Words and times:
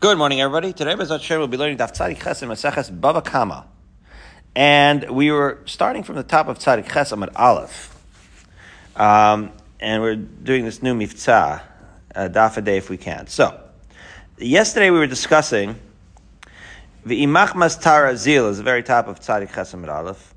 Good 0.00 0.16
morning, 0.16 0.40
everybody. 0.40 0.72
Today, 0.72 0.94
Bezat 0.94 1.20
Shem 1.20 1.40
we'll 1.40 1.46
be 1.46 1.58
learning 1.58 1.76
Daf 1.76 1.92
Tzadik 1.92 2.22
Ches 2.22 2.40
and 2.40 2.50
Maseches 2.50 2.90
Bava 2.90 3.22
Kama. 3.22 3.66
And 4.56 5.10
we 5.10 5.30
were 5.30 5.58
starting 5.66 6.04
from 6.04 6.16
the 6.16 6.22
top 6.22 6.48
of 6.48 6.58
Tzadik 6.58 6.90
Ches 6.90 7.12
at 7.12 7.36
Aleph. 7.36 7.94
Um, 8.96 9.52
and 9.78 10.00
we're 10.00 10.16
doing 10.16 10.64
this 10.64 10.82
new 10.82 10.94
Miftzah, 10.94 11.60
uh, 12.14 12.28
Daf 12.32 12.56
a 12.56 12.62
day 12.62 12.78
if 12.78 12.88
we 12.88 12.96
can. 12.96 13.26
So, 13.26 13.60
yesterday 14.38 14.88
we 14.88 14.98
were 14.98 15.06
discussing 15.06 15.78
the 17.04 17.22
Imach 17.22 17.48
Mastara 17.48 18.16
Zil 18.16 18.48
is 18.48 18.56
the 18.56 18.62
very 18.62 18.82
top 18.82 19.06
of 19.06 19.20
Tzadik 19.20 19.52
Ches 19.52 19.74
and 19.74 19.86
Aleph. 19.86 20.34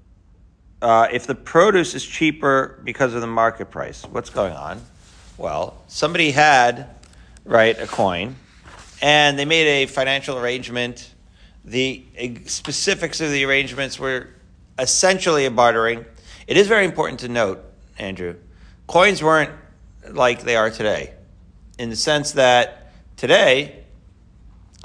Uh, 0.82 1.07
if 1.09 1.25
the 1.25 1.36
produce 1.36 1.95
is 1.95 2.05
cheaper 2.05 2.82
because 2.84 3.14
of 3.14 3.21
the 3.21 3.27
market 3.27 3.71
price, 3.71 4.04
what's 4.11 4.30
going 4.30 4.55
on? 4.55 4.82
Well, 5.38 5.82
somebody 5.88 6.32
had, 6.32 6.89
right, 7.45 7.80
a 7.80 7.88
coin 7.88 8.36
and 9.04 9.38
they 9.38 9.43
made 9.43 9.67
a 9.67 9.85
financial 9.85 10.39
arrangement. 10.39 11.14
The 11.65 12.05
specifics 12.46 13.19
of 13.19 13.32
the 13.32 13.43
arrangements 13.43 14.00
were 14.00 14.29
essentially 14.79 15.45
a 15.45 15.51
bartering. 15.51 16.05
It 16.47 16.55
is 16.55 16.68
very 16.68 16.86
important 16.86 17.19
to 17.19 17.28
note, 17.28 17.61
Andrew, 18.00 18.37
coins 18.87 19.21
weren't 19.21 19.51
like 20.09 20.43
they 20.43 20.55
are 20.55 20.69
today, 20.69 21.14
in 21.78 21.89
the 21.89 21.97
sense 21.97 22.31
that 22.31 22.93
today, 23.18 23.83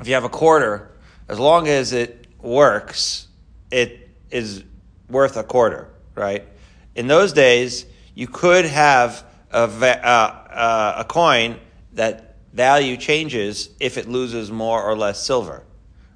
if 0.00 0.08
you 0.08 0.14
have 0.14 0.24
a 0.24 0.28
quarter, 0.28 0.90
as 1.28 1.38
long 1.38 1.68
as 1.68 1.92
it 1.92 2.26
works, 2.40 3.28
it 3.70 4.10
is 4.32 4.64
worth 5.08 5.36
a 5.36 5.44
quarter, 5.44 5.90
right? 6.16 6.44
In 6.96 7.06
those 7.06 7.32
days, 7.32 7.86
you 8.16 8.26
could 8.26 8.64
have 8.64 9.24
a, 9.52 9.60
uh, 9.60 9.66
uh, 9.68 10.94
a 10.98 11.04
coin 11.04 11.60
that 11.92 12.27
value 12.52 12.96
changes 12.96 13.70
if 13.80 13.98
it 13.98 14.08
loses 14.08 14.50
more 14.50 14.82
or 14.82 14.96
less 14.96 15.22
silver, 15.24 15.62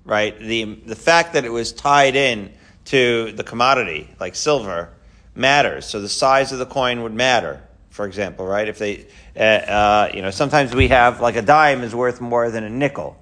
right? 0.05 0.39
The, 0.39 0.65
the 0.87 0.97
fact 0.97 1.35
that 1.35 1.45
it 1.45 1.51
was 1.51 1.73
tied 1.73 2.17
in 2.17 2.53
to 2.87 3.33
the 3.33 3.45
commodity, 3.45 4.09
like 4.19 4.35
silver, 4.35 4.91
matters. 5.35 5.87
So 5.87 6.01
the 6.01 6.09
size 6.09 6.53
of 6.53 6.59
the 6.59 6.67
coin 6.67 7.03
would 7.03 7.15
matter, 7.15 7.63
for 7.91 8.07
example, 8.07 8.47
right? 8.47 8.69
If 8.69 8.79
they, 8.79 9.07
uh, 9.37 9.41
uh, 9.41 10.11
you 10.13 10.23
know, 10.23 10.31
sometimes 10.31 10.75
we 10.75 10.89
have, 10.89 11.21
like 11.21 11.37
a 11.37 11.43
dime 11.43 11.83
is 11.83 11.95
worth 11.95 12.21
more 12.21 12.51
than 12.51 12.65
a 12.65 12.71
nickel, 12.71 13.17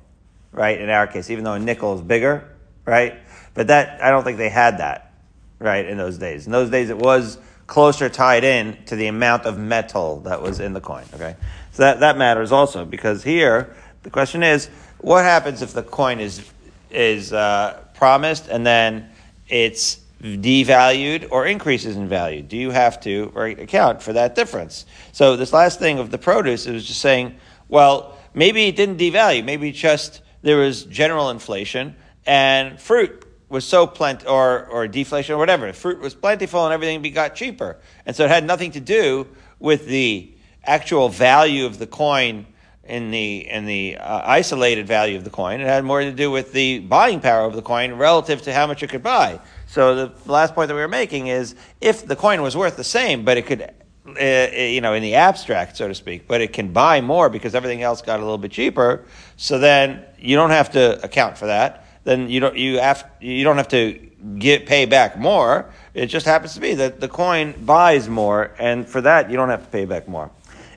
right? 0.53 0.81
In 0.81 0.89
our 0.89 1.07
case, 1.07 1.31
even 1.31 1.45
though 1.45 1.55
a 1.55 1.59
nickel 1.59 1.95
is 1.95 2.01
bigger, 2.01 2.49
right? 2.85 3.15
But 3.55 3.69
that, 3.69 4.03
I 4.03 4.11
don't 4.11 4.25
think 4.25 4.39
they 4.39 4.49
had 4.49 4.79
that, 4.79 5.13
right, 5.59 5.85
in 5.85 5.99
those 5.99 6.19
days. 6.19 6.47
In 6.47 6.53
those 6.53 6.71
days, 6.71 6.91
it 6.91 6.99
was 6.99 7.39
closer 7.71 8.09
tied 8.09 8.43
in 8.43 8.77
to 8.85 8.97
the 8.97 9.07
amount 9.07 9.47
of 9.47 9.57
metal 9.57 10.19
that 10.23 10.43
was 10.43 10.59
in 10.59 10.73
the 10.73 10.81
coin, 10.81 11.05
okay? 11.15 11.37
So 11.71 11.85
that, 11.85 12.01
that 12.01 12.19
matters 12.19 12.51
also 12.51 12.85
because 12.85 13.23
here 13.23 13.77
the 14.03 14.11
question 14.11 14.43
is, 14.43 14.69
what 14.99 15.23
happens 15.23 15.63
if 15.63 15.73
the 15.73 15.85
coin 15.85 16.19
is 16.19 16.45
is 16.91 17.33
uh, 17.33 17.81
promised 17.95 18.49
and 18.49 18.67
then 18.67 19.09
it's 19.49 20.01
devalued 20.21 21.29
or 21.31 21.47
increases 21.47 21.97
in 21.97 22.09
value? 22.09 22.43
Do 22.43 22.57
you 22.57 22.73
have 22.73 23.01
to 23.03 23.33
account 23.37 24.03
for 24.03 24.15
that 24.15 24.35
difference? 24.35 24.85
So 25.13 25.37
this 25.37 25.53
last 25.53 25.79
thing 25.79 26.01
of 26.01 26.11
the 26.11 26.19
produce 26.19 26.67
is 26.67 26.85
just 26.85 27.01
saying, 27.01 27.37
well, 27.69 28.19
maybe 28.35 28.67
it 28.67 28.75
didn't 28.75 28.99
devalue, 28.99 29.45
maybe 29.45 29.71
just 29.71 30.23
there 30.43 30.57
was 30.57 30.83
general 30.87 31.31
inflation 31.31 31.95
and 32.27 32.81
fruit 32.81 33.30
was 33.51 33.67
so 33.67 33.87
plenty, 33.87 34.27
or, 34.27 34.67
or 34.67 34.89
deflation 34.89 35.35
or 35.35 35.39
whatever. 35.39 35.71
Fruit 35.73 36.01
was 36.01 36.15
plentiful 36.15 36.65
and 36.65 36.73
everything 36.73 37.03
got 37.13 37.35
cheaper. 37.35 37.77
And 38.07 38.17
so 38.17 38.25
it 38.25 38.31
had 38.31 38.47
nothing 38.47 38.71
to 38.73 38.81
do 38.81 39.27
with 39.59 39.87
the 39.87 40.33
actual 40.65 41.09
value 41.09 41.67
of 41.67 41.79
the 41.79 41.87
coin 41.87 42.47
in 42.85 43.11
the 43.11 43.49
in 43.49 43.67
the 43.67 43.97
uh, 43.97 44.23
isolated 44.25 44.87
value 44.87 45.17
of 45.17 45.25
the 45.25 45.31
coin. 45.31 45.61
It 45.61 45.67
had 45.67 45.85
more 45.85 46.01
to 46.01 46.13
do 46.13 46.31
with 46.31 46.53
the 46.53 46.79
buying 46.81 47.21
power 47.21 47.45
of 47.45 47.55
the 47.55 47.63
coin 47.63 47.95
relative 47.95 48.43
to 48.43 48.53
how 48.53 48.67
much 48.67 48.83
it 48.83 48.89
could 48.89 49.03
buy. 49.03 49.41
So 49.67 50.07
the 50.07 50.33
last 50.33 50.55
point 50.55 50.69
that 50.69 50.75
we 50.75 50.81
were 50.81 50.89
making 50.89 51.29
is 51.29 51.55
if 51.81 52.07
the 52.07 52.17
coin 52.17 52.43
was 52.43 52.57
worth 52.57 52.77
the 52.77 52.85
same, 52.85 53.25
but 53.25 53.37
it 53.37 53.47
could, 53.47 53.63
uh, 53.63 54.21
uh, 54.21 54.49
you 54.57 54.81
know, 54.81 54.95
in 54.95 55.03
the 55.03 55.15
abstract, 55.15 55.77
so 55.77 55.87
to 55.87 55.95
speak, 55.95 56.27
but 56.27 56.41
it 56.41 56.53
can 56.53 56.73
buy 56.73 57.01
more 57.01 57.29
because 57.29 57.55
everything 57.55 57.83
else 57.83 58.03
got 58.03 58.19
a 58.19 58.23
little 58.23 58.39
bit 58.39 58.51
cheaper. 58.51 59.05
So 59.37 59.61
then 59.61 60.05
you 60.19 60.35
don't 60.35 60.51
have 60.51 60.73
to 60.73 61.01
account 61.05 61.39
for 61.39 61.47
that. 61.47 61.87
Then 62.11 62.29
you 62.29 62.41
don't 62.41 62.57
you 62.57 62.81
have 62.81 63.09
you 63.21 63.45
don't 63.45 63.57
have 63.59 63.69
to 63.69 63.93
get 64.37 64.67
pay 64.67 64.85
back 64.85 65.17
more. 65.17 65.71
It 65.95 66.07
just 66.07 66.27
happens 66.27 66.55
to 66.55 66.61
be 66.61 66.75
that 66.75 66.99
the 66.99 67.07
coin 67.07 67.55
buys 67.65 68.09
more, 68.09 68.51
and 68.59 68.85
for 68.85 69.01
that 69.03 69.31
you 69.31 69.37
don't 69.37 69.49
have 69.49 69.63
to 69.63 69.69
pay 69.69 69.85
back 69.85 70.09
more. 70.09 70.33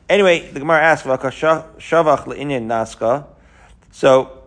Anyway, 0.08 0.52
the 0.52 0.60
Gemara 0.60 0.84
asks, 0.84 1.08
"Shavach 1.08 2.26
le'inyan 2.26 2.68
naska." 2.68 3.26
So 3.92 4.44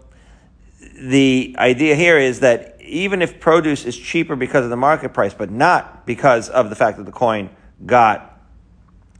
the 0.96 1.56
idea 1.58 1.96
here 1.96 2.18
is 2.18 2.38
that 2.38 2.76
even 2.80 3.20
if 3.20 3.40
produce 3.40 3.84
is 3.84 3.96
cheaper 3.98 4.36
because 4.36 4.62
of 4.62 4.70
the 4.70 4.76
market 4.76 5.12
price, 5.12 5.34
but 5.34 5.50
not 5.50 6.06
because 6.06 6.48
of 6.48 6.70
the 6.70 6.76
fact 6.76 6.98
that 6.98 7.04
the 7.04 7.10
coin 7.10 7.50
got 7.84 8.38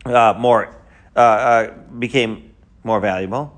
uh, 0.05 0.35
more, 0.39 0.69
uh, 1.17 1.19
uh, 1.19 1.71
became 1.99 2.55
more 2.85 3.01
valuable, 3.01 3.56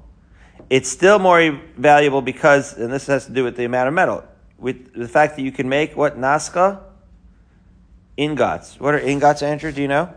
it's 0.70 0.88
still 0.88 1.18
more 1.18 1.60
valuable 1.76 2.22
because, 2.22 2.76
and 2.76 2.92
this 2.92 3.06
has 3.06 3.26
to 3.26 3.32
do 3.32 3.44
with 3.44 3.56
the 3.56 3.64
amount 3.64 3.88
of 3.88 3.94
metal, 3.94 4.24
with 4.58 4.92
the 4.94 5.08
fact 5.08 5.36
that 5.36 5.42
you 5.42 5.52
can 5.52 5.68
make 5.68 5.96
what 5.96 6.18
naska 6.18 6.80
ingots. 8.16 8.78
What 8.78 8.94
are 8.94 8.98
ingots, 8.98 9.42
Andrew? 9.42 9.72
Do 9.72 9.80
you 9.80 9.88
know? 9.88 10.12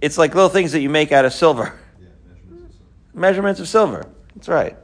It's 0.00 0.18
like 0.18 0.34
little 0.34 0.50
things 0.50 0.72
that 0.72 0.80
you 0.80 0.90
make 0.90 1.12
out 1.12 1.24
of 1.24 1.32
silver. 1.32 1.78
Yeah, 1.98 2.08
measurements, 2.28 2.74
of 2.74 2.76
silver. 2.76 3.20
measurements 3.20 3.60
of 3.60 3.68
silver. 3.68 4.06
That's 4.34 4.48
right. 4.48 4.76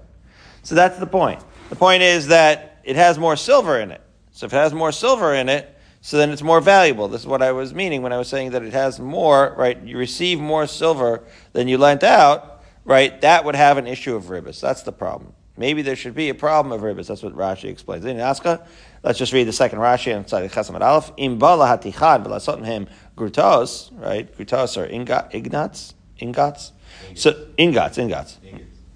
So 0.63 0.75
that's 0.75 0.99
the 0.99 1.07
point. 1.07 1.45
The 1.69 1.77
point 1.77 2.03
is 2.03 2.29
that 2.29 2.81
it 2.85 2.97
has 2.97 3.19
more 3.19 3.37
silver 3.37 3.79
in 3.81 3.91
it. 3.91 4.01
So 4.33 4.47
if 4.47 4.53
it 4.53 4.57
has 4.57 4.73
more 4.73 4.93
silver 4.93 5.35
in 5.35 5.49
it, 5.49 5.77
so 6.01 6.17
then 6.17 6.31
it's 6.31 6.43
more 6.43 6.63
valuable. 6.63 7.09
This 7.09 7.21
is 7.21 7.27
what 7.27 7.43
I 7.43 7.53
was 7.53 7.75
meaning 7.75 8.01
when 8.01 8.13
I 8.13 8.17
was 8.17 8.29
saying 8.29 8.53
that 8.53 8.63
it 8.63 8.73
has 8.73 8.99
more, 8.99 9.55
right? 9.59 9.79
You 9.83 9.99
receive 9.99 10.41
more 10.41 10.67
silver 10.67 11.25
than 11.53 11.69
you 11.69 11.77
lent 11.77 12.03
out, 12.03 12.50
right? 12.91 13.21
That 13.21 13.45
would 13.45 13.55
have 13.55 13.79
an 13.79 13.87
issue 13.87 14.17
of 14.17 14.25
ribis. 14.25 14.61
That's 14.61 14.83
the 14.83 14.91
problem. 14.91 15.33
Maybe 15.57 15.83
there 15.83 15.95
should 15.95 16.15
be 16.15 16.29
a 16.29 16.35
problem 16.35 16.73
of 16.73 16.81
ribis. 16.81 17.07
That's 17.07 17.23
what 17.23 17.37
Rashi 17.37 17.67
explains. 17.67 18.05
In 18.05 18.19
Aska, 18.19 18.67
let's 19.05 19.17
just 19.17 19.33
read 19.33 19.45
the 19.45 19.53
second 19.53 19.79
Rashi 19.79 20.15
on 20.15 20.25
Tzadik 20.25 20.51
Chesam 20.51 20.81
Aleph. 20.81 21.13
Im 21.17 21.39
bala 21.39 21.67
hatichad 21.67 22.25
v'lasotim 22.27 22.65
him 22.65 22.89
grutos, 23.17 23.97
right? 23.97 24.37
Grutos 24.37 24.77
or 24.77 24.87
ingot, 24.87 25.31
ignats, 25.31 25.95
ingots. 26.19 26.73
So 27.15 27.47
ingots, 27.57 27.97
ingots, 27.97 28.39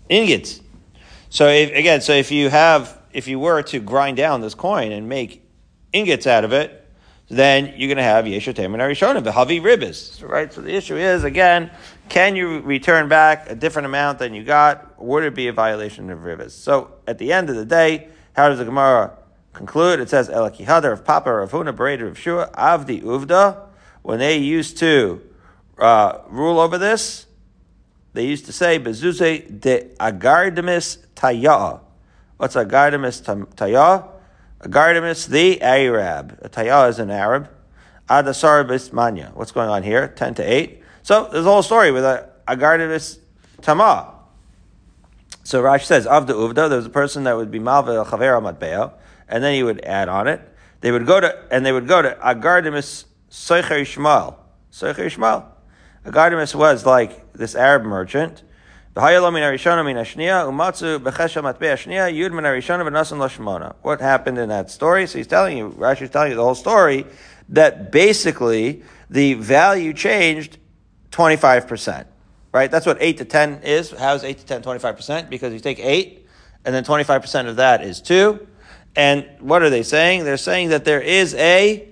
ingots. 0.09 0.61
So 1.31 1.49
if, 1.49 1.71
again, 1.71 2.01
so 2.01 2.15
if 2.15 2.33
you 2.33 2.49
have, 2.49 3.01
if 3.13 3.29
you 3.29 3.39
were 3.39 3.63
to 3.63 3.79
grind 3.79 4.17
down 4.17 4.41
this 4.41 4.55
coin 4.55 4.91
and 4.91 5.09
make 5.09 5.49
ingots 5.93 6.27
out 6.27 6.43
of 6.43 6.53
it, 6.53 6.81
then 7.29 7.75
you're 7.77 7.89
going 7.89 7.97
to 7.97 8.03
have 8.03 8.25
yeshotem 8.25 8.67
and 8.67 8.77
arishonim, 8.77 9.25
the 9.25 9.31
havi 9.31 9.61
ribis, 9.61 10.29
right? 10.29 10.53
So 10.53 10.61
the 10.61 10.75
issue 10.75 10.97
is 10.97 11.25
again, 11.25 11.71
can 12.09 12.37
you 12.37 12.61
return 12.61 13.09
back 13.09 13.51
a 13.51 13.55
different 13.55 13.87
amount 13.87 14.19
than 14.19 14.35
you 14.35 14.45
got? 14.45 15.03
Would 15.03 15.25
it 15.25 15.35
be 15.35 15.49
a 15.49 15.53
violation 15.53 16.11
of 16.11 16.25
rivas? 16.25 16.55
So 16.55 16.93
at 17.07 17.19
the 17.19 17.33
end 17.33 17.51
of 17.51 17.57
the 17.57 17.65
day, 17.65 18.09
how 18.35 18.49
does 18.49 18.59
the 18.59 18.65
Gemara 18.65 19.17
conclude? 19.53 20.01
It 20.01 20.09
says 20.09 20.29
Elakihadar 20.29 20.93
of 20.93 21.05
Papa 21.05 21.31
of 21.31 21.51
Huna 21.51 22.09
of 22.09 22.19
Shua 22.19 22.51
Avdi 22.55 23.03
Uvda 23.03 23.65
when 24.05 24.19
they 24.19 24.37
used 24.37 24.77
to 24.79 25.23
uh, 25.79 26.19
rule 26.29 26.61
over 26.61 26.77
this, 26.77 27.25
they 28.13 28.27
used 28.27 28.45
to 28.45 28.53
say, 28.53 28.79
Bezuze 28.79 29.61
de 29.61 29.89
agardemis 29.99 30.99
taya. 31.17 31.81
What's 32.37 32.55
agardemis 32.55 33.23
taya? 33.55 34.07
Agardemis, 34.61 35.27
the 35.27 35.63
Arab. 35.63 36.39
A 36.43 36.51
taya 36.51 36.91
is 36.91 36.99
an 36.99 37.11
Arab. 37.11 37.49
Adasar 38.11 38.93
manya. 38.93 39.31
What's 39.33 39.53
going 39.53 39.71
on 39.71 39.83
here? 39.83 40.09
10 40.09 40.35
to 40.35 40.43
8. 40.43 40.83
So 41.05 41.29
there's 41.31 41.45
a 41.45 41.49
whole 41.51 41.63
story 41.63 41.93
with 41.93 42.03
a 42.03 42.31
agardemis 42.49 43.19
tama. 43.61 44.15
So 45.43 45.63
Rashi 45.63 45.85
says, 45.85 46.07
Avda 46.07 46.31
Uvda, 46.31 46.71
there 46.71 46.79
was 46.79 46.87
a 46.87 46.91
person 46.91 47.25
that 47.25 47.37
would 47.37 47.51
be 47.51 47.59
Malva 47.59 48.03
Chavera 48.07 48.41
Matbeo, 48.41 48.91
and 49.29 49.45
then 49.45 49.53
he 49.53 49.63
would 49.63 49.85
add 49.85 50.09
on 50.09 50.27
it. 50.29 50.41
They 50.81 50.91
would 50.91 51.07
go 51.07 51.21
to, 51.21 51.45
and 51.51 51.67
they 51.67 51.73
would 51.73 51.87
go 51.87 52.01
to 52.01 52.17
Agardimus 52.25 53.05
Seicher 53.31 53.83
Ishmael. 53.83 54.39
Seicher 54.73 55.01
Ishmael. 55.01 55.47
Agardimus 56.07 56.55
was 56.55 56.87
like 56.87 57.35
this 57.35 57.55
Arab 57.55 57.83
merchant. 57.85 58.43
What 58.95 59.21
happened 64.01 64.39
in 64.39 64.49
that 64.49 64.71
story? 64.71 65.07
So 65.07 65.19
he's 65.19 65.27
telling 65.27 65.59
you, 65.59 65.69
Rashi's 65.71 66.09
telling 66.09 66.31
you 66.31 66.37
the 66.37 66.45
whole 66.45 66.55
story, 66.55 67.05
that 67.51 67.93
basically 67.93 68.83
the 69.11 69.35
value 69.35 69.93
changed 69.93 70.57
25%. 71.15 72.07
Right? 72.53 72.71
That's 72.71 72.87
what 72.87 72.99
8 73.01 73.19
to 73.19 73.25
10 73.25 73.63
is. 73.65 73.91
How 73.91 74.15
is 74.15 74.23
8 74.23 74.39
to 74.39 74.47
10 74.47 74.63
25%? 74.63 75.29
Because 75.29 75.53
you 75.53 75.61
take 75.61 75.81
8, 75.81 76.27
and 76.65 76.75
then 76.75 76.85
25% 76.85 77.49
of 77.49 77.57
that 77.57 77.83
is 77.83 78.01
2. 78.01 78.47
And 78.97 79.29
what 79.41 79.63
are 79.63 79.71
they 79.71 79.83
saying? 79.83 80.25
They're 80.25 80.37
saying 80.37 80.69
that 80.69 80.85
there 80.85 81.01
is 81.01 81.35
a 81.35 81.89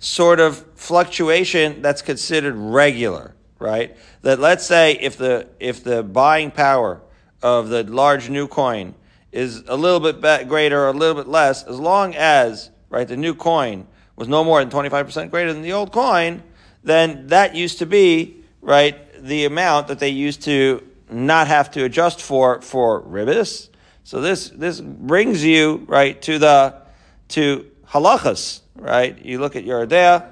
sort 0.00 0.40
of 0.40 0.64
fluctuation 0.76 1.82
that's 1.82 2.00
considered 2.00 2.54
regular, 2.54 3.34
right? 3.58 3.96
That 4.22 4.38
let's 4.40 4.64
say 4.64 4.92
if 4.94 5.18
the 5.18 5.48
if 5.60 5.84
the 5.84 6.02
buying 6.02 6.50
power 6.52 7.02
of 7.42 7.68
the 7.68 7.84
large 7.84 8.30
new 8.30 8.48
coin 8.48 8.94
is 9.30 9.62
a 9.66 9.76
little 9.76 10.00
bit 10.00 10.48
greater 10.48 10.84
or 10.84 10.88
a 10.88 10.92
little 10.92 11.14
bit 11.14 11.28
less, 11.28 11.64
as 11.64 11.78
long 11.78 12.14
as, 12.14 12.70
right, 12.88 13.06
the 13.06 13.16
new 13.16 13.34
coin 13.34 13.86
was 14.16 14.26
no 14.26 14.42
more 14.42 14.64
than 14.64 14.70
25% 14.70 15.30
greater 15.30 15.52
than 15.52 15.62
the 15.62 15.72
old 15.72 15.92
coin, 15.92 16.42
then 16.82 17.26
that 17.26 17.54
used 17.54 17.78
to 17.78 17.86
be, 17.86 18.37
right, 18.60 18.96
the 19.22 19.44
amount 19.44 19.88
that 19.88 19.98
they 19.98 20.10
used 20.10 20.42
to 20.42 20.82
not 21.10 21.46
have 21.46 21.70
to 21.72 21.84
adjust 21.84 22.20
for, 22.20 22.60
for 22.60 23.02
ribis. 23.02 23.68
So 24.04 24.20
this, 24.20 24.50
this 24.50 24.80
brings 24.80 25.44
you, 25.44 25.84
right, 25.86 26.20
to 26.22 26.38
the, 26.38 26.82
to 27.28 27.70
halachas, 27.86 28.60
right? 28.76 29.18
You 29.24 29.38
look 29.38 29.56
at 29.56 29.64
your 29.64 29.86
Yoreh 29.86 29.88
Deah. 29.88 30.30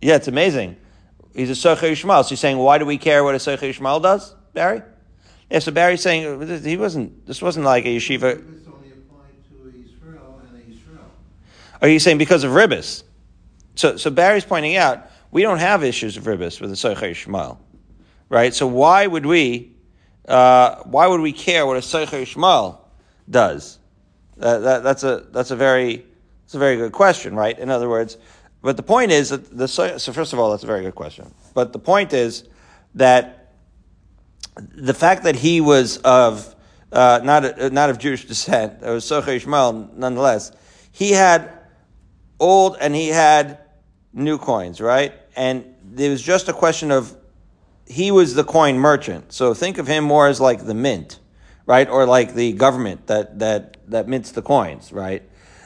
Yeah, 0.00 0.16
it's 0.16 0.28
amazing. 0.28 0.76
He's 1.34 1.50
a 1.50 1.52
Socher 1.52 1.90
Yishmael. 1.90 2.24
So 2.24 2.30
you're 2.30 2.36
saying, 2.36 2.58
why 2.58 2.78
do 2.78 2.86
we 2.86 2.98
care 2.98 3.24
what 3.24 3.34
a 3.34 3.38
Socher 3.38 3.70
Yishmael 3.70 4.02
does, 4.02 4.34
Barry? 4.52 4.82
Yeah, 5.50 5.60
so 5.60 5.72
Barry's 5.72 6.00
saying 6.00 6.62
he 6.62 6.76
wasn't. 6.76 7.26
This 7.26 7.40
wasn't 7.40 7.64
like 7.64 7.84
a 7.84 7.96
yeshiva. 7.96 8.42
Are 11.80 11.88
you 11.88 11.98
saying 11.98 12.18
because 12.18 12.42
of 12.42 12.52
ribis? 12.52 13.04
So, 13.74 13.96
so 13.96 14.10
Barry's 14.10 14.44
pointing 14.44 14.76
out 14.76 15.10
we 15.36 15.42
don't 15.42 15.58
have 15.58 15.84
issues 15.84 16.16
of 16.16 16.24
ribis 16.24 16.62
with 16.62 16.70
the 16.70 16.76
Socher 16.76 17.10
Yishmael, 17.10 17.58
right? 18.30 18.54
So 18.54 18.66
why 18.66 19.06
would 19.06 19.26
we? 19.26 19.70
Uh, 20.26 20.76
why 20.84 21.06
would 21.06 21.20
we 21.20 21.30
care 21.30 21.66
what 21.66 21.76
a 21.76 21.80
Socher 21.80 22.22
Yishmael 22.22 22.78
does? 23.28 23.78
Uh, 24.40 24.60
that, 24.60 24.82
that's 24.82 25.04
a 25.04 25.26
that's 25.32 25.50
a 25.50 25.56
very 25.56 26.06
it's 26.46 26.54
a 26.54 26.58
very 26.58 26.76
good 26.76 26.92
question, 26.92 27.36
right? 27.36 27.58
In 27.58 27.68
other 27.68 27.86
words, 27.86 28.16
but 28.62 28.78
the 28.78 28.82
point 28.82 29.12
is 29.12 29.28
that 29.28 29.54
the 29.54 29.68
so 29.68 29.98
first 29.98 30.32
of 30.32 30.38
all, 30.38 30.52
that's 30.52 30.64
a 30.64 30.66
very 30.66 30.80
good 30.80 30.94
question. 30.94 31.30
But 31.52 31.74
the 31.74 31.80
point 31.80 32.14
is 32.14 32.44
that 32.94 33.52
the 34.56 34.94
fact 34.94 35.24
that 35.24 35.36
he 35.36 35.60
was 35.60 35.98
of 35.98 36.56
uh, 36.90 37.20
not 37.22 37.74
not 37.74 37.90
of 37.90 37.98
Jewish 37.98 38.24
descent, 38.24 38.82
it 38.82 38.88
was 38.88 39.04
Socher 39.04 39.36
Ishmael 39.36 39.90
nonetheless. 39.96 40.52
He 40.92 41.12
had 41.12 41.52
old 42.40 42.78
and 42.80 42.94
he 42.94 43.08
had 43.08 43.58
new 44.14 44.38
coins, 44.38 44.80
right? 44.80 45.12
And 45.36 45.74
it 45.96 46.08
was 46.08 46.22
just 46.22 46.48
a 46.48 46.52
question 46.52 46.90
of 46.90 47.16
he 47.86 48.10
was 48.10 48.34
the 48.34 48.44
coin 48.44 48.78
merchant. 48.78 49.32
So 49.32 49.54
think 49.54 49.78
of 49.78 49.86
him 49.86 50.04
more 50.04 50.26
as 50.26 50.40
like 50.40 50.64
the 50.64 50.74
mint, 50.74 51.20
right, 51.66 51.88
or 51.88 52.06
like 52.06 52.34
the 52.34 52.52
government 52.52 53.06
that 53.06 53.38
that 53.38 53.76
that 53.88 54.08
mints 54.08 54.32
the 54.32 54.42
coins, 54.42 54.92
right? 54.92 55.22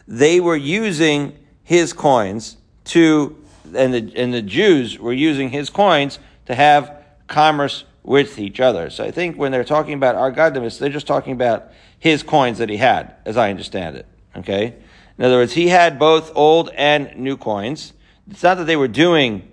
They 0.07 0.41
were 0.41 0.57
using 0.57 1.39
his 1.63 1.93
coins 1.93 2.57
to, 2.87 3.37
and 3.75 3.95
the 3.95 4.13
and 4.17 4.35
the 4.35 4.43
Jews 4.43 4.99
were 4.99 5.13
using 5.13 5.51
his 5.51 5.71
coins 5.71 6.19
to 6.47 6.55
have 6.55 7.05
commerce 7.29 7.85
with 8.03 8.39
each 8.39 8.61
other. 8.61 8.91
So 8.91 9.05
I 9.05 9.11
think 9.11 9.37
when 9.37 9.53
they're 9.53 9.65
talking 9.65 9.95
about 9.95 10.17
Argadamus, 10.17 10.79
they're 10.79 10.89
just 10.89 11.07
talking 11.07 11.33
about 11.33 11.73
his 11.99 12.23
coins 12.23 12.59
that 12.59 12.69
he 12.69 12.77
had, 12.77 13.15
as 13.25 13.37
I 13.37 13.51
understand 13.51 13.97
it. 13.97 14.07
Okay? 14.37 14.75
In 15.19 15.25
other 15.25 15.37
words, 15.37 15.53
he 15.53 15.69
had 15.69 15.99
both 15.99 16.33
old 16.35 16.71
and 16.75 17.15
new 17.17 17.37
coins. 17.37 17.93
It's 18.31 18.43
not 18.43 18.57
that 18.57 18.65
they 18.65 18.77
were 18.77 18.89
doing 18.89 19.50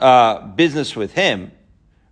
uh, 0.00 0.46
business 0.48 0.94
with 0.94 1.12
him, 1.12 1.52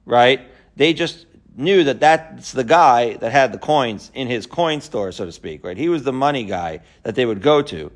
right? 0.04 0.40
They 0.76 0.92
just 0.92 1.26
knew 1.56 1.84
that 1.84 2.00
that's 2.00 2.52
the 2.52 2.64
guy 2.64 3.14
that 3.14 3.30
had 3.30 3.52
the 3.52 3.58
coins 3.58 4.10
in 4.14 4.28
his 4.28 4.46
coin 4.46 4.80
store, 4.80 5.12
so 5.12 5.24
to 5.24 5.32
speak, 5.32 5.64
right? 5.64 5.76
He 5.76 5.88
was 5.88 6.02
the 6.02 6.12
money 6.12 6.44
guy 6.44 6.80
that 7.02 7.14
they 7.14 7.26
would 7.26 7.42
go 7.42 7.62
to. 7.62 7.92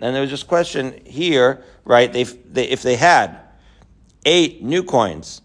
And 0.00 0.14
there 0.14 0.22
was 0.22 0.30
just 0.30 0.48
question 0.48 1.00
here, 1.04 1.62
right? 1.84 2.12
They, 2.12 2.24
they, 2.24 2.68
if 2.68 2.82
they 2.82 2.96
had 2.96 3.38
eight 4.24 4.62
new 4.62 4.82
coins 4.82 5.42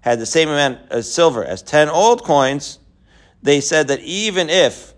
had 0.00 0.18
the 0.18 0.26
same 0.26 0.48
amount 0.48 0.90
of 0.90 1.04
silver 1.04 1.44
as 1.44 1.62
10 1.62 1.88
old 1.88 2.24
coins, 2.24 2.78
they 3.42 3.60
said 3.60 3.88
that 3.88 4.00
even 4.00 4.50
if, 4.50 4.94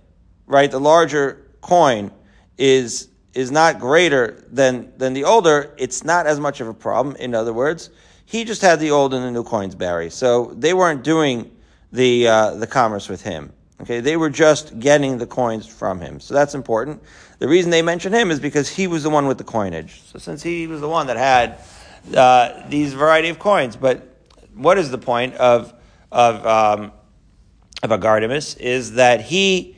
right, 0.47 0.71
the 0.71 0.81
larger 0.81 1.51
coin 1.61 2.11
is, 2.57 3.09
is 3.35 3.51
not 3.51 3.79
greater 3.79 4.45
than, 4.51 4.93
than 4.97 5.13
the 5.13 5.25
older, 5.25 5.75
it's 5.77 6.05
not 6.05 6.27
as 6.27 6.41
much 6.41 6.61
of 6.61 6.69
a 6.69 6.75
problem. 6.75 7.17
In 7.17 7.35
other 7.35 7.53
words, 7.53 7.91
he 8.25 8.45
just 8.45 8.63
had 8.63 8.81
the 8.81 8.91
old 8.91 9.15
and 9.15 9.25
the 9.25 9.31
new 9.31 9.45
coins, 9.45 9.75
Barry. 9.75 10.11
So 10.11 10.53
they 10.57 10.75
weren't 10.75 11.05
doing 11.05 11.55
the, 11.93 12.29
uh, 12.29 12.55
the 12.55 12.67
commerce 12.67 13.09
with 13.09 13.23
him. 13.23 13.53
Okay, 13.81 14.01
they 14.01 14.17
were 14.17 14.31
just 14.31 14.79
getting 14.79 15.19
the 15.19 15.27
coins 15.27 15.67
from 15.67 16.01
him. 16.01 16.21
So 16.21 16.33
that's 16.33 16.55
important. 16.55 17.03
The 17.39 17.49
reason 17.49 17.71
they 17.71 17.83
mention 17.83 18.13
him 18.13 18.31
is 18.31 18.39
because 18.41 18.69
he 18.69 18.87
was 18.87 19.03
the 19.03 19.11
one 19.11 19.27
with 19.27 19.37
the 19.37 19.45
coinage. 19.45 20.03
So 20.03 20.19
since 20.19 20.43
he 20.43 20.67
was 20.67 20.81
the 20.81 20.89
one 20.89 21.09
that 21.09 21.17
had 21.17 21.59
uh, 22.17 22.69
these 22.69 22.95
variety 22.95 23.29
of 23.29 23.39
coins, 23.39 23.77
but 23.77 24.17
what 24.55 24.79
is 24.79 24.91
the 24.91 24.99
point 24.99 25.35
of 25.35 25.75
of 26.13 26.47
um, 26.47 26.93
of 27.83 27.91
Agardimus 27.91 28.57
is 28.59 28.93
that 28.95 29.21
he 29.21 29.77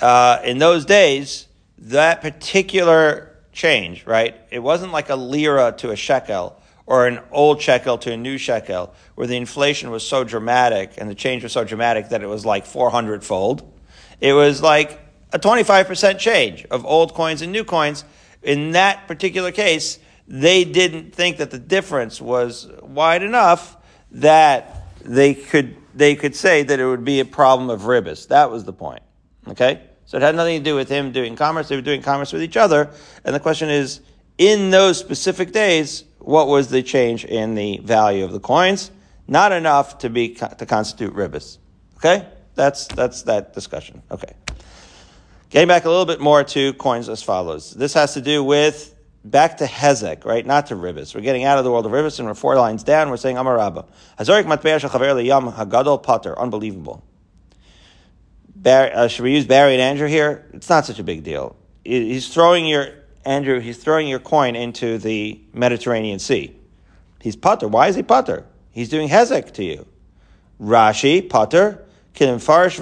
uh, 0.00 0.38
in 0.44 0.58
those 0.58 0.84
days 0.84 1.48
that 1.78 2.22
particular 2.22 3.36
change, 3.52 4.06
right? 4.06 4.36
It 4.50 4.60
wasn't 4.60 4.92
like 4.92 5.08
a 5.08 5.16
lira 5.16 5.74
to 5.78 5.90
a 5.90 5.96
shekel 5.96 6.60
or 6.86 7.06
an 7.06 7.20
old 7.32 7.60
shekel 7.60 7.98
to 7.98 8.12
a 8.12 8.16
new 8.16 8.38
shekel, 8.38 8.94
where 9.16 9.26
the 9.26 9.36
inflation 9.36 9.90
was 9.90 10.06
so 10.06 10.24
dramatic 10.24 10.94
and 10.98 11.10
the 11.10 11.14
change 11.14 11.42
was 11.42 11.52
so 11.52 11.64
dramatic 11.64 12.10
that 12.10 12.22
it 12.22 12.26
was 12.26 12.46
like 12.46 12.64
400 12.64 13.24
fold. 13.24 13.72
It 14.20 14.32
was 14.32 14.62
like 14.62 15.00
a 15.32 15.38
25% 15.38 16.18
change 16.18 16.64
of 16.70 16.86
old 16.86 17.14
coins 17.14 17.42
and 17.42 17.52
new 17.52 17.64
coins. 17.64 18.04
In 18.42 18.70
that 18.72 19.08
particular 19.08 19.50
case, 19.50 19.98
they 20.28 20.64
didn't 20.64 21.14
think 21.14 21.38
that 21.38 21.50
the 21.50 21.58
difference 21.58 22.20
was 22.20 22.68
wide 22.82 23.22
enough 23.22 23.76
that 24.12 24.86
they 25.00 25.34
could 25.34 25.76
they 25.94 26.14
could 26.14 26.36
say 26.36 26.62
that 26.62 26.78
it 26.78 26.84
would 26.84 27.04
be 27.04 27.20
a 27.20 27.24
problem 27.24 27.70
of 27.70 27.82
ribis. 27.82 28.28
That 28.28 28.50
was 28.50 28.64
the 28.64 28.72
point. 28.72 29.02
Okay? 29.48 29.80
So 30.04 30.18
it 30.18 30.22
had 30.22 30.36
nothing 30.36 30.58
to 30.58 30.64
do 30.64 30.76
with 30.76 30.90
him 30.90 31.10
doing 31.10 31.36
commerce. 31.36 31.68
They 31.68 31.76
were 31.76 31.82
doing 31.82 32.02
commerce 32.02 32.32
with 32.32 32.42
each 32.42 32.56
other. 32.56 32.90
And 33.24 33.34
the 33.34 33.40
question 33.40 33.70
is, 33.70 34.02
in 34.36 34.70
those 34.70 34.98
specific 34.98 35.52
days, 35.52 36.04
what 36.26 36.48
was 36.48 36.68
the 36.68 36.82
change 36.82 37.24
in 37.24 37.54
the 37.54 37.78
value 37.78 38.24
of 38.24 38.32
the 38.32 38.40
coins? 38.40 38.90
Not 39.28 39.52
enough 39.52 39.98
to 39.98 40.10
be 40.10 40.30
to 40.30 40.66
constitute 40.66 41.14
ribis. 41.14 41.58
Okay? 41.98 42.26
That's 42.56 42.88
that's 42.88 43.22
that 43.22 43.54
discussion. 43.54 44.02
Okay. 44.10 44.32
Getting 45.50 45.68
back 45.68 45.84
a 45.84 45.88
little 45.88 46.04
bit 46.04 46.20
more 46.20 46.42
to 46.42 46.72
coins 46.74 47.08
as 47.08 47.22
follows. 47.22 47.70
This 47.70 47.94
has 47.94 48.14
to 48.14 48.20
do 48.20 48.42
with 48.42 48.92
back 49.24 49.58
to 49.58 49.66
Hezek, 49.66 50.24
right? 50.24 50.44
Not 50.44 50.66
to 50.66 50.76
Rivas. 50.76 51.14
We're 51.14 51.20
getting 51.20 51.44
out 51.44 51.58
of 51.58 51.64
the 51.64 51.70
world 51.70 51.86
of 51.86 51.92
Rivas 51.92 52.18
and 52.18 52.26
we're 52.26 52.34
four 52.34 52.56
lines 52.56 52.82
down. 52.82 53.08
We're 53.08 53.18
saying 53.18 53.38
Amar 53.38 53.56
Rabba. 53.56 53.84
Hazorik 54.18 54.46
matbeya 54.46 54.80
shachaver 54.80 55.54
hagadol 55.54 56.02
pater. 56.02 56.36
Unbelievable. 56.36 57.04
Barry, 58.56 58.90
uh, 58.92 59.06
should 59.06 59.22
we 59.22 59.32
use 59.32 59.46
Barry 59.46 59.74
and 59.74 59.80
Andrew 59.80 60.08
here? 60.08 60.50
It's 60.54 60.68
not 60.68 60.86
such 60.86 60.98
a 60.98 61.04
big 61.04 61.22
deal. 61.22 61.54
He's 61.84 62.32
throwing 62.34 62.66
your, 62.66 62.88
Andrew, 63.26 63.58
he's 63.58 63.76
throwing 63.76 64.06
your 64.06 64.20
coin 64.20 64.54
into 64.54 64.98
the 64.98 65.40
Mediterranean 65.52 66.20
Sea. 66.20 66.54
He's 67.20 67.34
putter. 67.34 67.66
Why 67.66 67.88
is 67.88 67.96
he 67.96 68.02
putter? 68.04 68.46
He's 68.70 68.88
doing 68.88 69.08
Hezek 69.08 69.52
to 69.54 69.64
you. 69.64 69.84
Rashi, 70.60 71.28
putter, 71.28 71.84
kilim 72.14 72.40
farish 72.40 72.78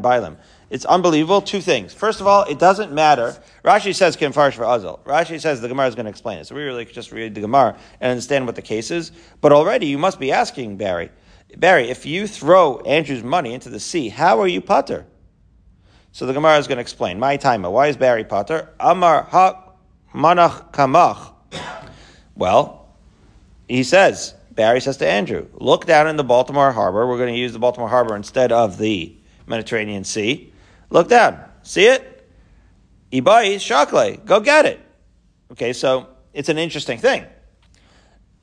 bailim. 0.00 0.36
It's 0.70 0.84
unbelievable. 0.86 1.42
Two 1.42 1.60
things. 1.60 1.92
First 1.92 2.20
of 2.22 2.26
all, 2.26 2.44
it 2.44 2.58
doesn't 2.58 2.92
matter. 2.92 3.36
Rashi 3.62 3.94
says 3.94 4.16
Kim 4.16 4.32
Farsh 4.32 4.54
for 4.54 4.64
Azal. 4.64 5.00
Rashi 5.00 5.38
says 5.38 5.60
the 5.60 5.68
Gemara 5.68 5.88
is 5.88 5.94
going 5.94 6.06
to 6.06 6.10
explain 6.10 6.38
it. 6.38 6.46
So 6.46 6.54
we 6.54 6.62
really 6.62 6.86
just 6.86 7.12
read 7.12 7.34
the 7.34 7.42
Gemara 7.42 7.76
and 8.00 8.10
understand 8.10 8.46
what 8.46 8.56
the 8.56 8.62
case 8.62 8.90
is. 8.90 9.12
But 9.42 9.52
already 9.52 9.86
you 9.86 9.98
must 9.98 10.18
be 10.18 10.32
asking 10.32 10.78
Barry, 10.78 11.10
Barry, 11.56 11.90
if 11.90 12.06
you 12.06 12.26
throw 12.26 12.78
Andrew's 12.80 13.22
money 13.22 13.52
into 13.52 13.68
the 13.68 13.78
sea, 13.78 14.08
how 14.08 14.40
are 14.40 14.48
you 14.48 14.60
Potter? 14.60 15.06
So 16.14 16.26
the 16.26 16.32
Gemara 16.32 16.58
is 16.58 16.68
going 16.68 16.76
to 16.76 16.80
explain. 16.80 17.18
My 17.18 17.36
timer. 17.36 17.68
Why 17.68 17.88
is 17.88 17.96
Barry 17.96 18.22
Potter? 18.22 18.70
Amar 18.78 19.24
ha 19.24 19.72
manach 20.14 20.70
kamach. 20.70 21.32
Well, 22.36 22.86
he 23.68 23.82
says, 23.82 24.32
Barry 24.52 24.80
says 24.80 24.96
to 24.98 25.08
Andrew, 25.08 25.48
look 25.54 25.86
down 25.86 26.06
in 26.06 26.14
the 26.14 26.22
Baltimore 26.22 26.70
Harbor. 26.70 27.04
We're 27.08 27.18
going 27.18 27.34
to 27.34 27.38
use 27.38 27.52
the 27.52 27.58
Baltimore 27.58 27.88
Harbor 27.88 28.14
instead 28.14 28.52
of 28.52 28.78
the 28.78 29.12
Mediterranean 29.48 30.04
Sea. 30.04 30.52
Look 30.88 31.08
down. 31.08 31.42
See 31.64 31.86
it? 31.86 32.30
Ibai 33.10 33.58
shakle. 33.60 34.16
Go 34.24 34.38
get 34.38 34.66
it. 34.66 34.78
Okay, 35.50 35.72
so 35.72 36.06
it's 36.32 36.48
an 36.48 36.58
interesting 36.58 36.98
thing. 36.98 37.26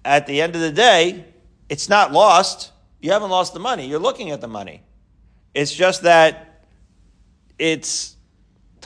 At 0.04 0.28
the 0.28 0.42
end 0.42 0.56
of 0.56 0.62
the 0.62 0.74
day, 0.74 1.24
it's 1.70 1.88
not 1.88 2.12
lost. 2.12 2.74
You 3.00 3.14
haven't 3.14 3.30
lost 3.30 3.54
the 3.54 3.62
money. 3.62 3.88
You're 3.88 4.00
looking 4.00 4.32
at 4.32 4.42
the 4.42 4.50
money. 4.50 4.84
It's 5.54 5.74
just 5.74 6.02
that 6.02 6.51
it's 7.62 8.18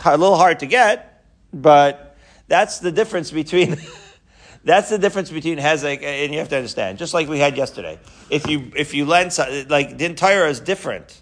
a 0.03 0.17
little 0.17 0.35
hard 0.35 0.59
to 0.59 0.65
get, 0.65 1.23
but 1.53 2.17
that's 2.49 2.79
the 2.79 2.91
difference 2.91 3.31
between 3.31 3.77
that's 4.65 4.89
the 4.89 4.97
difference 4.97 5.31
between 5.31 5.57
Hezek 5.57 6.03
and 6.03 6.33
you 6.33 6.39
have 6.39 6.49
to 6.49 6.57
understand. 6.57 6.97
Just 6.97 7.13
like 7.13 7.29
we 7.29 7.39
had 7.39 7.55
yesterday. 7.55 7.97
If 8.29 8.47
you 8.47 8.71
if 8.75 8.93
you 8.93 9.05
lend 9.05 9.37
like 9.69 9.97
the 9.97 10.05
entire 10.05 10.45
is 10.45 10.59
different 10.59 11.21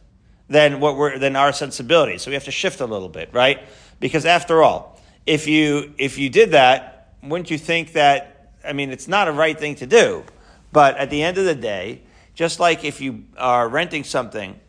than 0.49 0.79
what 0.79 0.97
we're 0.97 1.19
than 1.19 1.35
our 1.35 1.53
sensibility. 1.53 2.17
So 2.17 2.31
we 2.31 2.33
have 2.33 2.45
to 2.45 2.51
shift 2.51 2.81
a 2.81 2.87
little 2.87 3.09
bit, 3.09 3.29
right? 3.33 3.61
Because 3.99 4.25
after 4.25 4.63
all, 4.63 4.99
if 5.27 5.47
you 5.47 5.93
if 5.99 6.17
you 6.17 6.29
did 6.31 6.51
that, 6.51 7.13
wouldn't 7.21 7.51
you 7.51 7.59
think 7.59 7.93
that 7.93 8.49
I 8.65 8.73
mean 8.73 8.89
it's 8.89 9.07
not 9.07 9.27
a 9.27 9.31
right 9.31 9.57
thing 9.57 9.75
to 9.75 9.85
do, 9.85 10.23
but 10.71 10.97
at 10.97 11.11
the 11.11 11.21
end 11.21 11.37
of 11.37 11.45
the 11.45 11.55
day, 11.55 12.01
just 12.33 12.59
like 12.59 12.83
if 12.83 12.99
you 12.99 13.25
are 13.37 13.69
renting 13.69 14.03
something 14.03 14.59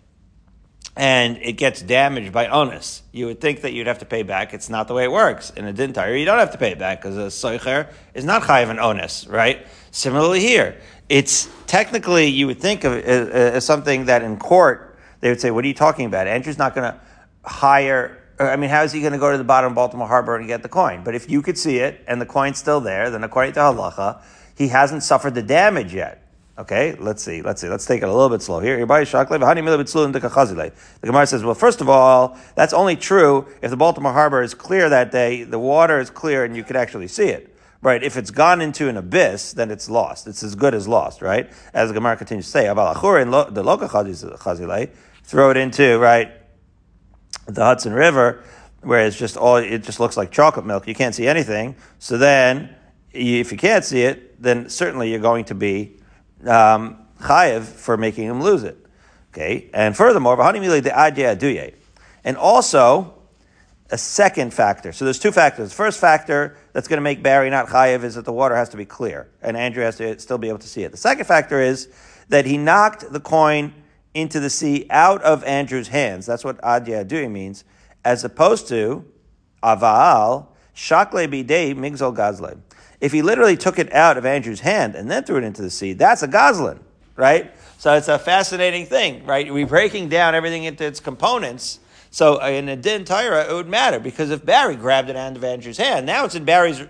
and 0.96 1.38
it 1.38 1.54
gets 1.54 1.82
damaged 1.82 2.32
by 2.32 2.46
onus, 2.46 3.02
you 3.10 3.26
would 3.26 3.40
think 3.40 3.62
that 3.62 3.72
you'd 3.72 3.88
have 3.88 3.98
to 3.98 4.04
pay 4.04 4.22
back. 4.22 4.54
It's 4.54 4.68
not 4.68 4.86
the 4.86 4.94
way 4.94 5.04
it 5.04 5.10
works. 5.10 5.50
In 5.50 5.64
a 5.64 5.72
din 5.72 5.92
Torah, 5.92 6.16
you 6.16 6.24
don't 6.24 6.38
have 6.38 6.52
to 6.52 6.58
pay 6.58 6.70
it 6.70 6.78
back 6.78 7.02
because 7.02 7.16
a 7.16 7.26
soicher 7.26 7.88
is 8.14 8.24
not 8.24 8.42
chayiv 8.42 8.70
an 8.70 8.78
onus, 8.78 9.26
right? 9.26 9.66
Similarly 9.90 10.40
here, 10.40 10.76
it's 11.08 11.48
technically 11.66 12.26
you 12.26 12.46
would 12.46 12.60
think 12.60 12.84
of 12.84 12.92
as, 12.92 13.28
as 13.28 13.64
something 13.64 14.04
that 14.06 14.22
in 14.22 14.38
court 14.38 14.96
they 15.20 15.30
would 15.30 15.40
say, 15.40 15.50
"What 15.50 15.64
are 15.64 15.68
you 15.68 15.74
talking 15.74 16.06
about?" 16.06 16.26
Andrew's 16.26 16.58
not 16.58 16.74
going 16.74 16.92
to 16.92 17.00
hire. 17.44 18.20
or, 18.38 18.50
I 18.50 18.56
mean, 18.56 18.70
how 18.70 18.82
is 18.82 18.92
he 18.92 19.00
going 19.00 19.12
to 19.12 19.18
go 19.18 19.32
to 19.32 19.38
the 19.38 19.44
bottom 19.44 19.72
of 19.72 19.74
Baltimore 19.74 20.06
Harbor 20.06 20.36
and 20.36 20.46
get 20.46 20.62
the 20.62 20.68
coin? 20.68 21.02
But 21.02 21.14
if 21.14 21.30
you 21.30 21.42
could 21.42 21.58
see 21.58 21.78
it 21.78 22.04
and 22.06 22.20
the 22.20 22.26
coin's 22.26 22.58
still 22.58 22.80
there, 22.80 23.10
then 23.10 23.24
according 23.24 23.54
to 23.54 23.60
halacha, 23.60 24.22
he 24.56 24.68
hasn't 24.68 25.02
suffered 25.02 25.34
the 25.34 25.42
damage 25.42 25.94
yet. 25.94 26.24
Okay, 26.56 26.94
let's 27.00 27.20
see, 27.20 27.42
let's 27.42 27.61
see, 27.61 27.68
let's 27.68 27.84
take 27.84 28.02
it 28.02 28.08
a 28.08 28.12
little 28.12 28.28
bit 28.28 28.40
slow 28.40 28.61
here. 28.61 28.78
The 28.78 28.87
Gemara 31.02 31.26
says, 31.26 31.42
well, 31.42 31.54
first 31.54 31.80
of 31.80 31.88
all, 31.88 32.38
that's 32.54 32.73
only 32.73 32.94
true 32.94 33.49
if 33.61 33.73
the 33.73 33.76
Baltimore 33.76 34.12
Harbor 34.12 34.40
is 34.40 34.54
clear 34.54 34.88
that 34.88 35.11
day, 35.11 35.42
the 35.42 35.58
water 35.58 35.99
is 35.99 36.11
clear 36.11 36.44
and 36.44 36.56
you 36.56 36.62
could 36.62 36.76
actually 36.76 37.08
see 37.08 37.26
it. 37.26 37.50
Right, 37.82 38.02
if 38.02 38.16
it's 38.16 38.30
gone 38.30 38.61
into 38.62 38.88
an 38.88 38.96
abyss, 38.96 39.52
then 39.52 39.70
it's 39.70 39.90
lost. 39.90 40.26
It's 40.26 40.42
as 40.42 40.54
good 40.54 40.75
as 40.75 40.88
lost, 40.88 41.20
right? 41.20 41.52
As 41.75 41.90
the 41.90 41.94
Gemara 41.94 42.16
continues 42.16 42.46
to 42.46 42.50
say, 42.50 42.66
the 42.66 43.62
throw 45.25 45.50
it 45.50 45.56
into, 45.58 45.99
right, 45.99 46.32
the 47.46 47.62
Hudson 47.64 47.92
River, 47.92 48.42
where 48.80 49.04
it's 49.06 49.18
just 49.18 49.37
all, 49.37 49.56
it 49.56 49.82
just 49.82 50.00
looks 50.00 50.16
like 50.16 50.30
chocolate 50.30 50.64
milk. 50.64 50.88
You 50.88 50.94
can't 50.94 51.14
see 51.14 51.26
anything. 51.26 51.76
So 51.99 52.16
then, 52.16 52.75
if 53.12 53.52
you 53.52 53.58
can't 53.58 53.84
see 53.84 54.02
it, 54.02 54.40
then 54.42 54.70
certainly 54.70 55.11
you're 55.11 55.20
going 55.20 55.44
to 55.46 55.54
be 55.54 55.96
um, 56.46 57.06
chayev 57.20 57.62
for 57.62 57.96
making 57.96 58.24
him 58.24 58.42
lose 58.42 58.64
it. 58.64 58.78
Okay, 59.32 59.68
and 59.74 59.96
furthermore, 59.96 60.36
the 60.36 61.72
and 62.24 62.36
also 62.36 63.14
a 63.90 63.98
second 63.98 64.54
factor. 64.54 64.92
So 64.92 65.04
there's 65.04 65.18
two 65.18 65.32
factors. 65.32 65.68
The 65.70 65.74
first 65.74 66.00
factor 66.00 66.56
that's 66.72 66.88
going 66.88 66.96
to 66.96 67.02
make 67.02 67.22
Barry 67.22 67.50
not 67.50 67.66
chayev 67.68 68.02
is 68.02 68.14
that 68.14 68.24
the 68.24 68.32
water 68.32 68.56
has 68.56 68.68
to 68.70 68.76
be 68.76 68.84
clear, 68.84 69.28
and 69.42 69.56
Andrew 69.56 69.82
has 69.82 69.96
to 69.96 70.18
still 70.18 70.38
be 70.38 70.48
able 70.48 70.58
to 70.60 70.68
see 70.68 70.82
it. 70.82 70.90
The 70.90 70.96
second 70.96 71.26
factor 71.26 71.60
is 71.60 71.88
that 72.28 72.46
he 72.46 72.56
knocked 72.56 73.12
the 73.12 73.20
coin 73.20 73.74
into 74.14 74.40
the 74.40 74.50
sea 74.50 74.86
out 74.90 75.22
of 75.22 75.44
Andrew's 75.44 75.88
hands. 75.88 76.26
That's 76.26 76.44
what 76.44 76.60
adya 76.62 77.04
adui 77.04 77.30
means, 77.30 77.64
as 78.04 78.24
opposed 78.24 78.68
to 78.68 79.04
aval 79.62 80.46
shakle 80.72 81.26
bidei 81.26 81.74
migzol 81.74 82.16
gazle. 82.16 82.60
If 83.04 83.12
he 83.12 83.20
literally 83.20 83.58
took 83.58 83.78
it 83.78 83.92
out 83.92 84.16
of 84.16 84.25
Andrew's 84.25 84.61
hand 84.61 84.94
and 84.94 85.11
then 85.11 85.25
threw 85.25 85.37
it 85.37 85.44
into 85.44 85.61
the 85.61 85.68
sea, 85.68 85.92
that's 85.92 86.23
a 86.23 86.26
goslin, 86.26 86.80
right? 87.16 87.52
So 87.76 87.92
it's 87.92 88.08
a 88.08 88.18
fascinating 88.18 88.87
thing, 88.87 89.26
right? 89.26 89.52
We're 89.52 89.66
breaking 89.66 90.08
down 90.08 90.34
everything 90.34 90.64
into 90.64 90.87
its 90.87 91.00
components. 91.00 91.80
So 92.11 92.42
in 92.42 92.66
a 92.70 92.76
din 92.76 93.04
Torah, 93.04 93.50
it 93.50 93.52
would 93.52 93.68
matter 93.68 94.00
because 94.00 94.30
if 94.30 94.42
Barry 94.42 94.75
grabbed 94.76 95.11
it 95.11 95.16
out 95.16 95.37
of 95.37 95.44
Andrew's 95.44 95.76
hand, 95.76 96.06
now 96.06 96.25
it's 96.25 96.34
in 96.34 96.46
Barry's 96.46 96.82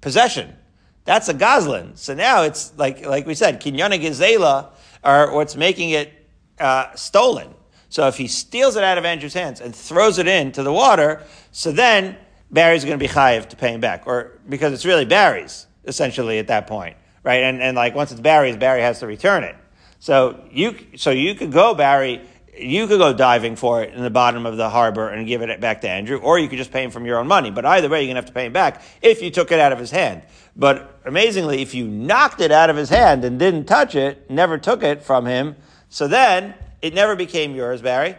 possession. 0.00 0.56
That's 1.04 1.28
a 1.28 1.34
goslin. 1.34 1.94
So 1.94 2.14
now 2.14 2.42
it's 2.42 2.76
like 2.76 3.06
like 3.06 3.24
we 3.28 3.36
said, 3.36 3.60
kinyana 3.60 4.02
gizela 4.02 4.70
are 5.04 5.32
what's 5.32 5.54
making 5.54 5.90
it 5.90 6.12
uh, 6.58 6.92
stolen. 6.96 7.54
So 7.90 8.08
if 8.08 8.16
he 8.16 8.26
steals 8.26 8.74
it 8.74 8.82
out 8.82 8.98
of 8.98 9.04
Andrew's 9.04 9.34
hands 9.34 9.60
and 9.60 9.72
throws 9.72 10.18
it 10.18 10.26
into 10.26 10.64
the 10.64 10.72
water, 10.72 11.22
so 11.52 11.70
then 11.70 12.16
Barry's 12.50 12.84
going 12.84 12.98
to 12.98 13.02
be 13.02 13.12
chayiv 13.12 13.48
to 13.50 13.56
pay 13.56 13.72
him 13.72 13.80
back, 13.80 14.06
or 14.06 14.38
because 14.48 14.72
it's 14.72 14.84
really 14.84 15.04
Barry's 15.04 15.66
essentially 15.84 16.38
at 16.38 16.48
that 16.48 16.66
point, 16.66 16.96
right? 17.22 17.42
And 17.44 17.62
and 17.62 17.76
like 17.76 17.94
once 17.94 18.10
it's 18.12 18.20
Barry's, 18.20 18.56
Barry 18.56 18.82
has 18.82 19.00
to 19.00 19.06
return 19.06 19.44
it. 19.44 19.56
So 20.00 20.44
you 20.50 20.76
so 20.96 21.10
you 21.10 21.34
could 21.34 21.52
go 21.52 21.74
Barry, 21.74 22.22
you 22.56 22.86
could 22.86 22.98
go 22.98 23.12
diving 23.12 23.56
for 23.56 23.82
it 23.82 23.94
in 23.94 24.02
the 24.02 24.10
bottom 24.10 24.46
of 24.46 24.56
the 24.56 24.68
harbor 24.68 25.08
and 25.08 25.26
give 25.26 25.42
it 25.42 25.60
back 25.60 25.80
to 25.82 25.88
Andrew, 25.88 26.18
or 26.18 26.38
you 26.38 26.48
could 26.48 26.58
just 26.58 26.72
pay 26.72 26.82
him 26.82 26.90
from 26.90 27.06
your 27.06 27.18
own 27.18 27.28
money. 27.28 27.50
But 27.50 27.64
either 27.64 27.88
way, 27.88 28.02
you're 28.02 28.08
gonna 28.08 28.20
have 28.20 28.26
to 28.26 28.32
pay 28.32 28.46
him 28.46 28.52
back 28.52 28.82
if 29.00 29.22
you 29.22 29.30
took 29.30 29.52
it 29.52 29.60
out 29.60 29.72
of 29.72 29.78
his 29.78 29.90
hand. 29.90 30.22
But 30.56 31.00
amazingly, 31.04 31.62
if 31.62 31.74
you 31.74 31.86
knocked 31.86 32.40
it 32.40 32.50
out 32.50 32.70
of 32.70 32.76
his 32.76 32.88
hand 32.88 33.24
and 33.24 33.38
didn't 33.38 33.66
touch 33.66 33.94
it, 33.94 34.28
never 34.28 34.58
took 34.58 34.82
it 34.82 35.02
from 35.02 35.26
him, 35.26 35.56
so 35.88 36.08
then 36.08 36.54
it 36.82 36.94
never 36.94 37.14
became 37.14 37.54
yours, 37.54 37.82
Barry, 37.82 38.16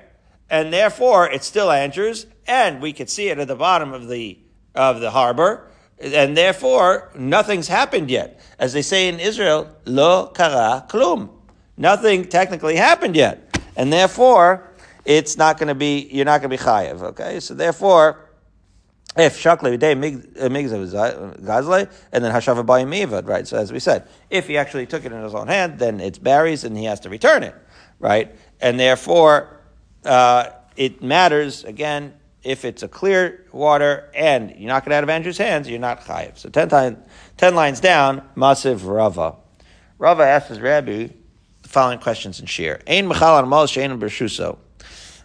and 0.50 0.72
therefore 0.72 1.30
it's 1.30 1.46
still 1.46 1.72
Andrew's, 1.72 2.26
and 2.48 2.82
we 2.82 2.94
could 2.94 3.10
see 3.10 3.30
it 3.30 3.40
at 3.40 3.48
the 3.48 3.56
bottom 3.56 3.94
of 3.94 4.08
the 4.08 4.38
of 4.74 5.02
the 5.02 5.12
harbor, 5.12 5.70
and 6.00 6.36
therefore 6.36 7.12
nothing's 7.16 7.68
happened 7.68 8.10
yet. 8.10 8.40
As 8.58 8.74
they 8.74 8.82
say 8.82 9.08
in 9.08 9.20
Israel, 9.20 9.70
lo 9.86 10.28
kara 10.28 10.86
klum. 10.88 11.30
Nothing 11.78 12.26
technically 12.26 12.76
happened 12.76 13.16
yet, 13.16 13.58
and 13.76 13.92
therefore 13.92 14.72
it's 15.06 15.38
not 15.38 15.58
going 15.58 15.68
to 15.68 15.76
be. 15.76 16.10
You're 16.12 16.26
not 16.26 16.42
going 16.42 16.52
to 16.52 16.58
be 16.58 16.64
chayev. 16.64 17.02
Okay, 17.02 17.40
so 17.40 17.54
therefore. 17.54 18.28
If 19.18 19.38
shakle 19.38 19.76
day 19.76 19.94
gazle 19.94 21.92
and 22.14 22.24
then 22.24 22.32
hashava 22.32 22.64
mivad, 22.64 23.28
right? 23.28 23.46
So 23.46 23.58
as 23.58 23.70
we 23.70 23.80
said, 23.80 24.08
if 24.30 24.48
he 24.48 24.58
actually 24.58 24.86
took 24.86 25.04
it 25.04 25.12
in 25.12 25.22
his 25.22 25.36
own 25.36 25.50
hand, 25.50 25.80
then 25.80 26.00
it's 26.00 26.18
Barry's 26.18 26.64
and 26.64 26.78
he 26.78 26.86
has 26.86 27.02
to 27.02 27.10
return 27.10 27.44
it, 27.44 27.54
right? 28.00 28.34
And 28.62 28.80
therefore, 28.80 29.60
uh, 30.06 30.52
it 30.78 31.04
matters 31.04 31.66
again 31.66 32.14
if 32.44 32.66
it's 32.66 32.84
a 32.84 32.88
clear 32.88 33.46
water 33.52 34.10
and 34.16 34.56
you 34.58 34.68
knock 34.68 34.88
it 34.88 34.94
out 34.94 35.04
of 35.04 35.10
Andrew's 35.10 35.38
hands, 35.38 35.70
you're 35.70 35.80
not 35.80 36.02
chayiv. 36.02 36.38
So 36.38 36.50
ten, 36.50 36.70
time, 36.70 37.04
ten 37.38 37.56
lines 37.56 37.80
down, 37.80 38.28
Masiv 38.36 38.88
Rava. 38.88 39.36
Rava 39.98 40.24
asks 40.24 40.50
his 40.50 40.60
rabbi 40.60 41.10
the 41.62 41.70
following 41.70 42.00
questions 42.00 42.40
in 42.40 42.48
Shir. 42.48 42.80
Ein 42.88 43.08
mechal 43.08 43.48
mal 43.48 43.66
shein 43.66 44.00
bershuso. 44.00 44.58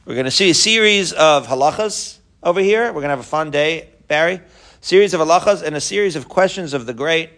We're 0.05 0.15
going 0.15 0.27
to 0.27 0.31
see 0.31 0.51
a 0.51 0.55
series 0.55 1.13
of 1.13 1.47
halachas 1.47 2.19
over 2.43 2.61
here. 2.61 2.87
We're 2.87 3.01
going 3.01 3.05
to 3.05 3.11
have 3.11 3.21
a 3.21 3.23
fun 3.23 3.51
day, 3.51 3.89
Barry. 4.07 4.41
Series 4.81 5.15
of 5.15 5.21
halachas 5.21 5.63
and 5.63 5.75
a 5.75 5.81
series 5.81 6.15
of 6.15 6.29
questions 6.29 6.75
of 6.75 6.87
the 6.87 6.95
great, 6.95 7.31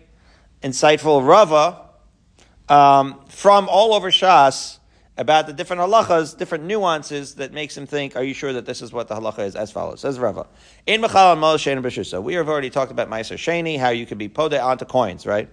insightful 0.62 1.26
Rava 1.26 1.88
um, 2.68 3.20
from 3.28 3.68
all 3.68 3.94
over 3.94 4.10
Shas 4.10 4.77
about 5.18 5.48
the 5.48 5.52
different 5.52 5.82
halachas, 5.82 6.38
different 6.38 6.64
nuances 6.64 7.34
that 7.34 7.52
makes 7.52 7.76
him 7.76 7.86
think, 7.86 8.14
are 8.14 8.22
you 8.22 8.32
sure 8.32 8.52
that 8.52 8.64
this 8.64 8.80
is 8.80 8.92
what 8.92 9.08
the 9.08 9.16
halacha 9.16 9.40
is? 9.40 9.56
As 9.56 9.72
follows. 9.72 10.00
Says 10.00 10.18
Rava. 10.18 10.46
In 10.86 11.02
Mechal 11.02 11.32
and 11.32 11.40
Mol 11.40 11.56
Sheni 11.56 11.82
B'Shusa. 11.82 12.22
We 12.22 12.34
have 12.34 12.48
already 12.48 12.70
talked 12.70 12.92
about 12.92 13.10
Meiser 13.10 13.36
Sheni, 13.36 13.78
how 13.78 13.90
you 13.90 14.06
can 14.06 14.16
be 14.16 14.28
pode 14.28 14.54
onto 14.54 14.84
coins, 14.84 15.26
right? 15.26 15.50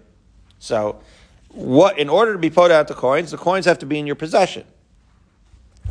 So, 0.59 1.01
what, 1.49 1.97
in 1.97 2.09
order 2.09 2.33
to 2.33 2.39
be 2.39 2.51
pode 2.51 2.71
onto 2.71 2.93
coins, 2.93 3.31
the 3.31 3.37
coins 3.37 3.65
have 3.65 3.79
to 3.79 3.87
be 3.87 3.97
in 3.97 4.05
your 4.05 4.15
possession. 4.15 4.65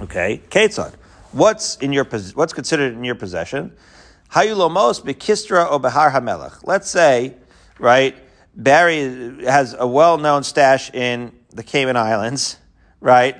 Okay? 0.00 0.40
Ketzad. 0.50 0.94
What's 1.32 1.76
in 1.78 1.92
your, 1.92 2.04
what's 2.04 2.52
considered 2.52 2.92
in 2.94 3.02
your 3.02 3.16
possession? 3.16 3.72
Hayulomos 4.30 5.02
bekistra 5.02 5.66
o 5.68 5.80
behar 5.80 6.12
hamelech. 6.12 6.60
Let's 6.62 6.88
say, 6.88 7.34
right, 7.80 8.16
Barry 8.54 9.44
has 9.44 9.74
a 9.76 9.86
well-known 9.86 10.44
stash 10.44 10.94
in 10.94 11.32
the 11.50 11.64
Cayman 11.64 11.96
Islands, 11.96 12.56
right? 13.00 13.36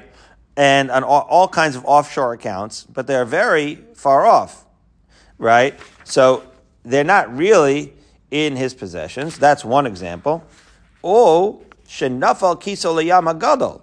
And 0.56 0.90
on 0.90 1.02
all, 1.02 1.26
all 1.28 1.48
kinds 1.48 1.76
of 1.76 1.84
offshore 1.84 2.32
accounts, 2.32 2.84
but 2.84 3.06
they're 3.06 3.24
very 3.24 3.76
far 3.94 4.26
off, 4.26 4.64
right? 5.38 5.78
So 6.04 6.44
they're 6.84 7.04
not 7.04 7.34
really 7.36 7.92
in 8.30 8.56
his 8.56 8.74
possessions. 8.74 9.38
That's 9.38 9.64
one 9.64 9.86
example. 9.86 10.44
Oh, 11.02 11.62
shenafal 11.86 12.60
kiso 12.60 13.38
gadol. 13.38 13.82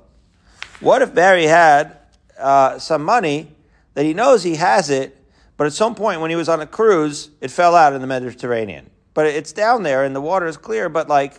What 0.80 1.02
if 1.02 1.14
Barry 1.14 1.46
had 1.46 1.98
uh, 2.40 2.80
some 2.80 3.04
money 3.04 3.56
that 3.94 4.06
he 4.06 4.14
knows 4.14 4.44
he 4.44 4.56
has 4.56 4.90
it, 4.90 5.18
but 5.58 5.68
at 5.68 5.74
some 5.74 5.94
point 5.94 6.22
when 6.22 6.30
he 6.30 6.36
was 6.36 6.50
on 6.50 6.60
a 6.62 6.66
cruise, 6.66 7.30
it 7.40 7.52
fell 7.52 7.76
out 7.76 7.94
in 7.94 8.02
the 8.02 8.08
Mediterranean. 8.08 8.90
But 9.14 9.28
it's 9.28 9.52
down 9.52 9.84
there 9.84 10.04
and 10.04 10.16
the 10.16 10.22
water 10.22 10.48
is 10.48 10.58
clear, 10.58 10.90
but 10.90 11.08
like 11.08 11.36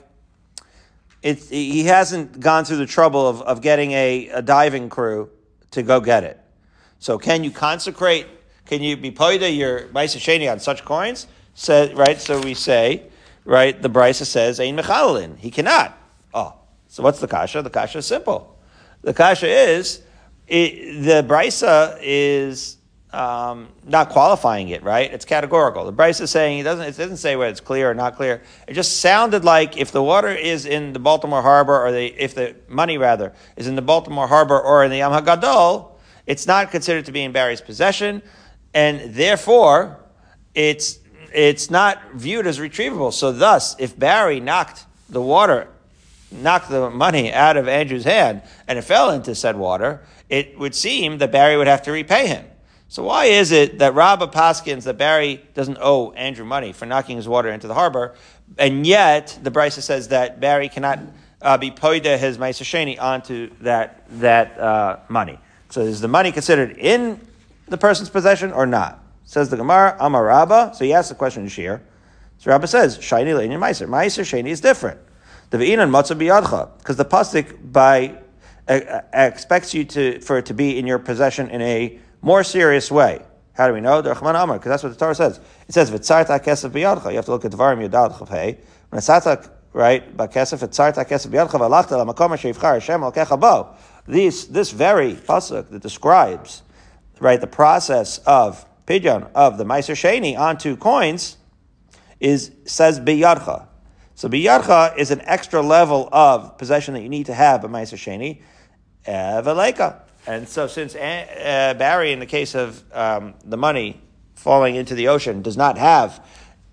he 1.23 1.85
hasn't 1.85 2.41
gone 2.41 2.65
through 2.65 2.79
the 2.79 2.87
trouble 2.87 3.29
of, 3.29 3.43
of 3.43 3.61
getting 3.61 3.93
a, 3.93 4.29
a 4.29 4.43
diving 4.43 4.89
crew 4.89 5.31
to 5.71 5.83
go 5.83 6.01
get 6.01 6.25
it. 6.25 6.41
So 6.99 7.19
can 7.19 7.45
you 7.45 7.51
consecrate, 7.51 8.27
can 8.67 8.83
you 8.83 8.97
be 8.97 9.11
poida 9.11 9.57
your 9.57 9.83
Maisa 9.89 10.19
Sheni 10.19 10.51
on 10.51 10.59
such 10.59 10.85
coins? 10.85 11.27
So, 11.55 11.93
right, 11.95 12.21
so 12.21 12.41
we 12.41 12.55
say, 12.55 13.05
right, 13.45 13.81
the 13.81 13.91
Brisa 13.91 14.25
says, 14.25 14.59
Ein 14.59 14.77
Mechalin. 14.77 15.37
He 15.39 15.51
cannot. 15.51 15.97
Oh, 16.35 16.55
so 16.89 17.03
what's 17.03 17.21
the 17.21 17.29
kasha? 17.29 17.63
The 17.63 17.71
kasha 17.71 17.99
is 17.99 18.07
simple. 18.07 18.59
The 19.03 19.15
kasha 19.15 19.49
is, 19.49 20.03
it, 20.49 21.03
the 21.03 21.27
Brisa 21.27 21.99
is 22.01 22.79
um, 23.13 23.69
not 23.85 24.09
qualifying 24.09 24.69
it, 24.69 24.83
right? 24.83 25.13
It's 25.13 25.25
categorical. 25.25 25.85
The 25.85 25.93
Brisa 25.93 26.23
is 26.23 26.31
saying 26.31 26.61
it 26.61 26.63
doesn't. 26.63 26.87
It 26.87 26.97
doesn't 26.97 27.19
say 27.19 27.37
whether 27.37 27.51
it's 27.51 27.61
clear 27.61 27.91
or 27.91 27.95
not 27.95 28.17
clear. 28.17 28.43
It 28.67 28.75
just 28.75 29.01
sounded 29.01 29.45
like 29.45 29.77
if 29.77 29.93
the 29.93 30.03
water 30.03 30.29
is 30.29 30.65
in 30.65 30.93
the 30.93 30.99
Baltimore 30.99 31.43
Harbor, 31.43 31.79
or 31.79 31.93
the 31.93 32.07
if 32.07 32.35
the 32.35 32.57
money 32.69 32.99
rather 32.99 33.33
is 33.57 33.67
in 33.67 33.77
the 33.77 33.83
Baltimore 33.83 34.27
Harbor 34.27 34.59
or 34.59 34.85
in 34.85 34.91
the 34.91 34.99
Yam 34.99 35.13
Hagadol, 35.13 35.93
it's 36.27 36.47
not 36.47 36.71
considered 36.71 37.05
to 37.05 37.13
be 37.13 37.23
in 37.23 37.33
Barry's 37.33 37.61
possession, 37.61 38.23
and 38.73 39.15
therefore 39.15 39.99
it's 40.55 40.99
it's 41.35 41.71
not 41.71 41.99
viewed 42.15 42.47
as 42.47 42.59
retrievable. 42.59 43.13
So 43.13 43.33
thus, 43.33 43.77
if 43.79 43.99
Barry 43.99 44.41
knocked 44.41 44.87
the 45.11 45.21
water 45.21 45.69
knocked 46.33 46.71
the 46.71 46.91
money 46.91 47.33
out 47.33 47.57
of 47.57 47.69
Andrew's 47.69 48.05
hand 48.05 48.43
and 48.67 48.79
it 48.79 48.83
fell 48.83 49.11
into 49.11 49.35
said 49.35 49.57
water, 49.57 50.03
it 50.29 50.59
would 50.59 50.75
seem 50.75 51.19
that 51.19 51.31
Barry 51.31 51.57
would 51.57 51.67
have 51.67 51.83
to 51.83 51.93
repay 51.93 52.27
him. 52.27 52.47
So 52.93 53.05
why 53.05 53.25
is 53.25 53.53
it 53.53 53.79
that 53.79 53.95
Rabba 53.95 54.27
Paskins 54.27 54.85
that 54.85 54.99
Barry 54.99 55.43
doesn't 55.55 55.79
owe 55.81 56.13
Andrew 56.13 56.45
money 56.45 56.75
for 56.75 56.85
knocking 56.85 57.17
his 57.17 57.27
water 57.27 57.49
into 57.49 57.67
the 57.67 57.73
harbor, 57.73 58.15
and 58.59 58.87
yet 58.87 59.39
the 59.43 59.51
Brisa 59.51 59.81
says 59.81 60.09
that 60.09 60.41
Barry 60.41 60.69
cannot 60.69 60.99
uh, 61.41 61.57
be 61.57 61.71
poida 61.71 62.19
his 62.19 62.37
Maisa 62.37 62.65
Sheni 62.65 63.01
onto 63.01 63.49
that 63.63 64.05
that 64.21 64.61
uh, 64.61 64.99
money. 65.09 65.39
So 65.71 65.81
is 65.81 66.03
the 66.03 66.09
money 66.09 66.33
considered 66.33 66.77
in 66.77 67.19
the 67.67 67.79
person's 67.79 68.11
possession 68.11 68.53
or 68.53 68.67
not? 68.67 69.03
Says 69.25 69.49
the 69.49 69.57
Gemara, 69.57 69.97
Amar 69.99 70.27
Rabba. 70.27 70.73
So 70.75 70.85
he 70.85 70.93
asks 70.93 71.09
the 71.09 71.15
question 71.15 71.49
Shir. 71.49 71.81
So 72.37 72.51
Rabba 72.51 72.67
says, 72.67 73.03
Shiny 73.03 73.33
Lein 73.33 73.53
Meiser. 73.53 73.89
Meiser 73.89 74.23
Sheni 74.23 74.49
is 74.49 74.61
different. 74.61 75.01
The 75.49 75.57
Ve'inan 75.57 75.89
Matzah 75.89 76.19
Biyadcha. 76.19 76.77
Because 76.77 76.97
the 76.97 77.07
Pasik 77.07 77.73
by 77.73 78.19
uh, 78.69 79.01
expects 79.15 79.73
you 79.73 79.87
to 79.87 80.21
for 80.21 80.37
it 80.37 80.45
to 80.45 80.53
be 80.53 80.79
in 80.79 80.87
your 80.87 80.99
possession 80.99 81.49
in 81.49 81.63
a 81.63 81.99
more 82.23 82.45
serious 82.45 82.91
way. 82.91 83.21
How 83.55 83.67
do 83.69 83.75
we 83.75 83.81
know? 83.81 84.01
Because 84.01 84.63
that's 84.65 84.83
what 84.83 84.91
the 84.91 84.99
Torah 84.99 85.15
says. 85.15 85.39
It 85.69 85.75
says, 85.75 85.91
"V'tzarta 85.91 86.43
kesef 86.43 86.71
biyadcha." 86.71 87.11
You 87.11 87.17
have 87.17 87.27
to 87.27 87.33
look 87.33 87.45
at 87.45 87.53
Dvarim 87.53 87.87
Yudal 87.87 88.13
Chavhei. 88.15 88.57
When 88.89 88.99
it's 88.99 89.49
right, 89.75 90.17
bakesef 90.17 90.67
v'tzarta 90.67 91.07
kesef 91.07 91.29
biyadcha 91.29 91.59
v'alachta 91.61 92.03
lamakom 92.03 92.31
sheivchar 92.31 92.75
Hashem 92.75 93.01
alkecha 93.03 93.39
bo. 93.39 93.75
This 94.07 94.47
this 94.47 94.71
very 94.71 95.15
pasuk 95.15 95.69
that 95.69 95.83
describes 95.83 96.63
right 97.21 97.41
the 97.41 97.47
process 97.47 98.19
of 98.27 98.65
pidyon 98.87 99.31
of 99.35 99.59
the 99.59 99.65
meiser 99.65 99.95
sheni 99.95 100.39
onto 100.39 100.77
coins 100.77 101.37
is 102.21 102.53
says 102.65 103.01
biyadcha. 103.01 103.67
So 104.15 104.29
biyadcha 104.29 104.97
is 104.97 105.11
an 105.11 105.21
extra 105.25 105.61
level 105.61 106.09
of 106.11 106.57
possession 106.57 106.95
that 106.95 107.03
you 107.03 107.09
need 107.09 107.27
to 107.27 107.35
have 107.35 107.65
a 107.65 107.69
meiser 107.69 107.99
sheni. 107.99 108.41
Eh, 109.05 109.43
Veleka. 109.43 110.01
And 110.27 110.49
so, 110.49 110.67
since 110.67 110.95
uh, 110.95 111.75
Barry, 111.79 112.13
in 112.13 112.21
the 112.21 112.27
case 112.27 112.55
of 112.55 112.83
um, 112.93 113.35
the 113.45 113.57
money 113.57 114.01
falling 114.35 114.77
into 114.77 114.95
the 114.95 115.09
ocean, 115.09 115.43
does 115.43 115.57
not 115.57 115.79
have 115.79 116.25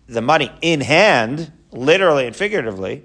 the 0.07 0.21
money 0.21 0.51
in 0.61 0.81
hand, 0.81 1.51
literally 1.71 2.25
and 2.25 2.35
figuratively, 2.35 3.03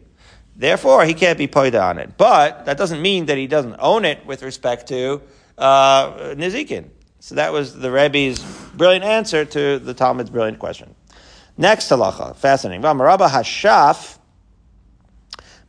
therefore 0.57 1.05
he 1.05 1.15
can't 1.15 1.39
be 1.39 1.47
paid 1.47 1.75
on 1.75 1.99
it. 1.99 2.17
But 2.17 2.67
that 2.67 2.77
doesn't 2.77 3.01
mean 3.01 3.27
that 3.27 3.39
he 3.39 3.47
doesn't 3.47 3.77
own 3.79 4.05
it 4.05 4.25
with 4.27 4.43
respect 4.43 4.89
to 4.89 5.23
uh, 5.57 6.35
Nizikin. 6.35 6.89
So 7.21 7.37
that 7.37 7.53
was 7.53 7.79
the 7.79 7.91
Rebbe's 7.91 8.43
brilliant 8.75 9.05
answer 9.05 9.45
to 9.47 9.79
the 9.79 9.95
Talmud's 9.95 10.31
brilliant 10.31 10.59
question. 10.59 10.95
Next 11.57 11.89
halacha, 11.89 12.37
fascinating. 12.37 12.83
Rabba 12.83 13.29
hashaf 13.29 14.19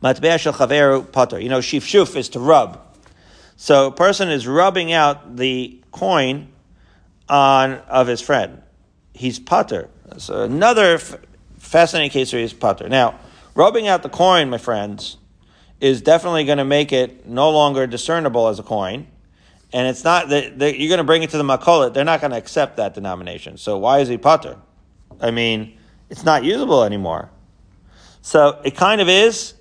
matbea 0.02 0.38
shel 0.38 0.52
chaveru 0.52 1.10
potter. 1.10 1.40
You 1.40 1.48
know, 1.48 1.60
shif 1.60 1.82
shuf 1.82 2.16
is 2.16 2.28
to 2.30 2.40
rub. 2.40 2.82
So 3.56 3.88
a 3.88 3.90
person 3.90 4.28
is 4.28 4.46
rubbing 4.46 4.92
out 4.92 5.36
the 5.36 5.80
coin 5.90 6.48
on 7.28 7.74
of 7.88 8.06
his 8.06 8.20
friend. 8.20 8.62
He's 9.14 9.38
putter. 9.38 9.88
So 10.18 10.42
another 10.42 10.94
f- 10.94 11.16
fascinating 11.58 12.10
case 12.10 12.32
where 12.32 12.42
he's 12.42 12.52
putter. 12.52 12.88
Now, 12.88 13.18
rubbing 13.54 13.88
out 13.88 14.02
the 14.02 14.10
coin, 14.10 14.50
my 14.50 14.58
friends, 14.58 15.16
is 15.80 16.02
definitely 16.02 16.44
going 16.44 16.58
to 16.58 16.64
make 16.64 16.92
it 16.92 17.26
no 17.26 17.50
longer 17.50 17.86
discernible 17.86 18.48
as 18.48 18.58
a 18.58 18.62
coin. 18.62 19.06
And 19.72 19.88
it's 19.88 20.04
not 20.04 20.28
that 20.28 20.58
you're 20.60 20.88
going 20.88 20.98
to 20.98 21.04
bring 21.04 21.22
it 21.22 21.30
to 21.30 21.38
the 21.38 21.44
makolet. 21.44 21.92
They're 21.92 22.04
not 22.04 22.20
going 22.20 22.30
to 22.30 22.36
accept 22.36 22.76
that 22.76 22.94
denomination. 22.94 23.56
So 23.56 23.78
why 23.78 23.98
is 23.98 24.08
he 24.08 24.16
putter? 24.16 24.58
I 25.20 25.30
mean, 25.30 25.78
it's 26.08 26.24
not 26.24 26.44
usable 26.44 26.84
anymore. 26.84 27.30
So 28.22 28.60
it 28.64 28.76
kind 28.76 29.00
of 29.00 29.08
is, 29.08 29.54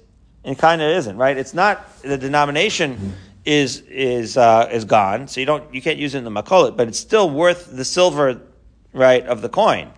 and 0.43 0.57
kind 0.57 0.81
of 0.81 0.89
isn't, 0.89 1.17
right? 1.17 1.37
It's 1.37 1.53
not 1.53 2.01
the 2.01 2.17
denomination 2.17 3.15
is 3.45 3.81
is 3.81 4.37
uh, 4.37 4.67
is 4.71 4.85
gone, 4.85 5.27
so 5.27 5.39
you 5.39 5.45
don't 5.45 5.73
you 5.73 5.81
can't 5.81 5.97
use 5.97 6.15
it 6.15 6.19
in 6.19 6.23
the 6.23 6.31
makolet, 6.31 6.75
but 6.75 6.87
it's 6.87 6.99
still 6.99 7.29
worth 7.29 7.75
the 7.75 7.85
silver, 7.85 8.41
right, 8.91 9.25
of 9.25 9.41
the 9.41 9.49
coin. 9.49 9.91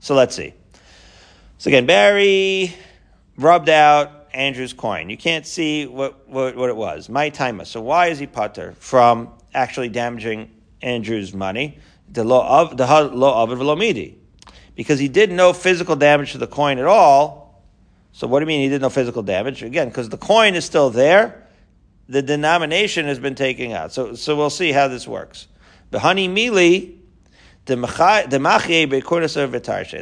So 0.00 0.14
let's 0.14 0.34
see. 0.34 0.54
So 1.58 1.68
again, 1.68 1.86
Barry 1.86 2.74
rubbed 3.36 3.68
out 3.68 4.28
Andrew's 4.32 4.72
coin. 4.72 5.10
You 5.10 5.18
can't 5.18 5.46
see 5.46 5.86
what 5.86 6.28
what, 6.28 6.56
what 6.56 6.70
it 6.70 6.76
was. 6.76 7.08
My 7.08 7.28
timer. 7.28 7.66
So 7.66 7.82
why 7.82 8.06
is 8.06 8.18
he 8.18 8.26
putter 8.26 8.74
from 8.78 9.30
actually 9.52 9.90
damaging 9.90 10.50
Andrew's 10.80 11.34
money? 11.34 11.78
The 12.08 12.24
law 12.24 12.62
of 12.62 12.76
the 12.78 12.86
law 12.86 13.42
of 13.42 13.50
velomidi, 13.50 14.14
because 14.74 14.98
he 14.98 15.08
did 15.08 15.30
no 15.30 15.52
physical 15.52 15.96
damage 15.96 16.32
to 16.32 16.38
the 16.38 16.46
coin 16.46 16.78
at 16.78 16.86
all. 16.86 17.62
So 18.12 18.26
what 18.26 18.38
do 18.38 18.44
you 18.44 18.46
mean 18.46 18.62
he 18.62 18.70
did 18.70 18.80
no 18.80 18.88
physical 18.88 19.22
damage? 19.22 19.62
Again, 19.62 19.88
because 19.88 20.08
the 20.08 20.16
coin 20.16 20.54
is 20.54 20.64
still 20.64 20.88
there 20.88 21.45
the 22.08 22.22
denomination 22.22 23.06
has 23.06 23.18
been 23.18 23.34
taken 23.34 23.72
out. 23.72 23.92
So, 23.92 24.14
so 24.14 24.36
we'll 24.36 24.50
see 24.50 24.72
how 24.72 24.88
this 24.88 25.06
works. 25.08 25.48
The 25.90 25.98
honey 25.98 26.28
mili, 26.28 26.96
the 27.66 27.76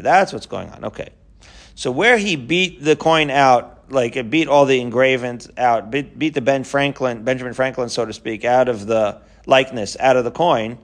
That's 0.02 0.32
what's 0.32 0.46
going 0.46 0.70
on. 0.70 0.84
Okay. 0.86 1.10
So 1.74 1.90
where 1.90 2.18
he 2.18 2.36
beat 2.36 2.82
the 2.82 2.94
coin 2.94 3.30
out, 3.30 3.90
like 3.90 4.16
it 4.16 4.30
beat 4.30 4.48
all 4.48 4.64
the 4.64 4.80
engravings 4.80 5.48
out, 5.56 5.90
beat, 5.90 6.18
beat 6.18 6.34
the 6.34 6.40
Ben 6.40 6.64
Franklin, 6.64 7.24
Benjamin 7.24 7.54
Franklin, 7.54 7.88
so 7.88 8.04
to 8.04 8.12
speak, 8.12 8.44
out 8.44 8.68
of 8.68 8.86
the 8.86 9.20
likeness, 9.46 9.96
out 9.98 10.16
of 10.16 10.24
the 10.24 10.30
coin. 10.30 10.78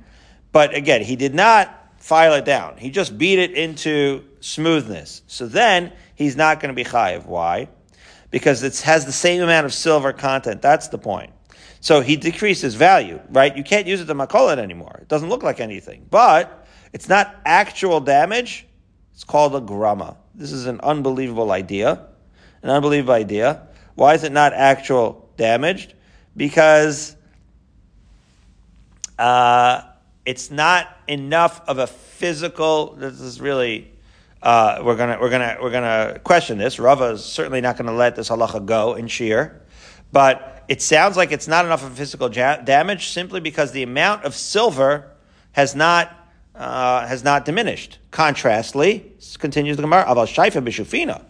But 0.52 0.74
again, 0.74 1.02
he 1.02 1.16
did 1.16 1.34
not 1.34 1.76
file 1.98 2.34
it 2.34 2.44
down. 2.44 2.76
He 2.76 2.90
just 2.90 3.16
beat 3.16 3.38
it 3.38 3.52
into 3.52 4.24
smoothness. 4.40 5.22
So 5.26 5.46
then 5.46 5.92
he's 6.14 6.36
not 6.36 6.60
going 6.60 6.74
to 6.74 6.76
be 6.76 6.88
chayiv. 6.88 7.26
Why? 7.26 7.68
Because 8.30 8.62
it 8.62 8.78
has 8.80 9.06
the 9.06 9.12
same 9.12 9.42
amount 9.42 9.66
of 9.66 9.74
silver 9.74 10.12
content. 10.12 10.62
That's 10.62 10.88
the 10.88 10.98
point. 10.98 11.32
So 11.80 12.00
he 12.02 12.16
decreases 12.16 12.74
value, 12.74 13.20
right? 13.30 13.56
You 13.56 13.64
can't 13.64 13.86
use 13.86 14.00
it 14.00 14.06
to 14.06 14.14
makolet 14.14 14.58
anymore. 14.58 14.98
It 15.02 15.08
doesn't 15.08 15.28
look 15.28 15.42
like 15.42 15.60
anything. 15.60 16.06
But 16.10 16.66
it's 16.92 17.08
not 17.08 17.34
actual 17.44 18.00
damage. 18.00 18.66
It's 19.14 19.24
called 19.24 19.54
a 19.56 19.60
grama. 19.60 20.16
This 20.34 20.52
is 20.52 20.66
an 20.66 20.80
unbelievable 20.80 21.50
idea. 21.52 22.06
An 22.62 22.70
unbelievable 22.70 23.14
idea. 23.14 23.66
Why 23.94 24.14
is 24.14 24.24
it 24.24 24.32
not 24.32 24.52
actual 24.52 25.30
damaged? 25.36 25.94
Because 26.36 27.16
uh, 29.18 29.82
it's 30.24 30.50
not 30.50 30.86
enough 31.08 31.62
of 31.66 31.78
a 31.78 31.86
physical. 31.86 32.94
This 32.94 33.20
is 33.20 33.40
really 33.40 33.90
uh, 34.42 34.80
we're 34.82 34.96
gonna 34.96 35.18
we're 35.20 35.30
gonna 35.30 35.58
we're 35.60 35.70
gonna 35.70 36.18
question 36.24 36.56
this. 36.58 36.78
Rava 36.78 37.10
is 37.10 37.24
certainly 37.24 37.60
not 37.60 37.76
to 37.76 37.92
let 37.92 38.16
this 38.16 38.30
halacha 38.30 38.64
go 38.64 38.94
in 38.94 39.06
shear, 39.06 39.60
but 40.12 40.64
it 40.68 40.80
sounds 40.80 41.16
like 41.16 41.30
it's 41.30 41.48
not 41.48 41.64
enough 41.64 41.84
of 41.84 41.92
physical 41.92 42.32
ja- 42.32 42.56
damage 42.56 43.08
simply 43.08 43.40
because 43.40 43.72
the 43.72 43.82
amount 43.82 44.24
of 44.24 44.34
silver 44.34 45.10
has 45.52 45.74
not 45.74 46.16
uh, 46.54 47.06
has 47.06 47.22
not 47.22 47.44
diminished. 47.44 47.98
Contrastly, 48.10 49.12
continues 49.38 49.76
the 49.76 49.82
Gemara 49.82 50.04
about 50.06 50.28
shayfa 50.28 50.64
b'shufina, 50.64 51.22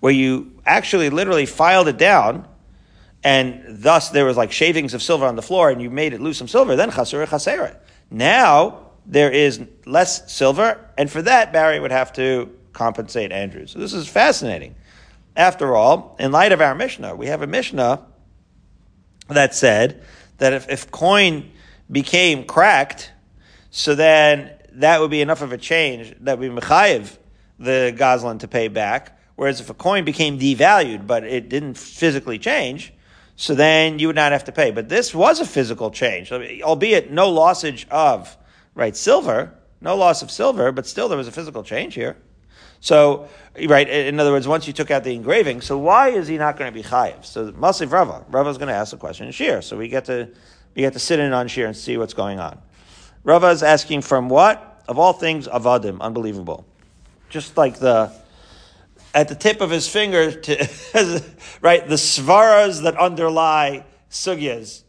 where 0.00 0.12
you 0.12 0.52
actually 0.64 1.10
literally 1.10 1.46
filed 1.46 1.88
it 1.88 1.98
down, 1.98 2.48
and 3.22 3.62
thus 3.68 4.08
there 4.08 4.24
was 4.24 4.38
like 4.38 4.52
shavings 4.52 4.94
of 4.94 5.02
silver 5.02 5.26
on 5.26 5.36
the 5.36 5.42
floor, 5.42 5.68
and 5.68 5.82
you 5.82 5.90
made 5.90 6.14
it 6.14 6.20
lose 6.20 6.38
some 6.38 6.48
silver. 6.48 6.76
Then 6.76 6.90
chasera. 6.90 7.76
Now 8.10 8.83
there 9.06 9.30
is 9.30 9.60
less 9.86 10.32
silver, 10.32 10.78
and 10.96 11.10
for 11.10 11.22
that, 11.22 11.52
Barry 11.52 11.78
would 11.80 11.92
have 11.92 12.12
to 12.14 12.50
compensate 12.72 13.32
Andrew. 13.32 13.66
So 13.66 13.78
this 13.78 13.92
is 13.92 14.08
fascinating. 14.08 14.74
After 15.36 15.74
all, 15.74 16.16
in 16.18 16.32
light 16.32 16.52
of 16.52 16.60
our 16.60 16.74
Mishnah, 16.74 17.16
we 17.16 17.26
have 17.26 17.42
a 17.42 17.46
Mishnah 17.46 18.04
that 19.28 19.54
said 19.54 20.02
that 20.38 20.52
if, 20.52 20.68
if 20.68 20.90
coin 20.90 21.50
became 21.90 22.44
cracked, 22.44 23.12
so 23.70 23.94
then 23.94 24.52
that 24.72 25.00
would 25.00 25.10
be 25.10 25.20
enough 25.20 25.42
of 25.42 25.52
a 25.52 25.58
change 25.58 26.14
that 26.20 26.38
would 26.38 26.54
be 26.54 26.60
mechayiv 26.60 27.18
the 27.58 27.94
Goslin 27.96 28.38
to 28.38 28.48
pay 28.48 28.68
back. 28.68 29.18
Whereas 29.36 29.60
if 29.60 29.70
a 29.70 29.74
coin 29.74 30.04
became 30.04 30.38
devalued, 30.38 31.06
but 31.06 31.24
it 31.24 31.48
didn't 31.48 31.74
physically 31.74 32.38
change, 32.38 32.92
so 33.36 33.54
then 33.54 33.98
you 33.98 34.06
would 34.06 34.16
not 34.16 34.32
have 34.32 34.44
to 34.44 34.52
pay. 34.52 34.70
But 34.70 34.88
this 34.88 35.12
was 35.12 35.40
a 35.40 35.44
physical 35.44 35.90
change, 35.90 36.30
albeit 36.30 37.10
no 37.10 37.32
lossage 37.32 37.88
of 37.88 38.36
right 38.74 38.96
silver, 38.96 39.54
no 39.80 39.96
loss 39.96 40.22
of 40.22 40.30
silver, 40.30 40.72
but 40.72 40.86
still 40.86 41.08
there 41.08 41.18
was 41.18 41.28
a 41.28 41.32
physical 41.32 41.62
change 41.62 41.94
here. 41.94 42.16
So, 42.80 43.28
right, 43.66 43.88
in 43.88 44.20
other 44.20 44.30
words, 44.30 44.46
once 44.46 44.66
you 44.66 44.74
took 44.74 44.90
out 44.90 45.04
the 45.04 45.14
engraving, 45.14 45.62
so 45.62 45.78
why 45.78 46.10
is 46.10 46.28
he 46.28 46.36
not 46.36 46.58
going 46.58 46.70
to 46.70 46.74
be 46.74 46.86
chayiv? 46.86 47.24
So, 47.24 47.50
Masiv 47.52 47.90
Rava, 47.92 48.50
is 48.50 48.58
going 48.58 48.68
to 48.68 48.74
ask 48.74 48.90
the 48.90 48.98
question 48.98 49.26
in 49.26 49.32
Shir. 49.32 49.62
So 49.62 49.76
we 49.78 49.88
get 49.88 50.04
to 50.06 50.28
we 50.74 50.82
get 50.82 50.92
to 50.92 50.98
sit 50.98 51.20
in 51.20 51.32
on 51.32 51.48
Shir 51.48 51.66
and 51.66 51.76
see 51.76 51.96
what's 51.96 52.14
going 52.14 52.40
on. 52.40 52.60
Rava 53.22 53.48
is 53.48 53.62
asking 53.62 54.02
from 54.02 54.28
what 54.28 54.82
of 54.86 54.98
all 54.98 55.14
things 55.14 55.48
avadim, 55.48 56.00
unbelievable, 56.00 56.66
just 57.30 57.56
like 57.56 57.78
the 57.78 58.12
at 59.14 59.28
the 59.28 59.34
tip 59.34 59.60
of 59.60 59.70
his 59.70 59.88
finger 59.88 60.32
to 60.32 60.56
right 61.62 61.88
the 61.88 61.94
svaras 61.94 62.82
that 62.82 62.96
underlie 62.98 63.84
sugyas, 64.10 64.82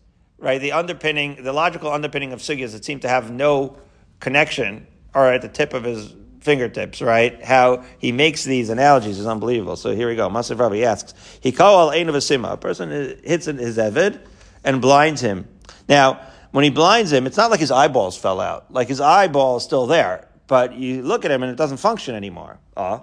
right? 0.46 0.62
The 0.62 0.74
underpinning, 0.74 1.44
the 1.44 1.52
logical 1.52 1.92
underpinning 1.92 2.32
of 2.32 2.40
sugyas 2.40 2.74
that 2.74 2.86
seem 2.86 3.00
to 3.00 3.10
have 3.10 3.32
no 3.32 3.78
connection 4.20 4.86
are 5.16 5.34
at 5.34 5.42
the 5.42 5.50
tip 5.50 5.74
of 5.74 5.84
his 5.84 6.14
fingertips, 6.40 7.02
right? 7.02 7.44
How 7.44 7.84
he 7.98 8.12
makes 8.12 8.44
these 8.44 8.70
analogies 8.70 9.18
is 9.18 9.26
unbelievable. 9.26 9.76
So 9.76 9.96
here 9.96 10.08
we 10.08 10.16
go. 10.16 10.30
Masav 10.30 10.60
Rabbi 10.60 10.82
asks, 10.82 11.16
He 11.42 11.52
call 11.52 11.92
al 11.92 11.94
a 11.94 12.54
A 12.54 12.58
person 12.58 12.92
hits 13.24 13.48
his 13.48 13.78
Evid 13.80 14.22
and 14.64 14.84
blinds 14.84 15.20
him. 15.20 15.48
Now, 15.90 16.22
when 16.52 16.64
he 16.64 16.70
blinds 16.70 17.12
him, 17.12 17.26
it's 17.26 17.38
not 17.38 17.50
like 17.50 17.60
his 17.60 17.72
eyeballs 17.72 18.16
fell 18.16 18.40
out. 18.40 18.72
Like 18.72 18.88
his 18.88 19.02
eyeball 19.02 19.58
is 19.58 19.64
still 19.64 19.88
there, 19.88 20.28
but 20.46 20.76
you 20.76 21.02
look 21.02 21.26
at 21.26 21.32
him 21.32 21.42
and 21.42 21.52
it 21.52 21.58
doesn't 21.58 21.78
function 21.78 22.14
anymore. 22.14 22.60
Uh, 22.78 23.00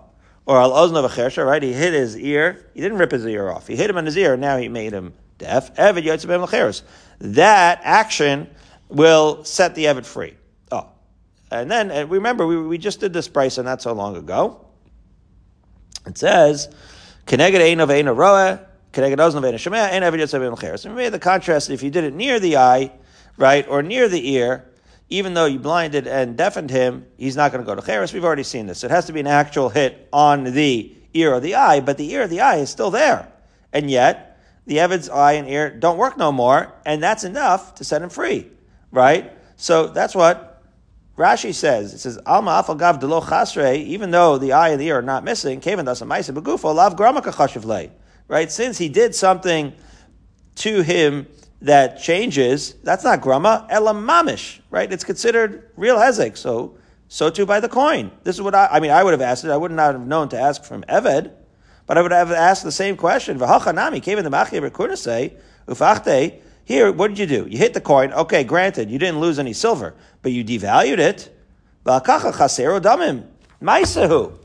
or 0.47 0.59
al 0.59 0.71
ozna 0.71 1.05
v'chersha, 1.09 1.45
right? 1.45 1.63
He 1.63 1.73
hit 1.73 1.93
his 1.93 2.17
ear. 2.17 2.71
He 2.73 2.81
didn't 2.81 2.99
rip 2.99 3.11
his 3.11 3.27
ear 3.27 3.51
off. 3.51 3.67
He 3.67 3.75
hit 3.75 3.91
him 3.91 3.97
in 3.97 4.07
his 4.07 4.17
ear. 4.17 4.37
Now 4.37 4.59
he 4.59 4.69
made 4.69 4.93
him 4.93 5.15
deaf. 5.43 5.75
Evid 5.77 6.05
yotzebem. 6.05 6.83
That 7.19 7.81
action 7.83 8.49
will 8.89 9.45
set 9.45 9.75
the 9.75 9.85
Evid 9.85 10.07
free. 10.07 10.37
Oh, 10.71 10.89
and 11.51 11.71
then 11.71 11.91
and 11.91 12.11
remember 12.11 12.47
we, 12.47 12.57
we 12.67 12.79
just 12.79 13.01
did 13.01 13.13
this 13.13 13.29
price 13.29 13.59
not 13.59 13.83
so 13.83 13.93
long 13.93 14.17
ago. 14.17 14.65
It 16.07 16.17
says, 16.17 16.69
"Keneged 17.27 17.61
ein 17.61 17.81
of 17.81 17.91
ein 17.91 18.09
roa, 18.09 18.61
keneged 18.93 19.19
ozna 19.19 19.39
of 19.39 19.45
ein 19.45 19.55
shemeh, 19.55 19.93
ein 19.93 20.03
Evid 20.03 20.21
yotzebem 20.21 20.53
l'cheres." 20.53 20.85
And 20.85 20.95
we 20.95 21.03
made 21.03 21.13
the 21.13 21.19
contrast 21.19 21.71
if 21.71 21.83
you 21.83 21.91
did 21.91 22.05
it 22.05 22.15
near 22.15 22.41
the 22.41 22.57
eye, 22.57 22.93
right, 23.37 23.67
or 23.69 23.83
near 23.83 24.09
the 24.09 24.33
ear 24.33 24.73
even 25.13 25.35
though 25.35 25.45
you 25.45 25.59
blinded 25.59 26.07
and 26.07 26.39
deafened 26.39 26.71
him, 26.71 27.05
he's 27.19 27.37
not 27.37 27.53
going 27.53 27.63
to 27.63 27.67
go 27.67 27.75
to 27.75 27.83
Cheres. 27.83 28.15
We've 28.15 28.25
already 28.25 28.43
seen 28.43 28.67
this. 28.67 28.83
It 28.83 28.91
has 28.91 29.05
to 29.07 29.13
be 29.13 29.21
an 29.21 29.27
actual 29.27 29.69
hit 29.69 30.09
on 30.11 30.45
the 30.45 30.97
ear 31.13 31.35
or 31.35 31.41
the 31.41 31.55
eye, 31.55 31.81
but 31.81 31.99
the 31.99 32.11
ear 32.13 32.23
or 32.23 32.27
the 32.29 32.41
eye 32.41 32.57
is 32.57 32.71
still 32.71 32.91
there. 32.91 33.31
And 33.75 33.91
yet, 33.91 34.32
the 34.67 34.81
Evid's 34.81 35.09
eye 35.09 35.33
and 35.33 35.49
ear 35.49 35.71
don't 35.71 35.99
work 35.99 36.17
no 36.17 36.33
more, 36.33 36.73
and 36.87 37.03
that's 37.03 37.25
enough 37.25 37.75
to 37.77 37.85
set 37.85 38.03
him 38.03 38.11
free, 38.11 38.51
right? 38.91 39.33
So 39.57 39.89
that's 39.89 40.15
what 40.15 40.63
Rashi 41.17 41.55
says. 41.55 41.95
It 41.95 41.99
says, 41.99 42.19
Alma 42.25 42.63
afal 42.63 42.79
gav 42.79 43.01
delo 43.01 43.21
chasre, 43.21 43.77
even 43.77 44.11
though 44.11 44.39
the 44.39 44.53
eye 44.53 44.71
and 44.71 44.81
the 44.81 44.87
ear 44.87 44.99
are 44.99 45.03
not 45.03 45.25
missing, 45.25 45.61
kevan 45.61 45.87
dasa 45.87 46.07
maisa 46.07 46.35
begufo, 46.37 46.75
lav 46.75 46.97
gramaka 46.97 47.91
right? 48.29 48.51
Since 48.51 48.79
he 48.79 48.89
did 48.89 49.15
something 49.15 49.73
to 50.57 50.83
him 50.83 51.27
that 51.61 52.01
changes, 52.01 52.75
that's 52.83 53.05
not 53.05 53.21
grama, 53.21 53.67
elam 53.71 54.07
mamish, 54.07 54.61
right? 54.71 54.91
It's 54.91 55.05
considered 55.05 55.71
real 55.77 55.97
hezek. 55.97 56.37
So, 56.37 56.79
so 57.09 57.31
too 57.31 57.47
by 57.47 57.61
the 57.61 57.69
coin. 57.69 58.11
This 58.25 58.37
is 58.37 58.43
what 58.43 58.55
I, 58.55 58.69
I 58.73 58.81
mean, 58.81 58.91
I 58.91 59.05
would 59.05 59.13
have 59.13 59.21
asked 59.21 59.45
it. 59.45 59.51
I 59.51 59.57
would 59.57 59.71
not 59.71 59.93
have 59.93 60.07
known 60.07 60.29
to 60.31 60.41
ask 60.41 60.65
from 60.65 60.83
Eved, 60.85 61.33
but 61.87 61.99
I 61.99 62.03
would 62.03 62.13
have 62.13 62.31
asked 62.31 62.65
the 62.65 62.73
same 62.73 62.97
question. 62.97 63.39
V'hachanami 63.39 64.03
came 64.03 64.19
in 64.19 64.25
the 64.25 64.31
machir 64.31 64.97
say, 64.97 65.35
ufachte, 65.67 66.41
here, 66.65 66.93
what 66.93 67.09
did 67.09 67.19
you 67.19 67.27
do? 67.27 67.47
You 67.49 67.59
hit 67.59 67.75
the 67.75 67.81
coin. 67.81 68.13
Okay, 68.13 68.45
granted, 68.45 68.91
you 68.91 68.99
didn't 68.99 69.21
lose 69.21 69.39
any 69.39 69.53
silver, 69.53 69.95
but 70.23 70.33
you 70.33 70.45
devalued 70.45 70.99
it. 70.99 71.37
V'akacha 71.85 72.33
chasero 72.33 72.81
damim. 72.81 73.27
Maisahu. 73.61 74.39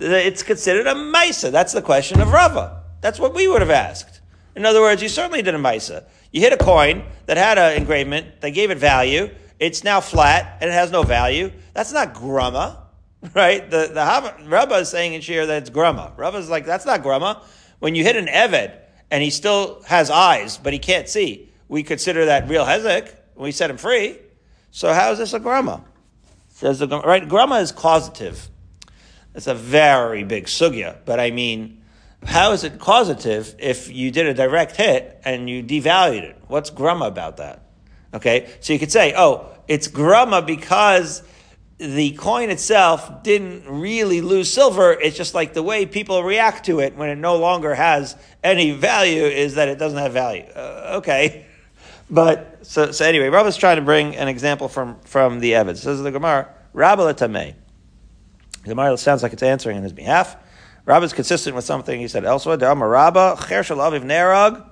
It's 0.00 0.42
considered 0.42 0.86
a 0.86 0.94
maisa. 0.94 1.50
That's 1.50 1.72
the 1.72 1.82
question 1.82 2.20
of 2.20 2.32
Rava. 2.32 2.82
That's 3.00 3.18
what 3.18 3.34
we 3.34 3.48
would 3.48 3.60
have 3.60 3.70
asked. 3.70 4.20
In 4.56 4.66
other 4.66 4.80
words, 4.80 5.02
you 5.02 5.08
certainly 5.08 5.42
did 5.42 5.54
a 5.54 5.58
maisa. 5.58 6.04
You 6.32 6.40
hit 6.40 6.52
a 6.52 6.56
coin 6.56 7.04
that 7.26 7.36
had 7.36 7.58
an 7.58 7.76
engravement, 7.76 8.40
they 8.40 8.50
gave 8.50 8.70
it 8.70 8.78
value, 8.78 9.30
it's 9.58 9.82
now 9.84 10.00
flat 10.00 10.58
and 10.60 10.70
it 10.70 10.72
has 10.72 10.90
no 10.90 11.02
value. 11.02 11.52
That's 11.74 11.92
not 11.92 12.14
grumma, 12.14 12.78
right? 13.34 13.68
The, 13.68 13.90
the 13.92 14.48
Rabba 14.48 14.76
is 14.76 14.88
saying 14.88 15.14
in 15.14 15.20
Shir 15.20 15.46
that 15.46 15.62
it's 15.62 15.70
grumma. 15.70 16.12
Rabba 16.16 16.38
is 16.38 16.50
like, 16.50 16.66
that's 16.66 16.86
not 16.86 17.02
grumma. 17.02 17.42
When 17.78 17.94
you 17.94 18.04
hit 18.04 18.16
an 18.16 18.26
Eved 18.26 18.76
and 19.10 19.22
he 19.22 19.30
still 19.30 19.82
has 19.86 20.10
eyes, 20.10 20.58
but 20.58 20.72
he 20.72 20.78
can't 20.78 21.08
see, 21.08 21.50
we 21.68 21.82
consider 21.82 22.26
that 22.26 22.48
real 22.48 22.64
Hezek. 22.64 23.14
We 23.34 23.52
set 23.52 23.70
him 23.70 23.76
free. 23.76 24.18
So 24.70 24.92
how 24.92 25.12
is 25.12 25.18
this 25.18 25.32
a 25.32 25.40
grumma? 25.40 25.84
Says 26.48 26.80
the, 26.80 26.88
right, 26.88 27.28
grumma 27.28 27.60
is 27.60 27.72
causative. 27.72 28.48
It's 29.34 29.46
a 29.46 29.54
very 29.54 30.24
big 30.24 30.46
sugya, 30.46 30.96
but 31.04 31.20
I 31.20 31.30
mean, 31.30 31.82
how 32.24 32.52
is 32.52 32.64
it 32.64 32.80
causative 32.80 33.54
if 33.58 33.88
you 33.88 34.10
did 34.10 34.26
a 34.26 34.34
direct 34.34 34.76
hit 34.76 35.20
and 35.24 35.48
you 35.48 35.62
devalued 35.62 36.22
it? 36.22 36.36
What's 36.48 36.70
grumma 36.70 37.06
about 37.06 37.36
that? 37.36 37.62
Okay, 38.12 38.50
so 38.60 38.72
you 38.72 38.78
could 38.78 38.90
say, 38.90 39.14
oh, 39.16 39.48
it's 39.68 39.86
grumma 39.86 40.44
because 40.44 41.22
the 41.78 42.10
coin 42.12 42.50
itself 42.50 43.22
didn't 43.22 43.64
really 43.66 44.20
lose 44.20 44.52
silver. 44.52 44.92
It's 44.92 45.16
just 45.16 45.32
like 45.32 45.54
the 45.54 45.62
way 45.62 45.86
people 45.86 46.24
react 46.24 46.66
to 46.66 46.80
it 46.80 46.96
when 46.96 47.08
it 47.08 47.16
no 47.16 47.36
longer 47.36 47.74
has 47.74 48.16
any 48.42 48.72
value 48.72 49.22
is 49.22 49.54
that 49.54 49.68
it 49.68 49.78
doesn't 49.78 49.98
have 49.98 50.12
value. 50.12 50.44
Uh, 50.54 50.98
okay. 50.98 51.46
But, 52.10 52.60
so, 52.62 52.90
so 52.90 53.04
anyway, 53.04 53.28
Rav 53.28 53.46
is 53.46 53.58
trying 53.58 53.76
to 53.76 53.82
bring 53.82 54.16
an 54.16 54.28
example 54.28 54.68
from, 54.68 54.98
from 55.00 55.40
the 55.40 55.54
evidence. 55.54 55.82
Says 55.82 56.02
the 56.02 56.10
Gemara, 56.10 56.48
Rabba 56.72 57.12
Tameh. 57.12 57.54
The 58.62 58.68
Gemara 58.70 58.96
sounds 58.96 59.22
like 59.22 59.34
it's 59.34 59.42
answering 59.42 59.76
on 59.76 59.82
his 59.82 59.92
behalf. 59.92 60.34
Rabba 60.86 61.04
is 61.04 61.12
consistent 61.12 61.54
with 61.54 61.66
something 61.66 62.00
he 62.00 62.08
said 62.08 62.24
elsewhere. 62.24 62.56
Rabba 62.56 63.36
cher 63.46 63.62
nerag 63.62 64.64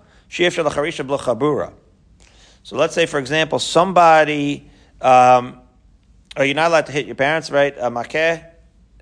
So 2.63 2.77
let's 2.77 2.95
say, 2.95 3.05
for 3.05 3.19
example, 3.19 3.59
somebody, 3.59 4.71
um, 5.03 5.61
are 6.37 6.45
you 6.45 6.55
not 6.55 6.69
allowed 6.69 6.87
to 6.87 6.93
hit 6.93 7.07
your 7.07 7.15
parents, 7.15 7.51
right? 7.51 7.77
Makeh 7.77 8.45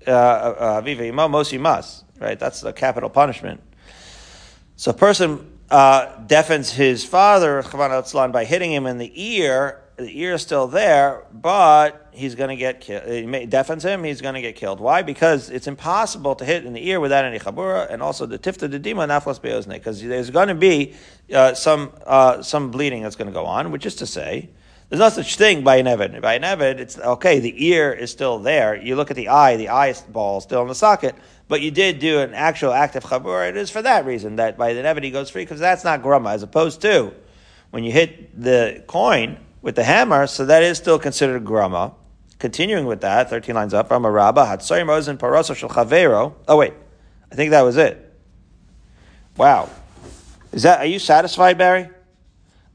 uh, 0.07 0.11
uh, 0.11 0.81
aviv 0.81 1.01
imo 1.01 1.27
mosi 1.27 1.59
mas, 1.59 2.03
right? 2.19 2.39
That's 2.39 2.61
the 2.61 2.73
capital 2.73 3.09
punishment. 3.09 3.61
So 4.75 4.91
a 4.91 4.93
person 4.93 5.51
uh, 5.69 6.17
deafens 6.25 6.71
his 6.71 7.03
father 7.03 7.61
by 7.61 8.45
hitting 8.45 8.71
him 8.71 8.85
in 8.85 8.97
the 8.97 9.11
ear 9.15 9.81
the 9.97 10.19
ear 10.21 10.33
is 10.33 10.41
still 10.41 10.67
there, 10.67 11.23
but 11.31 12.09
he's 12.11 12.35
going 12.35 12.49
to 12.49 12.55
get 12.55 12.81
killed. 12.81 13.03
It 13.05 13.49
deafens 13.49 13.83
him, 13.83 14.03
he's 14.03 14.21
going 14.21 14.35
to 14.35 14.41
get 14.41 14.55
killed. 14.55 14.79
Why? 14.79 15.01
Because 15.01 15.49
it's 15.49 15.67
impossible 15.67 16.35
to 16.35 16.45
hit 16.45 16.65
in 16.65 16.73
the 16.73 16.85
ear 16.89 16.99
without 16.99 17.23
any 17.23 17.39
chabura, 17.39 17.89
and 17.89 18.01
also 18.01 18.25
the 18.25 18.37
tifta 18.37 18.69
de 18.69 18.79
dima 18.79 19.07
naflas 19.07 19.39
beozne, 19.39 19.73
because 19.73 20.01
there's 20.01 20.29
going 20.29 20.49
to 20.49 20.55
be 20.55 20.95
uh, 21.33 21.53
some 21.53 21.93
uh, 22.05 22.41
some 22.41 22.71
bleeding 22.71 23.03
that's 23.03 23.15
going 23.15 23.27
to 23.27 23.33
go 23.33 23.45
on, 23.45 23.71
which 23.71 23.85
is 23.85 23.95
to 23.95 24.05
say, 24.05 24.49
there's 24.89 24.99
no 24.99 25.09
such 25.09 25.35
thing 25.35 25.63
by 25.63 25.77
an 25.77 25.85
evid. 25.85 26.21
By 26.21 26.35
an 26.35 26.43
evid, 26.43 26.79
it's 26.79 26.97
okay. 26.97 27.39
The 27.39 27.65
ear 27.67 27.91
is 27.91 28.11
still 28.11 28.39
there. 28.39 28.75
You 28.75 28.95
look 28.95 29.11
at 29.11 29.17
the 29.17 29.29
eye; 29.29 29.57
the 29.57 29.69
eye 29.69 29.93
ball 30.09 30.37
is 30.37 30.43
still 30.43 30.61
in 30.61 30.67
the 30.67 30.75
socket. 30.75 31.15
But 31.47 31.61
you 31.61 31.71
did 31.71 31.99
do 31.99 32.19
an 32.19 32.33
actual 32.33 32.73
act 32.73 32.95
of 32.95 33.03
chabur. 33.03 33.47
It 33.49 33.57
is 33.57 33.69
for 33.69 33.81
that 33.81 34.05
reason 34.05 34.37
that 34.37 34.57
by 34.57 34.73
the 34.73 34.81
evid 34.81 35.03
he 35.03 35.11
goes 35.11 35.29
free 35.29 35.43
because 35.43 35.59
that's 35.59 35.83
not 35.83 36.01
grumma, 36.01 36.33
as 36.33 36.43
opposed 36.43 36.81
to 36.81 37.13
when 37.71 37.83
you 37.83 37.91
hit 37.91 38.39
the 38.39 38.83
coin 38.87 39.37
with 39.61 39.75
the 39.75 39.83
hammer, 39.83 40.27
so 40.27 40.45
that 40.45 40.63
is 40.63 40.77
still 40.77 40.99
considered 40.99 41.43
grama. 41.43 41.93
Continuing 42.37 42.85
with 42.85 43.01
that, 43.01 43.29
13 43.29 43.55
lines 43.55 43.73
up, 43.73 43.87
from 43.87 44.05
a 44.05 44.11
rabba, 44.11 44.45
Hatsoy 44.45 44.81
Mosin 44.85 45.17
Paroso 45.17 45.55
Shel 45.55 45.69
Chavero. 45.69 46.33
Oh, 46.47 46.57
wait. 46.57 46.73
I 47.31 47.35
think 47.35 47.51
that 47.51 47.63
was 47.63 47.75
it. 47.75 48.13
Wow. 49.37 49.69
Is 50.51 50.63
that, 50.63 50.79
are 50.79 50.85
you 50.85 50.99
satisfied, 50.99 51.57
Barry? 51.57 51.89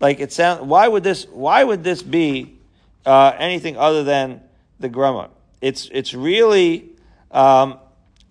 Like 0.00 0.20
it 0.20 0.32
sounds, 0.32 0.62
why 0.62 0.88
would 0.88 1.02
this, 1.02 1.26
why 1.26 1.62
would 1.62 1.84
this 1.84 2.02
be, 2.02 2.58
uh, 3.06 3.32
anything 3.38 3.76
other 3.76 4.02
than 4.02 4.40
the 4.78 4.88
grama? 4.88 5.30
It's, 5.60 5.88
it's 5.92 6.14
really, 6.14 6.88
um, 7.30 7.78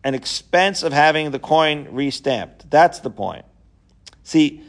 an 0.04 0.16
expense 0.16 0.84
of 0.84 0.94
having 0.94 1.32
the 1.32 1.40
coin 1.40 1.86
restamped. 1.88 2.70
That's 2.70 3.00
the 3.00 3.10
point. 3.10 3.46
See, 4.24 4.64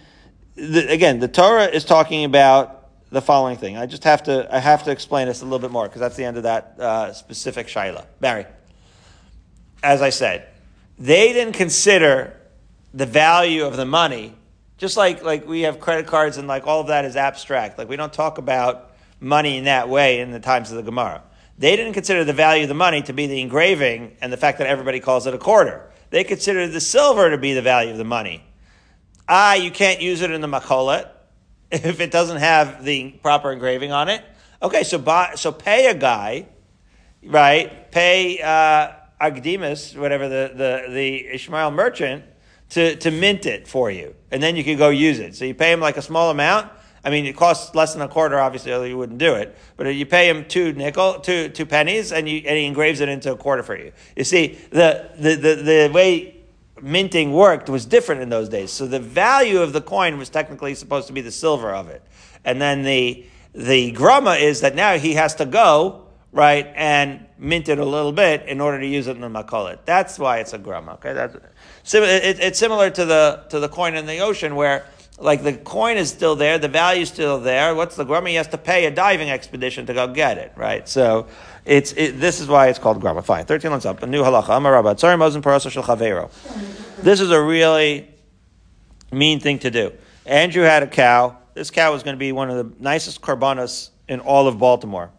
the, 0.57 0.91
again, 0.91 1.21
the 1.21 1.29
Torah 1.29 1.67
is 1.67 1.85
talking 1.85 2.25
about 2.25 2.89
the 3.11 3.23
following 3.23 3.57
thing. 3.57 3.77
I 3.77 3.87
just 3.87 4.05
have 4.05 4.25
to, 4.25 4.49
I 4.55 4.59
have 4.59 4.85
to 4.85 4.91
explain 4.91 5.29
this 5.29 5.41
a 5.41 5.45
little 5.45 5.59
bit 5.59 5.71
more 5.71 5.87
because 5.87 6.01
that's 6.01 6.17
the 6.17 6.25
end 6.25 6.37
of 6.37 6.45
that 6.45 6.77
uh, 6.79 7.13
specific 7.13 7.67
shaila. 7.67 8.07
Barry, 8.21 8.47
as 9.83 10.03
I 10.03 10.11
said, 10.11 10.49
they 10.99 11.33
didn't 11.33 11.55
consider 11.55 12.37
the 12.93 13.07
value 13.07 13.65
of 13.65 13.77
the 13.77 13.87
money, 13.87 14.35
just 14.81 14.97
like 14.97 15.23
like 15.23 15.47
we 15.47 15.61
have 15.61 15.79
credit 15.79 16.07
cards 16.07 16.39
and 16.39 16.49
like 16.49 16.67
all 16.67 16.81
of 16.81 16.87
that 16.87 17.05
is 17.05 17.15
abstract. 17.15 17.77
Like 17.77 17.89
we 17.89 17.97
don't 17.97 18.13
talk 18.13 18.39
about 18.39 18.93
money 19.21 19.59
in 19.59 19.65
that 19.65 19.91
way 19.91 20.21
in 20.21 20.31
the 20.31 20.41
times 20.41 20.71
of 20.71 20.79
the 20.79 20.83
Gemara. 20.83 21.23
They 21.59 21.77
didn't 21.77 21.93
consider 21.93 22.25
the 22.25 22.33
value 22.33 22.63
of 22.63 22.71
the 22.71 22.75
money 22.75 23.03
to 23.03 23.13
be 23.13 23.27
the 23.27 23.43
engraving 23.43 24.17
and 24.23 24.33
the 24.33 24.39
fact 24.39 24.57
that 24.59 24.67
everybody 24.67 24.99
calls 24.99 25.27
it 25.27 25.35
a 25.35 25.39
quarter. 25.39 25.91
They 26.09 26.25
considered 26.25 26.69
the 26.69 26.81
silver 26.81 27.29
to 27.31 27.37
be 27.37 27.53
the 27.53 27.61
value 27.61 27.93
of 27.93 27.99
the 27.99 28.05
money. 28.05 28.43
Ah, 29.29 29.53
you 29.53 29.71
can't 29.71 30.01
use 30.01 30.23
it 30.23 30.31
in 30.31 30.41
the 30.41 30.49
makolet 30.49 31.11
if 31.71 32.01
it 32.01 32.11
doesn't 32.11 32.39
have 32.39 32.83
the 32.83 33.11
proper 33.23 33.53
engraving 33.53 33.93
on 33.93 34.09
it. 34.09 34.25
Okay, 34.63 34.83
so 34.83 34.97
buy, 34.97 35.35
so 35.37 35.53
pay 35.53 35.89
a 35.89 35.95
guy, 35.95 36.47
right? 37.23 37.93
Pay 37.93 38.41
uh, 38.41 38.93
Agdemus, 39.21 39.95
whatever 39.95 40.27
the, 40.27 40.53
the, 40.55 40.93
the 40.93 41.27
Ishmael 41.35 41.71
merchant, 41.71 42.25
to, 42.71 42.97
to 42.97 43.11
mint 43.11 43.47
it 43.47 43.69
for 43.69 43.91
you, 43.91 44.15
and 44.31 44.43
then 44.43 44.57
you 44.57 44.65
can 44.65 44.79
go 44.79 44.89
use 44.89 45.19
it. 45.19 45.35
So 45.37 45.45
you 45.45 45.55
pay 45.55 45.73
him 45.73 45.81
like 45.81 45.97
a 45.97 46.03
small 46.03 46.31
amount. 46.31 46.71
I 47.03 47.11
mean, 47.11 47.25
it 47.25 47.37
costs 47.37 47.75
less 47.75 47.95
than 47.95 48.03
a 48.03 48.09
quarter, 48.09 48.39
obviously, 48.39 48.73
or 48.73 48.87
you 48.87 48.99
wouldn't 48.99 49.19
do 49.19 49.35
it. 49.35 49.57
But 49.77 49.87
you 49.95 50.05
pay 50.05 50.29
him 50.29 50.45
two 50.47 50.73
nickel, 50.73 51.21
two 51.21 51.49
two 51.49 51.67
pennies, 51.67 52.13
and 52.13 52.29
you 52.29 52.43
and 52.47 52.57
he 52.57 52.67
engraves 52.67 53.01
it 53.01 53.09
into 53.09 53.33
a 53.33 53.37
quarter 53.37 53.63
for 53.63 53.77
you. 53.77 53.93
You 54.17 54.25
see, 54.25 54.59
the 54.71 55.11
the 55.17 55.37
the, 55.37 55.55
the 55.55 55.91
way 55.93 56.37
minting 56.83 57.33
worked 57.33 57.69
was 57.69 57.87
different 57.87 58.23
in 58.23 58.29
those 58.29 58.49
days. 58.49 58.71
So 58.71 58.87
the 58.87 59.01
value 59.01 59.61
of 59.61 59.73
the 59.73 59.83
coin 59.83 60.19
was 60.19 60.29
technically 60.29 60.75
supposed 60.75 61.07
to 61.09 61.13
be 61.13 61.21
the 61.21 61.31
silver 61.31 61.75
of 61.75 61.89
it. 61.89 62.03
And 62.45 62.61
then 62.61 62.83
the, 62.85 63.27
the 63.55 63.93
grama 63.93 64.33
is 64.33 64.63
that 64.63 64.75
now 64.75 64.97
he 64.97 65.13
has 65.15 65.35
to 65.37 65.45
go 65.45 66.07
right, 66.33 66.71
and 66.77 67.27
mint 67.39 67.69
it 67.69 67.79
a 67.79 67.85
little 67.85 68.13
bit 68.13 68.47
in 68.47 68.61
order 68.61 68.79
to 68.79 68.87
use 68.87 69.09
it 69.09 69.17
in 69.17 69.21
the 69.21 69.29
makolet. 69.29 69.79
That's 69.85 70.19
why 70.19 70.39
it's 70.39 70.53
a 70.53 70.59
grama. 70.59 70.93
Okay, 70.93 71.13
that's 71.13 71.37
it's 71.85 72.59
similar 72.59 72.91
to 72.91 73.05
the 73.05 73.45
to 73.51 73.61
the 73.61 73.69
coin 73.69 73.95
in 73.95 74.07
the 74.07 74.19
ocean 74.19 74.55
where. 74.55 74.87
Like 75.23 75.43
the 75.43 75.53
coin 75.53 75.99
is 75.99 76.09
still 76.09 76.35
there, 76.35 76.59
the 76.59 76.67
value 76.67 77.03
is 77.03 77.11
still 77.11 77.41
there. 77.41 77.75
What's 77.75 77.95
the 77.95 78.05
grama? 78.05 78.31
He 78.31 78.37
has 78.37 78.49
to 78.49 78.57
pay 78.57 78.87
a 78.87 78.91
diving 78.91 79.29
expedition 79.29 79.85
to 79.85 79.93
go 79.93 80.09
get 80.09 80.39
it, 80.39 80.51
right? 80.57 80.89
So 80.89 81.27
it's 81.67 81.93
it, 81.93 82.19
this 82.19 82.41
is 82.41 82.49
why 82.49 82.69
it's 82.69 82.79
called 82.79 83.03
grama. 83.03 83.21
Fine, 83.21 83.45
thirteen 83.45 83.71
lines 83.71 83.85
up. 83.85 84.03
A 84.03 84.07
new 84.07 84.23
halacha. 84.23 84.57
Amar 84.57 84.73
Rabba. 84.73 84.97
Sorry, 84.99 85.19
Mosin 85.19 85.43
Parasa 85.43 85.71
Shel 85.71 85.83
Chavero. 85.83 86.31
This 87.03 87.21
is 87.21 87.31
a 87.31 87.43
really 87.43 88.09
mean 89.13 89.41
thing 89.41 89.59
to 89.59 89.71
do. 89.71 89.93
Andrew 90.25 90.63
had 90.63 90.83
a 90.83 90.87
cow. 90.87 91.37
This 91.53 91.71
cow 91.71 91.93
was 91.93 92.03
going 92.03 92.17
to 92.17 92.19
be 92.19 92.33
one 92.33 92.49
of 92.49 92.57
the 92.57 92.83
nicest 92.83 93.21
korbanos 93.21 93.91
in 94.09 94.21
all 94.21 94.49
of 94.49 94.59
Baltimore. 94.59 95.11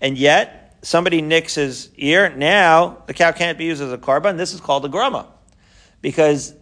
And 0.00 0.16
yet, 0.16 0.78
somebody 0.82 1.20
nicks 1.20 1.56
his 1.56 1.90
ear. 1.96 2.30
Now, 2.30 3.02
the 3.06 3.14
cow 3.14 3.32
can't 3.32 3.58
be 3.58 3.64
used 3.64 3.82
as 3.82 3.92
a 3.92 3.98
korban. 3.98 4.36
This 4.36 4.52
is 4.54 4.60
called 4.60 4.84
a 4.84 4.88
grama. 4.88 5.26
Because 6.00 6.54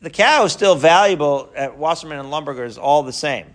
the 0.00 0.10
cow 0.10 0.44
is 0.44 0.52
still 0.52 0.74
valuable 0.74 1.50
at 1.54 1.76
Wasserman 1.76 2.18
and 2.18 2.30
Lemberger's 2.30 2.78
all 2.78 3.02
the 3.02 3.12
same. 3.12 3.54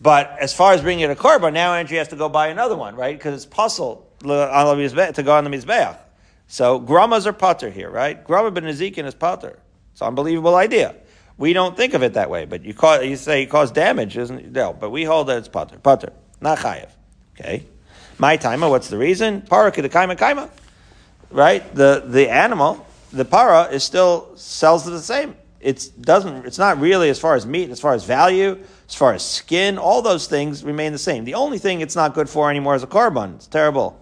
But 0.00 0.36
as 0.40 0.52
far 0.52 0.72
as 0.72 0.82
bringing 0.82 1.08
it 1.08 1.10
a 1.10 1.14
korban, 1.14 1.52
now 1.52 1.74
Andrew 1.74 1.96
has 1.98 2.08
to 2.08 2.16
go 2.16 2.28
buy 2.28 2.48
another 2.48 2.76
one, 2.76 2.96
right? 2.96 3.16
Because 3.16 3.34
it's 3.34 3.46
puzzle 3.46 4.06
uh, 4.24 4.74
to 4.74 5.22
go 5.22 5.32
on 5.32 5.44
the 5.44 5.50
Mizbeach. 5.50 5.98
So 6.48 6.80
gramas 6.80 7.26
are 7.26 7.32
potter 7.32 7.70
here, 7.70 7.90
right? 7.90 8.22
Grama 8.22 8.52
b'nezikin 8.52 9.04
is 9.04 9.14
potter. 9.14 9.58
It's 9.92 10.00
an 10.00 10.08
unbelievable 10.08 10.54
idea. 10.54 10.94
We 11.38 11.52
don't 11.52 11.76
think 11.76 11.94
of 11.94 12.02
it 12.02 12.14
that 12.14 12.30
way, 12.30 12.44
but 12.44 12.62
you 12.64 12.74
you 13.02 13.16
say 13.16 13.42
it 13.42 13.46
caused 13.46 13.74
damage, 13.74 14.16
isn't 14.16 14.38
it? 14.38 14.52
No, 14.52 14.72
but 14.72 14.90
we 14.90 15.04
hold 15.04 15.26
that 15.26 15.38
it's 15.38 15.48
potter, 15.48 15.78
potter, 15.78 16.12
not 16.40 16.58
chayev. 16.58 16.88
Okay, 17.34 17.64
my 18.18 18.36
timer. 18.36 18.68
What's 18.68 18.88
the 18.88 18.96
reason? 18.96 19.42
Para 19.42 19.70
kaima 19.70 20.16
kaima, 20.16 20.48
right? 21.30 21.74
The 21.74 22.04
the 22.06 22.30
animal, 22.30 22.85
the 23.12 23.24
para, 23.24 23.64
is 23.64 23.84
still 23.84 24.36
sells 24.36 24.84
the 24.84 25.00
same. 25.00 25.36
It 25.60 25.90
doesn't. 26.00 26.46
It's 26.46 26.58
not 26.58 26.78
really 26.78 27.08
as 27.08 27.18
far 27.18 27.34
as 27.34 27.46
meat, 27.46 27.70
as 27.70 27.80
far 27.80 27.94
as 27.94 28.04
value, 28.04 28.58
as 28.88 28.94
far 28.94 29.14
as 29.14 29.24
skin. 29.24 29.78
All 29.78 30.02
those 30.02 30.26
things 30.26 30.62
remain 30.62 30.92
the 30.92 30.98
same. 30.98 31.24
The 31.24 31.34
only 31.34 31.58
thing 31.58 31.80
it's 31.80 31.96
not 31.96 32.14
good 32.14 32.28
for 32.28 32.50
anymore 32.50 32.74
is 32.74 32.82
a 32.82 32.86
korban. 32.86 33.36
It's 33.36 33.46
terrible. 33.46 34.00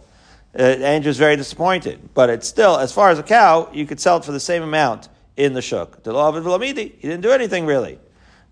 Uh, 0.57 0.63
Andrew's 0.63 1.19
very 1.19 1.37
disappointed, 1.37 2.11
but 2.15 2.31
it's 2.31 2.47
still, 2.47 2.79
as 2.79 2.93
far 2.93 3.11
as 3.11 3.19
a 3.19 3.25
cow, 3.25 3.69
you 3.73 3.87
could 3.87 3.99
sell 3.99 4.19
it 4.19 4.25
for 4.25 4.31
the 4.31 4.39
same 4.39 4.63
amount 4.63 5.09
in 5.37 5.53
the 5.53 5.63
shuk. 5.63 6.05
He 6.05 6.13
didn't 6.13 7.23
do 7.23 7.33
anything 7.33 7.67
really. 7.67 7.99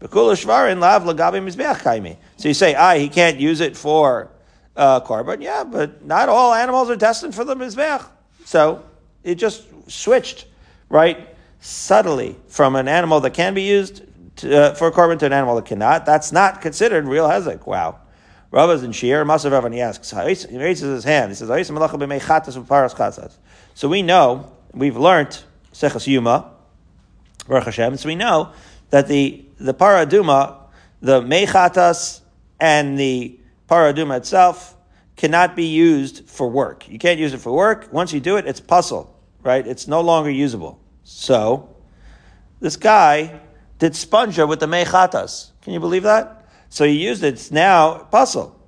So 0.01 0.09
you 2.49 2.55
say, 2.55 2.75
ah, 2.75 2.95
he 2.95 3.09
can't 3.09 3.39
use 3.39 3.61
it 3.61 3.77
for 3.77 4.31
uh, 4.77 5.01
korban. 5.01 5.43
Yeah, 5.43 5.63
but 5.63 6.05
not 6.05 6.29
all 6.29 6.53
animals 6.55 6.91
are 6.91 6.97
destined 6.97 7.37
for 7.37 7.45
the 7.45 7.55
mizbeach. 7.55 8.05
So 8.45 8.85
it 9.23 9.37
just 9.37 9.72
switched, 9.93 10.47
right, 10.89 11.29
subtly 11.61 12.37
from 12.49 12.77
an 12.77 12.89
animal 12.89 13.21
that 13.21 13.35
can 13.35 13.55
be 13.55 13.63
used 13.63 14.03
to, 14.37 14.57
uh, 14.57 14.75
for 14.75 14.91
korban 14.91 15.19
to 15.19 15.27
an 15.27 15.33
animal 15.33 15.57
that 15.57 15.67
cannot. 15.67 16.07
That's 16.07 16.33
not 16.33 16.61
considered 16.61 17.07
real 17.07 17.29
hezek. 17.29 17.67
Wow. 17.67 17.99
Rava's 18.51 18.83
in 18.83 18.93
Shir, 18.93 19.25
Masav 19.25 19.53
Rav, 19.53 19.65
and 19.65 19.75
he 19.75 19.81
asks, 19.81 20.11
he 20.11 20.59
raises 20.59 20.83
his 20.83 21.05
hand. 21.05 21.31
He 21.31 21.35
says, 21.35 21.49
So 23.75 23.89
we 23.89 24.03
know, 24.03 24.53
we've 24.75 24.97
learned, 24.97 25.43
Sechas 25.73 26.07
Yuma, 26.07 26.51
Baruch 27.49 27.65
Hashem. 27.65 27.97
So 27.97 28.09
we 28.09 28.15
know 28.15 28.53
that 28.91 29.09
the, 29.09 29.43
the 29.59 29.73
paraduma, 29.73 30.59
the 31.01 31.23
mechatas 31.23 32.21
and 32.61 32.99
the 32.99 33.41
paraduma 33.69 34.19
itself 34.19 34.77
cannot 35.17 35.57
be 35.57 35.67
used 35.67 36.29
for 36.29 36.49
work. 36.49 36.89
You 36.89 36.99
can't 36.99 37.19
use 37.19 37.33
it 37.33 37.39
for 37.39 37.53
work. 37.53 37.89
Once 37.91 38.13
you 38.13 38.21
do 38.21 38.37
it, 38.37 38.47
it's 38.47 38.61
puzzle, 38.61 39.19
right? 39.43 39.67
It's 39.67 39.89
no 39.89 40.01
longer 40.01 40.31
usable. 40.31 40.81
So, 41.05 41.75
this 42.61 42.77
guy 42.77 43.41
did 43.79 43.93
sponja 43.93 44.49
with 44.49 44.61
the 44.61 44.67
mechatas. 44.67 45.51
Can 45.63 45.73
you 45.73 45.81
believe 45.81 46.05
that? 46.05 46.47
So 46.69 46.85
he 46.85 46.93
used 47.05 47.23
it. 47.25 47.35
It's 47.35 47.51
now 47.51 47.99
puzzle. 47.99 48.59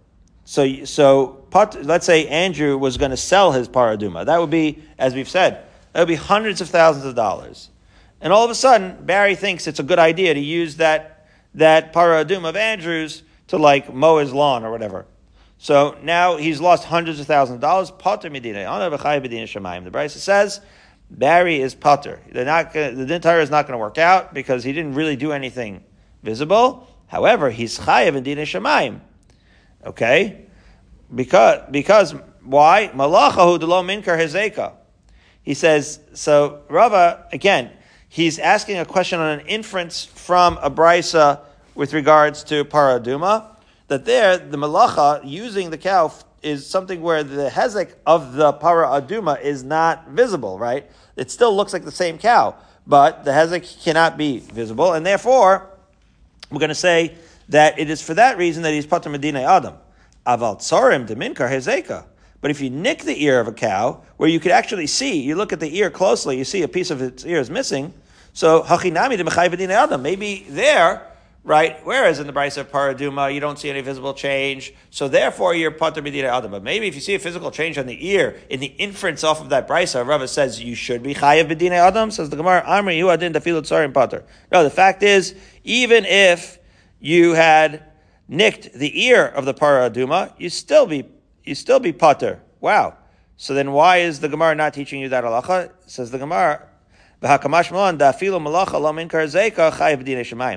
So, 0.44 0.84
so 0.84 1.46
let's 1.82 2.04
say 2.04 2.26
Andrew 2.26 2.76
was 2.76 2.96
going 2.96 3.12
to 3.12 3.16
sell 3.16 3.52
his 3.52 3.68
paraduma. 3.68 4.26
That 4.26 4.40
would 4.40 4.50
be, 4.50 4.82
as 4.98 5.14
we've 5.14 5.28
said, 5.28 5.64
that 5.92 6.00
would 6.00 6.08
be 6.08 6.16
hundreds 6.16 6.60
of 6.60 6.68
thousands 6.68 7.06
of 7.06 7.14
dollars. 7.14 7.70
And 8.20 8.32
all 8.32 8.44
of 8.44 8.50
a 8.50 8.54
sudden, 8.54 9.06
Barry 9.06 9.36
thinks 9.36 9.66
it's 9.66 9.78
a 9.78 9.84
good 9.84 9.98
idea 9.98 10.34
to 10.34 10.40
use 10.40 10.76
that, 10.76 11.28
that 11.54 11.92
paradum 11.92 12.46
of 12.48 12.56
Andrews 12.56 13.22
to 13.48 13.56
like 13.56 13.92
mow 13.94 14.18
his 14.18 14.32
lawn 14.32 14.64
or 14.64 14.70
whatever. 14.70 15.06
So 15.58 15.96
now 16.02 16.36
he's 16.36 16.60
lost 16.60 16.84
hundreds 16.84 17.20
of 17.20 17.26
thousands 17.26 17.56
of 17.56 17.60
dollars. 17.60 17.90
Potter 17.90 18.30
medina. 18.30 18.60
The 18.60 19.90
Brisa 19.90 20.10
says 20.18 20.60
Barry 21.10 21.60
is 21.60 21.74
potter. 21.74 22.20
They're 22.30 22.44
not 22.44 22.72
gonna, 22.72 22.92
the 22.92 23.14
entire 23.14 23.40
is 23.40 23.50
not 23.50 23.66
going 23.66 23.72
to 23.72 23.78
work 23.78 23.98
out 23.98 24.34
because 24.34 24.64
he 24.64 24.72
didn't 24.72 24.94
really 24.94 25.16
do 25.16 25.32
anything 25.32 25.84
visible. 26.22 26.88
However, 27.06 27.50
he's 27.50 27.78
chayiv 27.78 28.16
in 28.16 28.24
dina 28.24 28.42
shemaim. 28.42 29.00
Okay, 29.84 30.46
because 31.14 31.60
because 31.70 32.14
why 32.42 32.90
malachahu 32.94 33.60
delo 33.60 33.82
minkar 33.82 34.18
hezeka. 34.18 34.72
He 35.42 35.54
says 35.54 36.00
so. 36.14 36.62
Rava 36.68 37.26
again 37.32 37.70
he's 38.14 38.38
asking 38.38 38.78
a 38.78 38.84
question 38.84 39.18
on 39.18 39.40
an 39.40 39.46
inference 39.46 40.04
from 40.04 40.56
a 40.62 41.40
with 41.74 41.92
regards 41.92 42.44
to 42.44 42.64
paraduma. 42.64 43.53
That 43.88 44.04
there, 44.04 44.38
the 44.38 44.56
malacha 44.56 45.20
using 45.24 45.70
the 45.70 45.78
cow 45.78 46.12
is 46.42 46.66
something 46.66 47.02
where 47.02 47.22
the 47.22 47.50
hezek 47.50 47.94
of 48.06 48.34
the 48.34 48.52
para 48.52 48.86
aduma 48.86 49.40
is 49.42 49.62
not 49.62 50.08
visible, 50.08 50.58
right? 50.58 50.90
It 51.16 51.30
still 51.30 51.54
looks 51.54 51.72
like 51.72 51.84
the 51.84 51.92
same 51.92 52.18
cow, 52.18 52.54
but 52.86 53.24
the 53.24 53.30
hezek 53.30 53.82
cannot 53.82 54.16
be 54.16 54.38
visible, 54.38 54.92
and 54.92 55.04
therefore 55.04 55.70
we're 56.50 56.58
going 56.58 56.68
to 56.68 56.74
say 56.74 57.14
that 57.48 57.78
it 57.78 57.90
is 57.90 58.00
for 58.00 58.14
that 58.14 58.38
reason 58.38 58.62
that 58.62 58.72
he's 58.72 58.86
pater 58.86 59.10
medina 59.10 59.42
adam. 59.42 59.74
Aval 60.26 60.56
tsorim 60.58 61.06
deminkar 61.06 61.50
hezeka. 61.50 62.04
But 62.40 62.50
if 62.50 62.60
you 62.60 62.68
nick 62.68 63.04
the 63.04 63.24
ear 63.24 63.40
of 63.40 63.48
a 63.48 63.52
cow, 63.52 64.02
where 64.18 64.28
you 64.28 64.38
could 64.38 64.52
actually 64.52 64.86
see, 64.86 65.20
you 65.20 65.34
look 65.34 65.52
at 65.52 65.60
the 65.60 65.78
ear 65.78 65.90
closely, 65.90 66.36
you 66.36 66.44
see 66.44 66.62
a 66.62 66.68
piece 66.68 66.90
of 66.90 67.00
its 67.00 67.24
ear 67.24 67.40
is 67.40 67.50
missing, 67.50 67.92
so 68.34 68.62
hachinami 68.62 69.16
de 69.16 69.72
adam. 69.72 70.02
Maybe 70.02 70.46
there, 70.48 71.06
right? 71.44 71.78
Whereas 71.84 72.18
in 72.18 72.26
the 72.26 72.32
Brisa 72.32 72.58
of 72.58 72.72
Paraduma, 72.72 73.32
you 73.32 73.38
don't 73.38 73.58
see 73.58 73.68
any 73.68 73.82
visible 73.82 74.14
change, 74.14 74.72
so 74.90 75.06
therefore 75.08 75.54
you're 75.54 75.70
pater 75.70 76.02
medina 76.02 76.28
adam. 76.28 76.50
But 76.50 76.62
maybe 76.62 76.88
if 76.88 76.94
you 76.94 77.00
see 77.00 77.14
a 77.14 77.18
physical 77.18 77.50
change 77.50 77.76
on 77.76 77.86
the 77.86 78.08
ear 78.08 78.40
in 78.48 78.60
the 78.60 78.66
inference 78.66 79.22
off 79.22 79.40
of 79.40 79.50
that 79.50 79.68
Brisa, 79.68 80.06
Rava 80.06 80.26
says 80.26 80.62
you 80.62 80.74
should 80.74 81.02
be 81.02 81.14
chayav 81.14 81.48
bedina 81.54 81.72
adam. 81.72 82.10
Says 82.10 82.30
the 82.30 82.36
Gemara, 82.36 82.62
Amri 82.62 82.96
you 82.96 83.10
adin 83.10 83.32
dafilut 83.32 83.62
tzarim 83.62 83.92
pater. 83.92 84.24
No, 84.50 84.64
the 84.64 84.70
fact 84.70 85.02
is, 85.02 85.34
even 85.62 86.04
if 86.06 86.58
you 86.98 87.34
had 87.34 87.84
nicked 88.26 88.72
the 88.72 89.04
ear 89.04 89.26
of 89.26 89.44
the 89.44 89.54
Paraduma, 89.54 90.32
you 90.38 90.48
still 90.48 90.86
be 90.86 91.04
you 91.44 91.54
still 91.54 91.78
be 91.78 91.92
pater. 91.92 92.40
Wow. 92.60 92.96
So 93.36 93.52
then 93.52 93.72
why 93.72 93.98
is 93.98 94.20
the 94.20 94.28
Gemara 94.28 94.54
not 94.54 94.72
teaching 94.72 95.00
you 95.00 95.10
that 95.10 95.24
halacha? 95.24 95.72
Says 95.86 96.10
the 96.10 96.18
Gemara, 96.18 96.66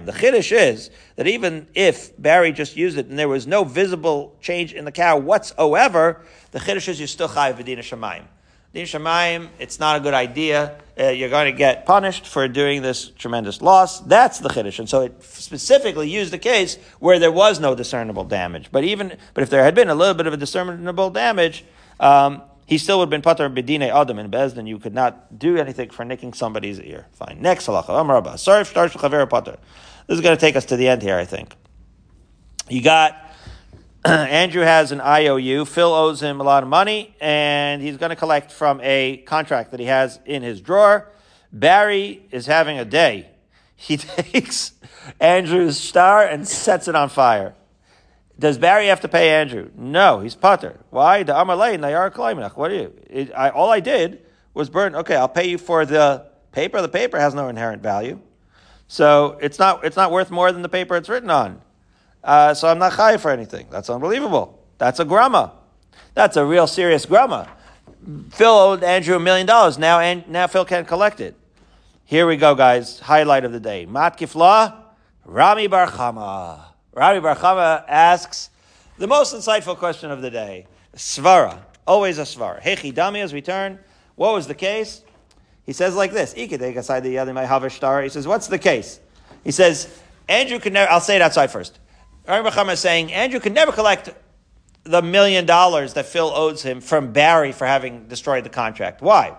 the 0.05 0.11
chiddush 0.11 0.51
is 0.51 0.89
that 1.15 1.27
even 1.27 1.67
if 1.73 2.21
Barry 2.21 2.51
just 2.51 2.75
used 2.75 2.97
it 2.97 3.05
and 3.07 3.17
there 3.17 3.29
was 3.29 3.47
no 3.47 3.63
visible 3.63 4.35
change 4.41 4.73
in 4.73 4.83
the 4.83 4.91
cow 4.91 5.17
whatsoever, 5.17 6.21
the 6.51 6.59
chiddush 6.59 6.89
is 6.89 6.99
you 6.99 7.07
still 7.07 7.29
chayiv 7.29 7.55
b'dina 7.55 7.79
shemayim. 7.79 8.25
Din 8.73 8.85
shemayim, 8.85 9.47
it's 9.59 9.79
not 9.79 9.95
a 9.95 10.01
good 10.01 10.13
idea. 10.13 10.77
Uh, 10.99 11.05
you're 11.07 11.29
going 11.29 11.49
to 11.49 11.57
get 11.57 11.85
punished 11.85 12.27
for 12.27 12.49
doing 12.49 12.81
this 12.81 13.11
tremendous 13.11 13.61
loss. 13.61 14.01
That's 14.01 14.39
the 14.39 14.49
chiddush, 14.49 14.79
and 14.79 14.89
so 14.89 15.03
it 15.03 15.23
specifically 15.23 16.09
used 16.09 16.33
the 16.33 16.37
case 16.37 16.77
where 16.99 17.17
there 17.17 17.31
was 17.31 17.61
no 17.61 17.75
discernible 17.75 18.25
damage. 18.25 18.73
But 18.73 18.83
even, 18.83 19.17
but 19.33 19.41
if 19.41 19.49
there 19.49 19.63
had 19.63 19.73
been 19.73 19.87
a 19.87 19.95
little 19.95 20.15
bit 20.15 20.27
of 20.27 20.33
a 20.33 20.37
discernible 20.37 21.11
damage. 21.11 21.63
Um, 21.97 22.41
he 22.67 22.77
still 22.77 22.99
would 22.99 23.05
have 23.05 23.09
been 23.09 23.21
pater 23.21 23.49
bedine 23.49 23.89
adam 23.89 24.19
in 24.19 24.29
bezdin. 24.29 24.67
You 24.67 24.77
could 24.77 24.93
not 24.93 25.39
do 25.39 25.57
anything 25.57 25.89
for 25.89 26.03
nicking 26.03 26.33
somebody's 26.33 26.81
ear. 26.81 27.07
Fine. 27.13 27.37
Next 27.41 27.65
halacha. 27.65 27.87
Amrabba. 27.87 28.37
Sorry, 28.37 28.65
starts 28.65 28.93
with 28.93 29.01
chaver 29.01 29.27
pater. 29.27 29.57
This 30.05 30.15
is 30.15 30.21
going 30.21 30.35
to 30.35 30.39
take 30.39 30.57
us 30.57 30.65
to 30.65 30.75
the 30.75 30.89
end 30.89 31.01
here. 31.01 31.15
I 31.15 31.23
think. 31.23 31.55
You 32.69 32.81
got 32.81 33.15
Andrew 34.05 34.63
has 34.63 34.91
an 34.91 34.99
IOU. 34.99 35.63
Phil 35.63 35.93
owes 35.93 36.21
him 36.21 36.41
a 36.41 36.43
lot 36.43 36.61
of 36.61 36.67
money, 36.67 37.15
and 37.21 37.81
he's 37.81 37.95
going 37.95 38.09
to 38.09 38.17
collect 38.17 38.51
from 38.51 38.81
a 38.83 39.23
contract 39.25 39.71
that 39.71 39.79
he 39.79 39.85
has 39.85 40.19
in 40.25 40.43
his 40.43 40.59
drawer. 40.59 41.09
Barry 41.53 42.21
is 42.31 42.47
having 42.47 42.77
a 42.77 42.85
day. 42.85 43.29
He 43.77 43.95
takes 43.97 44.73
Andrew's 45.21 45.79
shtar 45.79 46.25
and 46.25 46.45
sets 46.45 46.89
it 46.89 46.95
on 46.95 47.07
fire. 47.07 47.55
Does 48.39 48.57
Barry 48.57 48.87
have 48.87 49.01
to 49.01 49.07
pay 49.07 49.29
Andrew? 49.29 49.71
No, 49.75 50.19
he's 50.19 50.35
putter. 50.35 50.79
Why? 50.91 51.23
The 51.23 51.33
Amalei 51.33 51.77
Nayar 51.77 52.11
Kalaimanach. 52.11 52.55
What 52.55 52.71
are 52.71 52.75
you? 52.75 52.93
It, 53.09 53.31
I, 53.35 53.49
all 53.49 53.71
I 53.71 53.79
did 53.79 54.21
was 54.53 54.69
burn. 54.69 54.95
Okay, 54.95 55.15
I'll 55.15 55.27
pay 55.29 55.49
you 55.49 55.57
for 55.57 55.85
the 55.85 56.27
paper. 56.51 56.81
The 56.81 56.89
paper 56.89 57.17
has 57.19 57.33
no 57.33 57.47
inherent 57.47 57.81
value, 57.81 58.19
so 58.87 59.37
it's 59.41 59.57
not 59.57 59.83
it's 59.83 59.95
not 59.95 60.11
worth 60.11 60.29
more 60.29 60.51
than 60.51 60.61
the 60.61 60.69
paper 60.69 60.95
it's 60.95 61.09
written 61.09 61.31
on. 61.31 61.61
Uh, 62.23 62.53
so 62.53 62.67
I'm 62.67 62.77
not 62.77 62.93
high 62.93 63.17
for 63.17 63.31
anything. 63.31 63.67
That's 63.71 63.89
unbelievable. 63.89 64.63
That's 64.77 64.99
a 64.99 65.05
grama. 65.05 65.53
That's 66.13 66.37
a 66.37 66.45
real 66.45 66.67
serious 66.67 67.05
grama. 67.05 67.49
Phil 68.31 68.51
owed 68.51 68.83
Andrew 68.83 69.15
a 69.15 69.19
million 69.19 69.47
dollars. 69.47 69.77
Now, 69.77 69.99
and 69.99 70.27
now 70.27 70.45
Phil 70.47 70.65
can't 70.65 70.87
collect 70.87 71.21
it. 71.21 71.35
Here 72.05 72.27
we 72.27 72.37
go, 72.37 72.53
guys. 72.53 72.99
Highlight 72.99 73.45
of 73.45 73.51
the 73.51 73.59
day. 73.59 73.85
Mat 73.85 74.17
Kifla, 74.17 74.75
Rami 75.25 75.67
bar 75.67 75.87
Chama. 75.87 76.66
Rami 76.97 77.19
bar 77.19 77.35
Chama 77.35 77.85
asks 77.87 78.49
the 78.97 79.05
most 79.05 79.35
insightful 79.35 79.77
question 79.77 80.09
of 80.09 80.23
the 80.23 80.31
day. 80.31 80.65
Svara. 80.95 81.59
Always 81.85 82.17
a 82.17 82.23
svara. 82.23 82.59
Hechi 82.59 82.91
Dami, 82.91 83.19
as 83.19 83.33
we 83.33 83.41
turn. 83.43 83.77
What 84.15 84.33
was 84.33 84.47
the 84.47 84.55
case? 84.55 85.03
He 85.63 85.73
says 85.73 85.93
like 85.93 86.11
this. 86.11 86.33
He 86.33 86.47
says, 86.49 86.89
what's 88.27 88.47
the 88.47 88.57
case? 88.59 88.99
He 89.43 89.51
says, 89.51 90.01
Andrew 90.27 90.57
could 90.57 90.73
never, 90.73 90.89
I'll 90.89 90.99
say 90.99 91.15
it 91.15 91.21
outside 91.21 91.51
first. 91.51 91.77
Rami 92.27 92.49
bar 92.49 92.51
Chama 92.51 92.73
is 92.73 92.79
saying, 92.79 93.13
Andrew 93.13 93.39
could 93.39 93.53
never 93.53 93.71
collect 93.71 94.09
the 94.83 95.03
million 95.03 95.45
dollars 95.45 95.93
that 95.93 96.07
Phil 96.07 96.31
owes 96.33 96.63
him 96.63 96.81
from 96.81 97.13
Barry 97.13 97.51
for 97.51 97.67
having 97.67 98.07
destroyed 98.07 98.43
the 98.43 98.49
contract. 98.49 99.03
Why? 99.03 99.35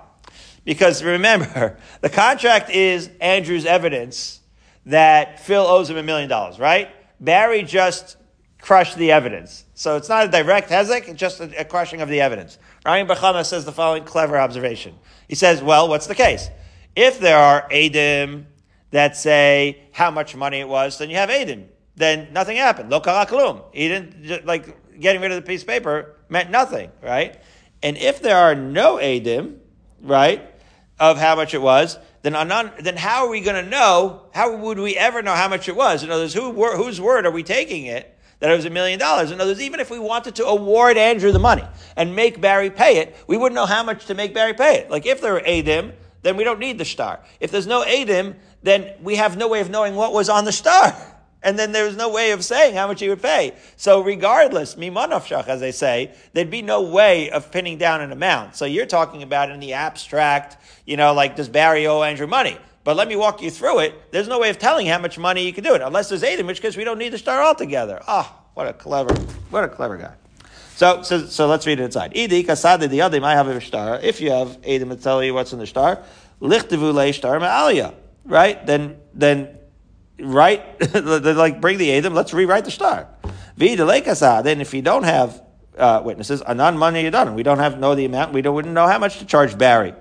Because 0.65 1.03
remember, 1.03 1.77
the 2.03 2.11
contract 2.11 2.71
is 2.71 3.11
Andrew's 3.21 3.67
evidence 3.67 4.43
that 4.87 5.41
Phil 5.41 5.67
owes 5.67 5.91
him 5.91 5.97
a 5.97 6.05
million 6.05 6.29
dollars, 6.29 6.61
right? 6.61 6.91
Barry 7.21 7.63
just 7.63 8.17
crushed 8.61 8.97
the 8.97 9.13
evidence. 9.13 9.65
So 9.75 9.97
it's 9.97 10.09
not 10.09 10.27
a 10.27 10.29
direct 10.29 10.71
hezek, 10.71 11.09
it's 11.09 11.19
just 11.19 11.41
a, 11.41 11.61
a 11.61 11.65
crushing 11.65 12.01
of 12.01 12.09
the 12.09 12.21
evidence. 12.21 12.59
Rami 12.85 13.05
bar 13.05 13.17
Chama 13.17 13.45
says 13.45 13.65
the 13.65 13.73
following 13.73 14.05
clever 14.05 14.39
observation. 14.39 14.95
He 15.29 15.35
says, 15.35 15.63
well, 15.63 15.89
what's 15.89 16.07
the 16.07 16.15
case? 16.15 16.49
If 16.97 17.21
there 17.21 17.39
are 17.39 17.69
Adim 17.71 18.47
that 18.91 19.17
say 19.17 19.85
how 19.93 20.11
much 20.11 20.35
money 20.35 20.59
it 20.59 20.69
was, 20.69 20.99
then 20.99 21.11
you 21.11 21.17
have 21.17 21.29
Adim. 21.29 21.67
Then 21.97 22.33
nothing 22.33 22.57
happened. 22.57 22.91
Lo 22.91 23.01
kalaklum. 23.01 23.63
He 23.73 23.89
didn't, 23.89 24.47
like, 24.47 24.99
getting 24.99 25.21
rid 25.21 25.31
of 25.33 25.37
the 25.37 25.47
piece 25.47 25.63
of 25.63 25.69
paper 25.69 26.17
meant 26.29 26.51
nothing, 26.51 26.91
right? 27.03 27.41
And 27.83 27.97
if 27.97 28.21
there 28.23 28.37
are 28.37 28.55
no 28.55 28.97
Adim, 28.97 29.59
right, 30.01 30.43
of 30.99 31.19
how 31.19 31.37
much 31.37 31.55
it 31.55 31.63
was, 31.63 31.99
then 32.29 32.37
anan, 32.37 32.73
then 32.81 32.97
how 32.97 33.25
are 33.25 33.31
we 33.31 33.41
going 33.41 33.63
to 33.63 33.71
know? 33.71 34.23
How 34.35 34.55
would 34.55 34.79
we 34.79 34.97
ever 34.97 35.23
know 35.23 35.35
how 35.35 35.49
much 35.49 35.67
it 35.67 35.75
was? 35.75 36.03
In 36.03 36.11
other 36.11 36.25
words, 36.25 36.35
who, 36.35 36.53
whose 36.77 37.01
word 37.01 37.25
are 37.25 37.31
we 37.31 37.43
taking 37.43 37.87
it 37.87 38.19
that 38.41 38.51
it 38.51 38.55
was 38.55 38.67
a 38.67 38.71
million 38.71 38.99
dollars? 38.99 39.31
In 39.31 39.41
other 39.41 39.51
words, 39.51 39.63
even 39.63 39.81
if 39.81 39.91
we 39.91 39.99
wanted 39.99 40.35
to 40.37 40.45
award 40.45 40.99
Andrew 40.99 41.33
the 41.33 41.39
money 41.39 41.65
and 41.97 42.15
make 42.15 42.39
Barry 42.39 42.69
pay 42.69 42.99
it, 42.99 43.17
we 43.27 43.39
wouldn't 43.39 43.55
know 43.55 43.65
how 43.65 43.83
much 43.83 44.07
to 44.07 44.15
make 44.15 44.35
Barry 44.35 44.53
pay 44.53 44.77
it. 44.77 44.91
Like 44.91 45.07
if 45.07 45.23
there 45.23 45.37
are 45.37 45.41
Adim, 45.41 45.95
then 46.23 46.37
we 46.37 46.45
don't 46.45 46.59
need 46.59 46.77
the 46.77 46.85
shtar. 46.85 47.21
If 47.41 47.51
there's 47.51 47.67
no 47.67 47.83
Adim, 47.83 48.37
then 48.63 48.93
we 49.03 49.17
have 49.17 49.39
no 49.39 49.49
way 49.49 49.61
of 49.61 49.71
knowing 49.71 49.95
what 49.95 50.13
was 50.13 50.29
on 50.29 50.45
the 50.45 50.53
shtar. 50.53 50.95
And 51.43 51.59
then 51.59 51.73
there's 51.73 51.97
no 51.97 52.09
way 52.09 52.33
of 52.33 52.45
saying 52.45 52.75
how 52.75 52.89
much 52.89 53.01
he 53.01 53.09
would 53.09 53.23
pay. 53.23 53.55
So 53.77 54.01
regardless, 54.03 54.75
mimanofshach, 54.75 55.47
as 55.47 55.61
they 55.61 55.71
say, 55.71 56.13
there'd 56.33 56.51
be 56.51 56.63
no 56.63 56.83
way 56.83 57.31
of 57.31 57.53
pinning 57.53 57.79
down 57.79 58.01
an 58.01 58.11
amount. 58.11 58.57
So 58.57 58.65
you're 58.65 58.87
talking 58.87 59.23
about 59.23 59.51
in 59.51 59.61
the 59.61 59.75
abstract, 59.75 60.57
you 60.85 60.97
know, 60.97 61.15
like 61.15 61.37
does 61.37 61.49
Barry 61.49 61.87
owe 61.87 62.03
Andrew 62.03 62.27
money? 62.27 62.59
But 62.83 62.97
let 62.97 63.07
me 63.07 63.17
walk 63.17 63.43
you 63.43 63.51
through 63.51 63.81
it. 63.81 64.13
There's 64.13 64.29
no 64.29 64.41
way 64.41 64.51
of 64.51 64.59
telling 64.59 64.87
how 64.87 64.99
much 64.99 65.19
money 65.19 65.45
you 65.45 65.53
can 65.53 65.63
do 65.63 65.75
it, 65.75 65.83
unless 65.83 66.09
there's 66.09 66.23
eight, 66.23 66.41
in 66.41 66.47
which 66.47 66.63
case 66.63 66.77
we 66.77 66.85
don't 66.85 66.99
need 66.99 67.11
to 67.11 67.19
start 67.19 67.45
altogether. 67.45 68.01
Ah, 68.09 68.35
oh, 68.35 68.47
what 68.55 68.67
a 68.67 68.73
clever, 68.73 69.15
what 69.51 69.63
a 69.63 69.69
clever 69.69 69.99
guy. 69.99 70.15
So, 70.75 71.03
so, 71.03 71.27
so 71.27 71.49
let's 71.49 71.67
read 71.67 71.81
it 71.81 71.85
inside. 71.85 72.15
Idi 72.15 72.47
kasadi 72.47 72.89
the 72.89 73.03
other 73.03 73.21
might 73.21 73.35
have 73.35 73.49
a 73.49 73.61
shtar. 73.61 74.01
If 74.01 74.21
you 74.21 74.31
have 74.31 74.59
Adam 74.67 74.89
to 74.89 74.97
tell 74.97 75.23
you 75.23 75.35
what's 75.35 75.53
in 75.53 75.59
the 75.59 75.67
shtar, 75.67 76.03
lichtavu 76.41 76.95
le 76.95 77.13
shtar 77.13 77.39
ma'aliyah, 77.39 77.95
right? 78.25 78.65
Then, 78.65 78.97
then 79.13 79.58
write, 80.21 80.95
like 81.05 81.61
bring 81.61 81.79
the 81.79 81.93
Adam, 81.93 82.15
let's 82.15 82.33
rewrite 82.33 82.65
the 82.65 82.71
shtar. 82.71 83.09
Then 83.57 84.61
if 84.61 84.75
you 84.75 84.83
don't 84.83 85.03
have 85.05 85.43
uh, 85.77 86.03
witnesses, 86.05 86.43
anan 86.43 86.77
money 86.77 87.03
you 87.03 87.11
done. 87.11 87.35
We 87.35 87.43
don't 87.43 87.59
have 87.59 87.79
know 87.79 87.95
the 87.95 88.05
amount. 88.05 88.33
We 88.33 88.43
don't 88.43 88.55
wouldn't 88.55 88.75
know 88.75 88.87
how 88.87 88.99
much 88.99 89.19
to 89.19 89.25
charge 89.25 89.57
Barry. 89.57 89.95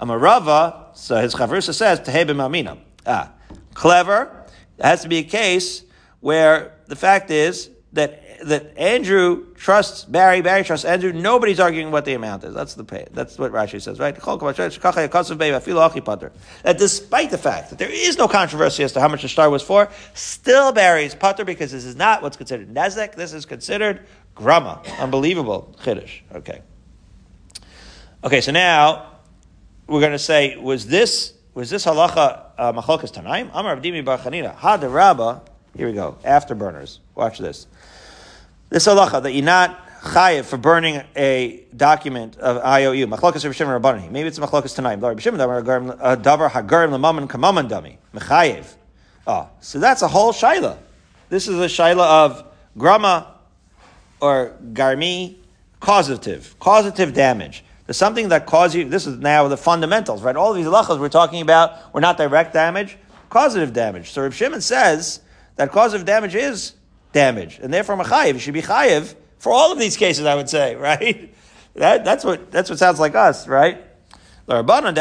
Amarava, 0.00 0.96
so 0.96 1.16
his 1.16 1.34
chavrusa 1.34 1.74
says 1.74 2.00
tehebim 2.00 2.44
amina. 2.44 2.78
Ah, 3.06 3.32
clever. 3.74 4.46
It 4.78 4.84
has 4.84 5.02
to 5.02 5.08
be 5.08 5.18
a 5.18 5.24
case 5.24 5.82
where 6.20 6.76
the 6.86 6.96
fact 6.96 7.30
is 7.30 7.70
that 7.92 8.22
that 8.44 8.76
Andrew 8.78 9.52
trusts 9.54 10.04
Barry, 10.04 10.40
Barry 10.40 10.64
trusts 10.64 10.84
Andrew. 10.84 11.12
Nobody's 11.12 11.60
arguing 11.60 11.90
what 11.90 12.04
the 12.04 12.14
amount 12.14 12.44
is. 12.44 12.54
That's 12.54 12.74
the 12.74 12.84
pay. 12.84 13.06
That's 13.12 13.38
what 13.38 13.52
Rashi 13.52 13.80
says, 13.80 13.98
right? 13.98 14.14
That 16.62 16.78
despite 16.78 17.30
the 17.30 17.38
fact 17.38 17.70
that 17.70 17.78
there 17.78 17.90
is 17.90 18.18
no 18.18 18.28
controversy 18.28 18.84
as 18.84 18.92
to 18.92 19.00
how 19.00 19.08
much 19.08 19.22
the 19.22 19.28
shtar 19.28 19.50
was 19.50 19.62
for, 19.62 19.88
still 20.14 20.72
Barry's 20.72 21.14
putter 21.14 21.44
because 21.44 21.72
this 21.72 21.84
is 21.84 21.96
not 21.96 22.22
what's 22.22 22.36
considered 22.36 22.72
nezek. 22.72 23.14
This 23.14 23.32
is 23.32 23.44
considered 23.46 24.06
grama. 24.34 24.82
Unbelievable 24.98 25.74
chiddush. 25.82 26.20
Okay. 26.34 26.62
Okay. 28.24 28.40
So 28.40 28.52
now 28.52 29.12
we're 29.86 30.00
going 30.00 30.12
to 30.12 30.18
say, 30.18 30.56
was 30.56 30.86
this 30.86 31.34
was 31.54 31.70
this 31.70 31.84
halacha 31.84 32.42
uh, 32.56 32.72
machlokas 32.72 33.12
tanaim? 33.12 33.50
Amar 33.52 33.76
Abdimi 33.76 34.04
Bar 34.04 34.18
Chanina. 34.18 34.54
Ha 34.54 34.76
de 34.76 34.88
Rabba. 34.88 35.42
Here 35.76 35.88
we 35.88 35.92
go. 35.92 36.16
Afterburners. 36.24 36.98
Watch 37.14 37.38
this. 37.38 37.66
This 38.70 38.86
halacha 38.86 39.22
that 39.22 39.32
you're 39.32 39.44
not 39.44 39.86
chayiv 40.00 40.44
for 40.44 40.58
burning 40.58 41.02
a 41.16 41.64
document 41.76 42.36
of 42.36 42.62
IOU. 42.62 43.06
Machlokas 43.06 43.44
Rav 43.44 43.54
Shimon 43.54 43.80
Rabbanani. 43.80 44.10
Maybe 44.10 44.28
it's 44.28 44.38
machlokas 44.38 44.78
tanaim. 44.78 45.02
Rav 45.02 45.20
Shimon 45.20 45.40
uh, 45.40 46.16
davar 46.16 46.50
hagarim 46.50 46.90
lemaman 46.90 47.28
kamaman 47.28 47.68
dami 47.68 47.96
mechayiv. 48.14 48.74
Oh, 49.26 49.48
so 49.60 49.78
that's 49.78 50.02
a 50.02 50.08
whole 50.08 50.32
shaila. 50.32 50.76
This 51.30 51.48
is 51.48 51.58
a 51.58 51.66
shaila 51.66 52.26
of 52.26 52.44
grama 52.76 53.34
or 54.20 54.54
garmi 54.72 55.36
causative, 55.80 56.54
causative 56.58 57.14
damage. 57.14 57.64
There's 57.86 57.96
something 57.96 58.28
that 58.28 58.44
causes 58.44 58.74
you. 58.74 58.88
This 58.88 59.06
is 59.06 59.18
now 59.18 59.48
the 59.48 59.56
fundamentals, 59.56 60.22
right? 60.22 60.36
All 60.36 60.52
these 60.52 60.66
halachas 60.66 61.00
we're 61.00 61.08
talking 61.08 61.40
about 61.40 61.94
were 61.94 62.02
not 62.02 62.18
direct 62.18 62.52
damage, 62.52 62.98
causative 63.30 63.72
damage. 63.72 64.10
So 64.10 64.22
Rav 64.22 64.34
Shimon 64.34 64.60
says 64.60 65.20
that 65.56 65.70
causative 65.70 66.06
damage 66.06 66.34
is 66.34 66.74
damage, 67.12 67.58
and 67.62 67.72
therefore 67.72 67.96
machayev. 67.96 68.34
You 68.34 68.38
should 68.38 68.54
be 68.54 68.62
chayev 68.62 69.14
for 69.38 69.52
all 69.52 69.72
of 69.72 69.78
these 69.78 69.96
cases. 69.96 70.26
I 70.26 70.34
would 70.34 70.48
say, 70.48 70.74
right? 70.76 71.34
That, 71.74 72.04
that's 72.04 72.24
what 72.24 72.50
that's 72.50 72.70
what 72.70 72.78
sounds 72.78 72.98
like 72.98 73.14
us, 73.14 73.46
right? 73.46 73.84
But 74.46 74.64
we 74.64 74.72
hold 74.72 74.80
like 74.80 74.94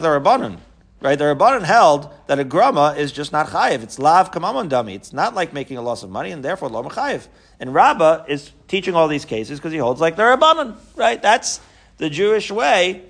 the 0.00 0.08
Rabbanon, 0.08 0.56
right? 1.02 1.18
The 1.18 1.24
Rabbanon 1.24 1.62
held 1.62 2.10
that 2.26 2.38
a 2.38 2.44
grama 2.44 2.94
is 2.96 3.12
just 3.12 3.32
not 3.32 3.48
chayiv. 3.48 3.82
It's 3.82 3.98
lav 3.98 4.32
kamamon 4.32 4.70
dami. 4.70 4.94
It's 4.94 5.12
not 5.12 5.34
like 5.34 5.52
making 5.52 5.76
a 5.76 5.82
loss 5.82 6.02
of 6.02 6.08
money, 6.08 6.30
and 6.30 6.42
therefore 6.42 6.70
lo 6.70 6.82
chayiv. 6.84 7.28
And 7.60 7.74
Rabbah 7.74 8.24
is 8.28 8.50
teaching 8.66 8.94
all 8.94 9.08
these 9.08 9.26
cases 9.26 9.58
because 9.58 9.72
he 9.72 9.78
holds 9.78 10.00
like 10.00 10.16
the 10.16 10.22
Rabbanon, 10.22 10.76
right? 10.96 11.20
That's 11.20 11.60
the 11.98 12.08
Jewish 12.08 12.50
way 12.50 13.02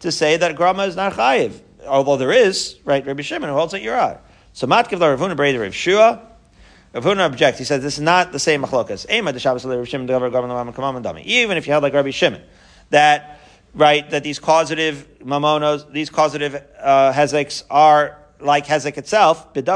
to 0.00 0.10
say 0.10 0.38
that 0.38 0.56
grama 0.56 0.84
is 0.84 0.96
not 0.96 1.12
chayiv. 1.12 1.60
Although 1.86 2.16
there 2.16 2.32
is, 2.32 2.78
right? 2.84 3.06
Rabbi 3.06 3.22
Shimon 3.22 3.50
who 3.50 3.54
holds 3.54 3.72
that 3.72 3.82
you're 3.82 3.94
out. 3.94 4.24
So 4.54 4.66
matkiv 4.66 5.00
la 5.00 5.08
Rav 5.08 5.20
Huna 5.20 5.36
Brei 5.36 5.60
Rav 5.60 5.74
Shua. 5.74 6.31
Rav 6.94 7.04
Huna 7.04 7.26
objects. 7.26 7.58
He 7.58 7.64
says 7.64 7.82
this 7.82 7.94
is 7.94 8.00
not 8.00 8.32
the 8.32 8.38
same 8.38 8.62
machlokas. 8.62 9.06
Even 11.24 11.56
if 11.56 11.66
you 11.66 11.72
had 11.72 11.82
like 11.82 11.94
Rabbi 11.94 12.10
Shimon, 12.10 12.42
that 12.90 13.40
right 13.74 14.10
that 14.10 14.22
these 14.22 14.38
causative 14.38 15.08
mamonos, 15.20 15.90
these 15.90 16.10
causative 16.10 16.62
uh, 16.78 17.12
hezeks 17.12 17.64
are 17.70 18.18
like 18.40 18.66
hezek 18.66 18.98
itself. 18.98 19.48
It 19.54 19.66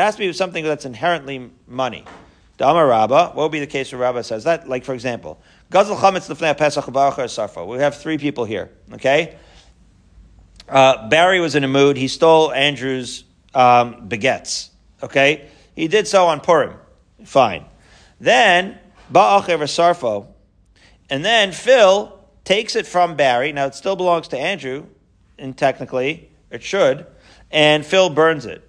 has 0.00 0.14
to 0.14 0.18
be 0.18 0.32
something 0.32 0.64
that's 0.64 0.84
inherently 0.84 1.50
money. 1.66 2.04
Dama 2.58 2.86
Rabba, 2.86 3.32
what 3.34 3.36
would 3.36 3.52
be 3.52 3.60
the 3.60 3.66
case 3.66 3.92
where 3.92 4.00
Rabba 4.00 4.24
says 4.24 4.44
that? 4.44 4.66
Like, 4.66 4.84
for 4.84 4.94
example, 4.94 5.40
Gazal 5.70 5.96
Chametz 5.96 6.34
Lefnei 6.34 6.56
Pesach 6.56 6.84
Sarfa. 6.84 7.66
We 7.66 7.78
have 7.78 7.96
three 7.96 8.16
people 8.16 8.46
here, 8.46 8.70
okay? 8.94 9.36
Uh, 10.66 11.08
Barry 11.08 11.38
was 11.40 11.54
in 11.54 11.64
a 11.64 11.68
mood. 11.68 11.96
He 11.98 12.08
stole 12.08 12.52
Andrew's 12.52 13.24
um, 13.54 14.08
baguettes. 14.08 14.70
Okay? 15.02 15.48
He 15.74 15.88
did 15.88 16.06
so 16.08 16.26
on 16.26 16.40
Purim. 16.40 16.74
Fine. 17.24 17.64
Then, 18.20 18.78
Ba'achev 19.12 19.60
Sarfo. 19.64 20.28
And 21.10 21.24
then 21.24 21.52
Phil 21.52 22.18
takes 22.44 22.76
it 22.76 22.86
from 22.86 23.16
Barry. 23.16 23.52
Now, 23.52 23.66
it 23.66 23.74
still 23.74 23.96
belongs 23.96 24.28
to 24.28 24.38
Andrew, 24.38 24.86
and 25.38 25.56
technically, 25.56 26.30
it 26.50 26.62
should. 26.62 27.06
And 27.50 27.84
Phil 27.84 28.10
burns 28.10 28.46
it. 28.46 28.68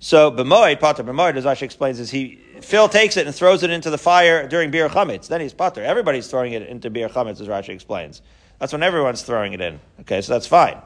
So, 0.00 0.30
B'moed, 0.30 0.80
Pater 0.80 1.02
B'moed, 1.02 1.36
as 1.36 1.44
Rashi 1.44 1.62
explains, 1.62 1.98
is 1.98 2.10
he, 2.10 2.38
Phil 2.60 2.88
takes 2.88 3.16
it 3.16 3.26
and 3.26 3.34
throws 3.34 3.62
it 3.62 3.70
into 3.70 3.90
the 3.90 3.98
fire 3.98 4.46
during 4.46 4.70
Biur 4.70 4.88
Chametz. 4.88 5.28
Then 5.28 5.40
he's 5.40 5.52
Pater. 5.52 5.82
Everybody's 5.82 6.28
throwing 6.28 6.52
it 6.52 6.62
into 6.62 6.90
Biur 6.90 7.10
Chametz, 7.10 7.40
as 7.40 7.48
Rashi 7.48 7.70
explains. 7.70 8.22
That's 8.58 8.72
when 8.72 8.82
everyone's 8.82 9.22
throwing 9.22 9.52
it 9.54 9.60
in. 9.60 9.80
Okay, 10.00 10.20
so 10.20 10.32
that's 10.32 10.46
fine. 10.46 10.78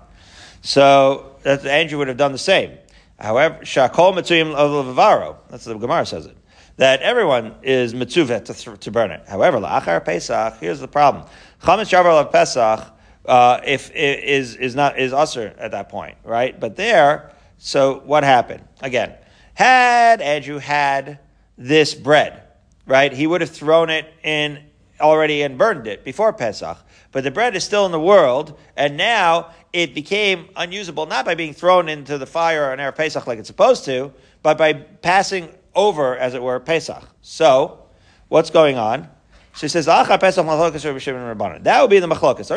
So, 0.63 1.37
that 1.43 1.67
Andrew 1.67 1.99
would 1.99 2.09
have 2.09 2.17
done 2.17 2.33
the 2.33 2.39
same. 2.39 2.79
However, 3.23 3.61
shakol 3.63 4.15
mitzuyim 4.15 4.53
of 4.53 5.37
That's 5.49 5.65
the 5.65 5.75
Gemara 5.75 6.05
says 6.05 6.27
it. 6.27 6.37
That 6.77 7.03
everyone 7.03 7.55
is 7.63 7.95
mitzuvet 7.95 8.47
to, 8.47 8.77
to 8.77 8.91
burn 8.91 9.13
it. 9.13 9.23
However, 9.29 9.59
la'achar 9.59 10.05
Pesach. 10.05 10.59
Here's 10.59 10.81
the 10.81 10.89
problem. 10.89 11.25
Chametz 11.63 11.91
shavar 11.91 12.21
of 12.21 12.33
Pesach. 12.33 12.93
Uh, 13.25 13.61
if 13.65 13.93
is 13.95 14.57
is 14.57 14.75
not 14.75 14.99
is 14.99 15.13
usher 15.13 15.55
at 15.57 15.71
that 15.71 15.89
point, 15.89 16.17
right? 16.25 16.59
But 16.59 16.75
there, 16.75 17.31
so 17.57 18.03
what 18.05 18.25
happened? 18.25 18.65
Again, 18.81 19.15
had 19.55 20.21
Andrew 20.21 20.59
had 20.59 21.21
this 21.57 21.95
bread, 21.95 22.43
right? 22.85 23.13
He 23.13 23.29
would 23.29 23.41
have 23.41 23.51
thrown 23.51 23.91
it 23.91 24.13
in 24.25 24.59
already 25.01 25.43
and 25.43 25.57
burned 25.57 25.87
it 25.87 26.03
before 26.03 26.33
Pesach. 26.33 26.79
But 27.13 27.23
the 27.23 27.31
bread 27.31 27.55
is 27.55 27.63
still 27.63 27.87
in 27.87 27.93
the 27.93 28.01
world, 28.01 28.59
and 28.77 28.97
now 28.97 29.53
it 29.73 29.95
became 29.95 30.49
unusable 30.57 31.07
not 31.07 31.25
by 31.25 31.35
being 31.35 31.55
thrown 31.55 31.89
into 31.89 32.19
the 32.19 32.27
fire 32.27 32.71
on 32.71 32.79
Erev 32.79 32.97
Pesach 32.97 33.27
like 33.27 33.39
it's 33.39 33.49
supposed 33.49 33.85
to, 33.87 34.13
but 34.43 34.59
by 34.59 34.75
passing 34.75 35.49
over, 35.75 36.17
as 36.17 36.35
it 36.35 36.43
were, 36.43 36.61
Pesach. 36.61 37.03
So, 37.23 37.87
what's 38.29 38.51
going 38.51 38.77
on? 38.77 39.09
She 39.55 39.69
says, 39.69 39.87
Pesach 39.87 40.47
Rabbanan. 40.47 41.63
That 41.65 41.81
would 41.81 41.91
be 41.91 41.99
the 41.99 42.07
machlokas. 42.07 42.51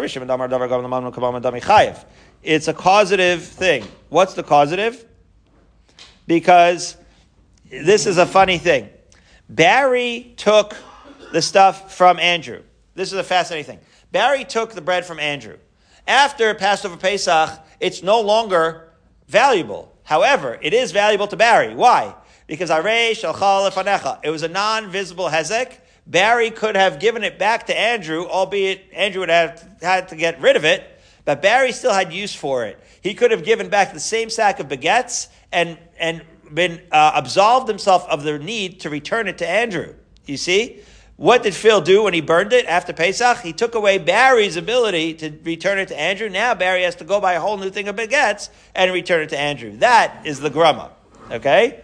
It's 2.44 2.68
a 2.68 2.74
causative 2.74 3.44
thing. 3.44 3.86
What's 4.10 4.34
the 4.34 4.44
causative? 4.44 5.06
Because 6.28 6.96
this 7.70 8.06
is 8.06 8.18
a 8.18 8.26
funny 8.26 8.58
thing. 8.58 8.90
Barry 9.50 10.34
took 10.38 10.76
the 11.32 11.42
stuff 11.42 11.94
from 11.94 12.20
Andrew. 12.20 12.62
This 12.94 13.12
is 13.12 13.20
a 13.20 13.24
fascinating 13.24 13.66
thing. 13.66 13.80
Barry 14.12 14.46
took 14.46 14.74
the 14.74 14.82
bread 14.82 15.06
from 15.06 15.20
Andrew. 15.20 15.58
After 16.08 16.54
Passover 16.54 16.98
Pesach, 16.98 17.60
it's 17.80 18.04
no 18.04 18.22
longer 18.22 18.90
valuable. 19.28 19.92
However, 20.04 20.60
it 20.62 20.74
is 20.74 20.92
valuable 20.92 21.28
to 21.28 21.36
Barry. 21.36 21.74
Why? 21.74 22.16
Because 22.48 22.70
it 22.70 24.30
was 24.30 24.44
a 24.44 24.48
non-visible 24.48 25.30
hezek. 25.30 25.80
Barry 26.08 26.52
could 26.52 26.76
have 26.76 27.00
given 27.00 27.24
it 27.24 27.40
back 27.40 27.66
to 27.68 27.78
Andrew, 27.78 28.28
albeit 28.28 28.86
Andrew 28.94 29.22
would 29.22 29.30
have 29.30 29.68
had 29.82 30.10
to 30.10 30.16
get 30.16 30.40
rid 30.40 30.56
of 30.56 30.64
it, 30.64 30.84
but 31.26 31.42
Barry 31.42 31.72
still 31.72 31.94
had 31.94 32.14
use 32.14 32.36
for 32.36 32.66
it. 32.66 32.80
He 33.02 33.16
could 33.16 33.32
have 33.32 33.44
given 33.44 33.70
back 33.70 33.92
the 33.92 34.00
same 34.00 34.30
sack 34.30 34.60
of 34.60 34.68
baguettes 34.68 35.28
and, 35.52 35.80
and 36.00 36.22
been 36.54 36.84
uh, 36.92 37.14
absolved 37.16 37.68
himself 37.68 38.08
of 38.08 38.22
the 38.22 38.38
need 38.38 38.82
to 38.82 38.92
return 38.92 39.28
it 39.28 39.40
to 39.40 39.50
Andrew. 39.50 39.96
You 40.28 40.38
see? 40.38 40.82
What 41.18 41.44
did 41.44 41.56
Phil 41.56 41.80
do 41.80 42.04
when 42.04 42.14
he 42.14 42.20
burned 42.20 42.52
it 42.52 42.66
after 42.66 42.92
Pesach? 42.92 43.40
He 43.40 43.54
took 43.54 43.74
away 43.74 43.98
Barry's 43.98 44.58
ability 44.58 45.14
to 45.16 45.34
return 45.44 45.80
it 45.80 45.88
to 45.88 46.00
Andrew. 46.00 46.30
Now 46.30 46.54
Barry 46.54 46.84
has 46.84 46.96
to 46.96 47.06
go 47.06 47.22
buy 47.22 47.34
a 47.34 47.40
whole 47.40 47.58
new 47.58 47.70
thing 47.70 47.88
of 47.88 47.96
baguettes 47.96 48.50
and 48.74 48.92
return 48.92 49.22
it 49.22 49.30
to 49.30 49.38
Andrew. 49.38 49.78
That 49.78 50.26
is 50.26 50.42
the 50.42 50.50
grama. 50.50 50.92
Okay? 51.32 51.82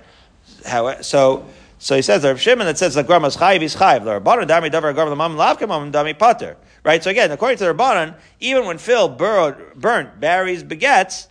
How, 0.66 1.02
so, 1.02 1.46
so 1.80 1.96
he 1.96 2.02
says, 2.02 2.26
Rav 2.26 2.42
Shimon 2.42 2.68
that 2.68 2.78
says 2.78 2.94
the 2.94 3.04
grama 3.04 3.28
is 3.28 3.38
chayiv 3.38 3.62
is 3.62 3.76
chayiv. 3.76 4.04
The 4.04 4.20
Rabbanan 4.20 4.48
dami 4.48 4.70
davar 4.70 4.94
the 4.94 5.16
mam 5.16 5.38
lavkamam 5.38 5.94
dami 5.94 6.18
pater. 6.18 6.58
Right? 6.84 7.02
So 7.02 7.10
again, 7.10 7.32
according 7.32 7.58
to 7.60 7.64
the 7.66 7.74
Rabbanan, 7.74 8.16
even 8.42 8.66
when 8.66 8.78
Phil 8.78 9.08
burrowed, 9.08 9.76
burnt 9.76 10.20
Barry's 10.20 10.62
baguettes 10.62 11.28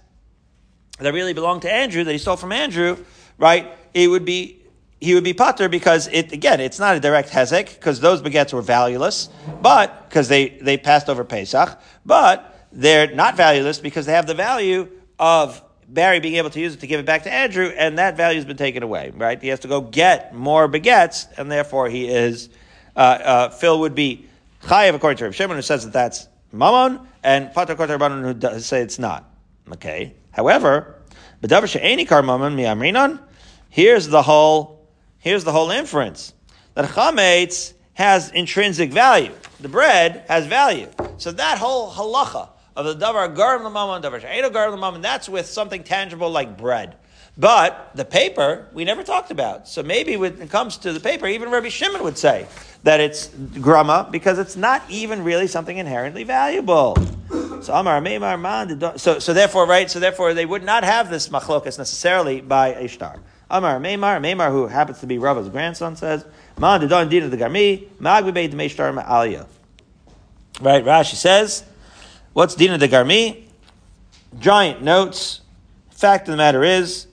that 1.01 1.12
really 1.12 1.34
belonged 1.34 1.62
to 1.62 1.72
Andrew, 1.72 2.03
that 2.05 2.12
he 2.12 2.18
stole 2.18 2.36
from 2.36 2.53
Andrew, 2.53 2.96
right? 3.36 3.76
It 3.92 4.09
would 4.09 4.24
be 4.24 4.60
he 5.01 5.14
would 5.14 5.24
be 5.24 5.32
pater 5.32 5.68
because 5.68 6.09
it 6.09 6.32
again, 6.32 6.61
it's 6.61 6.78
not 6.78 6.96
a 6.96 7.01
direct 7.01 7.30
hezek 7.30 7.74
because 7.74 8.01
those 8.01 8.20
baguettes 8.20 8.53
were 8.53 8.62
valueless, 8.62 9.30
but 9.62 10.09
because 10.09 10.28
they 10.28 10.51
they 10.61 10.76
passed 10.76 11.09
over 11.09 11.24
Pesach, 11.24 11.80
but 12.05 12.66
they're 12.70 13.14
not 13.14 13.36
valueless 13.36 13.78
because 13.78 14.07
they 14.07 14.12
have 14.12 14.26
the 14.26 14.34
value 14.34 14.88
of 15.18 15.62
Barry 15.88 16.20
being 16.20 16.36
able 16.36 16.51
to 16.51 16.61
use 16.61 16.74
it 16.74 16.80
to 16.80 16.86
give 16.86 17.01
it 17.01 17.07
back 17.07 17.24
to 17.24 17.32
Andrew, 17.32 17.72
and 17.76 17.98
that 17.98 18.16
value 18.16 18.36
has 18.36 18.44
been 18.44 18.59
taken 18.59 18.82
away. 18.82 19.11
Right? 19.14 19.40
He 19.40 19.48
has 19.48 19.61
to 19.61 19.68
go 19.68 19.80
get 19.80 20.34
more 20.34 20.68
baguettes, 20.68 21.26
and 21.38 21.51
therefore 21.51 21.88
he 21.88 22.09
is 22.09 22.51
uh, 22.94 22.98
uh, 22.98 23.48
Phil 23.51 23.80
would 23.80 23.94
be 23.94 24.26
chayav 24.64 24.94
according 24.94 25.16
to 25.18 25.24
Rav 25.24 25.34
Shimon, 25.34 25.57
who 25.57 25.62
says 25.62 25.84
that 25.84 25.92
that's 25.94 26.28
mammon, 26.53 27.01
and 27.22 27.53
to 27.55 27.61
Rabbanon, 27.61 28.22
who 28.22 28.34
does 28.34 28.66
say 28.66 28.82
it's 28.82 28.98
not. 28.98 29.24
Okay. 29.72 30.14
However, 30.32 30.96
b'davar 31.42 31.68
she'eni 31.68 32.07
kar 32.07 32.22
mammon 32.22 32.55
mi'amrinon. 32.55 33.18
Here's 33.70 34.09
the 34.09 34.22
whole 34.22 34.80
Here's 35.21 35.45
the 35.45 35.53
whole 35.53 35.71
inference 35.71 36.33
that 36.75 36.87
chametz 36.87 37.75
has 37.93 38.31
intrinsic 38.31 38.91
value. 38.91 39.33
The 39.61 39.68
bread 39.68 40.25
has 40.29 40.47
value. 40.47 40.89
So 41.18 41.31
that 41.33 41.59
whole 41.59 41.91
halacha 41.91 42.49
of 42.75 42.87
the 42.87 42.95
davar 42.95 43.37
garim 43.37 43.61
lamam 43.61 44.03
davar 44.03 44.21
she'edo 44.21 44.49
garim 44.49 44.79
lamam, 44.79 45.03
that's 45.03 45.29
with 45.29 45.47
something 45.47 45.85
tangible 45.85 46.31
like 46.31 46.57
bread. 46.57 46.97
But 47.37 47.91
the 47.95 48.05
paper, 48.05 48.68
we 48.73 48.85
never 48.85 49.03
talked 49.03 49.31
about. 49.31 49.68
So 49.68 49.83
maybe 49.83 50.16
when 50.16 50.41
it 50.41 50.51
comes 50.51 50.79
to 50.79 50.93
the 50.93 51.01
paper, 51.01 51.27
even 51.27 51.51
Rabbi 51.51 51.68
Shimon 51.68 52.03
would 52.03 52.18
say 52.18 52.47
that 52.83 53.01
it's 53.01 53.29
grama 53.61 54.09
because 54.11 54.39
it's 54.39 54.57
not 54.57 54.83
even 54.89 55.23
really 55.23 55.47
something 55.47 55.77
inherently 55.77 56.25
valuable. 56.25 56.97
So 57.61 57.75
Amar. 57.75 58.03
So 58.97 59.18
so 59.18 59.35
therefore, 59.35 59.66
right? 59.66 59.91
So 59.91 60.01
therefore, 60.01 60.35
they 60.35 60.47
would 60.47 60.64
not 60.64 60.83
have 60.83 61.11
this 61.11 61.29
machlokas 61.29 61.79
necessarily 61.79 62.41
by 62.41 62.75
Ishtar. 62.75 63.21
Amar 63.51 63.80
Meimar, 63.80 64.20
Meimar, 64.20 64.51
who 64.51 64.68
happens 64.68 65.01
to 65.01 65.07
be 65.07 65.18
Rava's 65.18 65.48
grandson, 65.48 65.96
says, 65.96 66.24
the 67.32 67.36
garmi, 67.36 67.88
ma'aliyah. 67.98 69.46
Right, 70.61 70.84
Rashi 70.84 71.14
says, 71.14 71.64
what's 72.32 72.55
dina 72.55 72.78
the 72.78 72.88
garmi? 72.88 73.44
Giant 74.38 74.82
notes. 74.82 75.40
Fact 75.90 76.28
of 76.28 76.32
the 76.32 76.36
matter 76.36 76.62
is, 76.62 77.07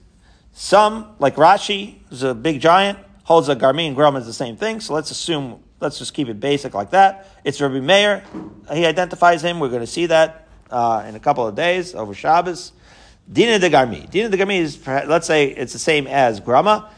some, 0.52 1.14
like 1.18 1.36
Rashi, 1.36 1.96
who's 2.08 2.22
a 2.22 2.34
big 2.34 2.60
giant, 2.60 2.98
holds 3.24 3.48
a 3.48 3.56
garmi 3.56 3.86
and 3.86 3.94
grum 3.94 4.16
is 4.16 4.26
the 4.26 4.32
same 4.32 4.56
thing, 4.56 4.80
so 4.80 4.94
let's 4.94 5.10
assume, 5.10 5.60
let's 5.80 5.98
just 5.98 6.14
keep 6.14 6.28
it 6.28 6.40
basic 6.40 6.72
like 6.72 6.90
that. 6.90 7.28
It's 7.44 7.60
Rabbi 7.60 7.80
Meir. 7.80 8.24
He 8.72 8.86
identifies 8.86 9.42
him. 9.42 9.60
We're 9.60 9.68
going 9.68 9.80
to 9.80 9.86
see 9.86 10.06
that 10.06 10.48
uh, 10.70 11.04
in 11.06 11.14
a 11.14 11.20
couple 11.20 11.46
of 11.46 11.54
days 11.54 11.94
over 11.94 12.14
Shabbos. 12.14 12.72
Dina 13.30 13.58
de 13.58 13.68
Garmi. 13.68 14.08
Dina 14.10 14.28
de 14.28 14.36
Garmi 14.36 14.58
is, 14.58 14.86
let's 14.86 15.26
say 15.26 15.48
it's 15.48 15.72
the 15.72 15.78
same 15.78 16.06
as 16.06 16.40
Grama. 16.40 16.90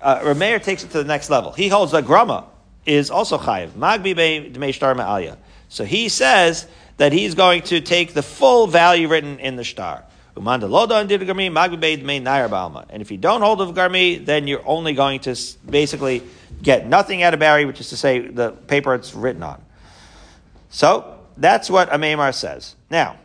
Uh, 0.00 0.20
Rameir 0.20 0.62
takes 0.62 0.84
it 0.84 0.90
to 0.90 0.98
the 0.98 1.04
next 1.04 1.30
level. 1.30 1.52
He 1.52 1.68
holds 1.68 1.92
that 1.92 2.04
Grama 2.04 2.44
is 2.86 3.10
also 3.10 3.38
Chayiv. 3.38 3.70
Magbi 3.70 4.14
be 4.14 4.72
Shtar 4.72 4.94
Ma'alya. 4.94 5.36
So 5.68 5.84
he 5.84 6.08
says 6.08 6.66
that 6.98 7.12
he's 7.12 7.34
going 7.34 7.62
to 7.62 7.80
take 7.80 8.14
the 8.14 8.22
full 8.22 8.66
value 8.66 9.08
written 9.08 9.38
in 9.40 9.56
the 9.56 9.64
Shtar. 9.64 10.04
And 10.36 10.62
if 13.02 13.10
you 13.10 13.18
don't 13.18 13.40
hold 13.42 13.60
of 13.60 13.74
Garmi, 13.74 14.24
then 14.24 14.46
you're 14.46 14.66
only 14.66 14.92
going 14.92 15.20
to 15.20 15.36
basically 15.68 16.22
get 16.62 16.86
nothing 16.86 17.22
out 17.24 17.34
of 17.34 17.40
Barry, 17.40 17.64
which 17.64 17.80
is 17.80 17.88
to 17.88 17.96
say 17.96 18.20
the 18.20 18.52
paper 18.52 18.94
it's 18.94 19.14
written 19.14 19.42
on. 19.42 19.60
So 20.70 21.18
that's 21.36 21.68
what 21.68 21.90
Amemar 21.90 22.32
says. 22.34 22.76
Now, 22.88 23.16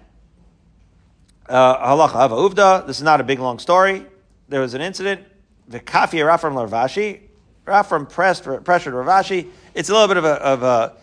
Uh, 1.47 1.77
halacha 1.87 2.25
ava 2.25 2.35
uvda. 2.35 2.87
This 2.87 2.97
is 2.97 3.03
not 3.03 3.19
a 3.19 3.23
big 3.23 3.39
long 3.39 3.59
story. 3.59 4.05
There 4.47 4.61
was 4.61 4.73
an 4.73 4.81
incident. 4.81 5.23
The 5.67 5.79
kafi 5.79 6.19
Rafram 6.19 6.55
Rav 6.55 6.71
Ashi. 6.71 7.19
Rafram 7.65 8.09
pressed 8.09 8.45
pressured 8.63 8.93
Rav 8.93 9.07
Ashi. 9.07 9.49
It's 9.73 9.89
a 9.89 9.93
little 9.93 10.07
bit 10.07 10.17
of 10.17 10.25
a 10.25 10.33
of 10.33 10.63
a 10.63 10.93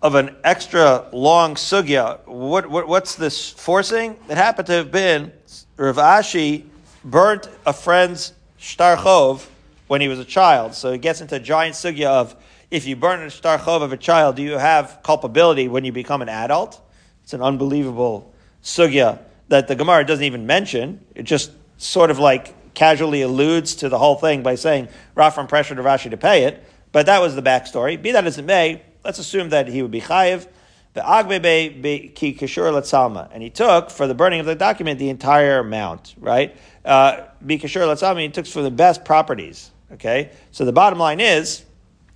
of 0.00 0.14
an 0.14 0.34
extra 0.42 1.06
long 1.12 1.54
sugya. 1.54 2.26
What, 2.26 2.68
what 2.70 2.88
what's 2.88 3.14
this 3.14 3.50
forcing? 3.50 4.16
It 4.30 4.38
happened 4.38 4.66
to 4.68 4.72
have 4.72 4.90
been 4.90 5.32
Rav 5.76 5.96
Ashi 5.96 6.64
burnt 7.04 7.48
a 7.66 7.74
friend's 7.74 8.32
shtarchov 8.58 9.46
when 9.86 10.00
he 10.00 10.08
was 10.08 10.18
a 10.18 10.24
child. 10.24 10.74
So 10.74 10.92
it 10.92 11.02
gets 11.02 11.20
into 11.20 11.36
a 11.36 11.40
giant 11.40 11.74
sugya 11.74 12.06
of 12.06 12.36
if 12.70 12.86
you 12.86 12.96
burn 12.96 13.20
a 13.20 13.26
shtarchov 13.26 13.82
of 13.82 13.92
a 13.92 13.98
child, 13.98 14.36
do 14.36 14.42
you 14.42 14.56
have 14.56 15.00
culpability 15.02 15.68
when 15.68 15.84
you 15.84 15.92
become 15.92 16.22
an 16.22 16.30
adult? 16.30 16.80
It's 17.22 17.34
an 17.34 17.42
unbelievable 17.42 18.32
sugya 18.62 19.18
that 19.52 19.68
the 19.68 19.76
Gemara 19.76 20.02
doesn't 20.06 20.24
even 20.24 20.46
mention. 20.46 20.98
It 21.14 21.24
just 21.24 21.52
sort 21.76 22.10
of 22.10 22.18
like 22.18 22.72
casually 22.72 23.20
alludes 23.20 23.74
to 23.76 23.90
the 23.90 23.98
whole 23.98 24.14
thing 24.16 24.42
by 24.42 24.54
saying 24.54 24.88
Rafram 25.14 25.46
pressured 25.46 25.76
Rashi 25.76 26.10
to 26.10 26.16
pay 26.16 26.44
it. 26.44 26.64
But 26.90 27.04
that 27.04 27.20
was 27.20 27.34
the 27.34 27.42
backstory. 27.42 28.00
Be 28.00 28.12
that 28.12 28.26
as 28.26 28.38
it 28.38 28.46
may, 28.46 28.80
let's 29.04 29.18
assume 29.18 29.50
that 29.50 29.68
he 29.68 29.82
would 29.82 29.90
be 29.90 30.00
chayiv. 30.00 30.48
The 30.94 31.02
agbebe 31.02 32.14
ki 32.14 32.34
kishur 32.34 32.72
salma, 32.80 33.28
and 33.30 33.42
he 33.42 33.50
took 33.50 33.90
for 33.90 34.06
the 34.06 34.14
burning 34.14 34.40
of 34.40 34.46
the 34.46 34.54
document 34.54 34.98
the 34.98 35.10
entire 35.10 35.58
amount. 35.58 36.14
Right? 36.18 36.56
Uh, 36.82 37.26
be 37.44 37.58
kishur 37.58 37.86
salma. 37.94 38.22
He 38.22 38.30
took 38.30 38.46
for 38.46 38.62
the 38.62 38.70
best 38.70 39.04
properties. 39.04 39.70
Okay. 39.92 40.30
So 40.50 40.64
the 40.64 40.72
bottom 40.72 40.98
line 40.98 41.20
is 41.20 41.62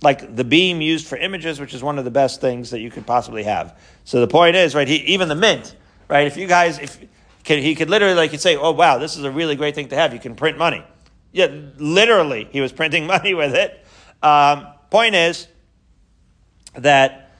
like 0.01 0.35
the 0.35 0.43
beam 0.43 0.81
used 0.81 1.05
for 1.05 1.17
images, 1.17 1.59
which 1.59 1.75
is 1.75 1.83
one 1.83 1.99
of 1.99 2.05
the 2.05 2.11
best 2.11 2.41
things 2.41 2.71
that 2.71 2.79
you 2.79 2.89
could 2.89 3.05
possibly 3.05 3.43
have. 3.43 3.77
So 4.05 4.21
the 4.21 4.27
point 4.27 4.55
is, 4.55 4.73
right? 4.73 4.87
He, 4.87 4.95
even 5.13 5.27
the 5.27 5.35
mint, 5.35 5.75
right? 6.07 6.25
If 6.25 6.35
you 6.35 6.47
guys, 6.47 6.79
if 6.79 6.99
can, 7.47 7.63
he 7.63 7.75
could 7.75 7.89
literally, 7.89 8.13
like, 8.13 8.33
you 8.33 8.37
say, 8.37 8.57
oh, 8.57 8.71
wow, 8.71 8.97
this 8.97 9.15
is 9.15 9.23
a 9.23 9.31
really 9.31 9.55
great 9.55 9.73
thing 9.73 9.87
to 9.87 9.95
have. 9.95 10.13
You 10.13 10.19
can 10.19 10.35
print 10.35 10.57
money. 10.57 10.83
Yeah, 11.31 11.47
literally, 11.77 12.49
he 12.51 12.59
was 12.59 12.71
printing 12.81 13.07
money 13.07 13.33
with 13.33 13.55
it. 13.55 13.85
Um, 14.21 14.67
point 14.89 15.15
is 15.15 15.47
that 16.75 17.31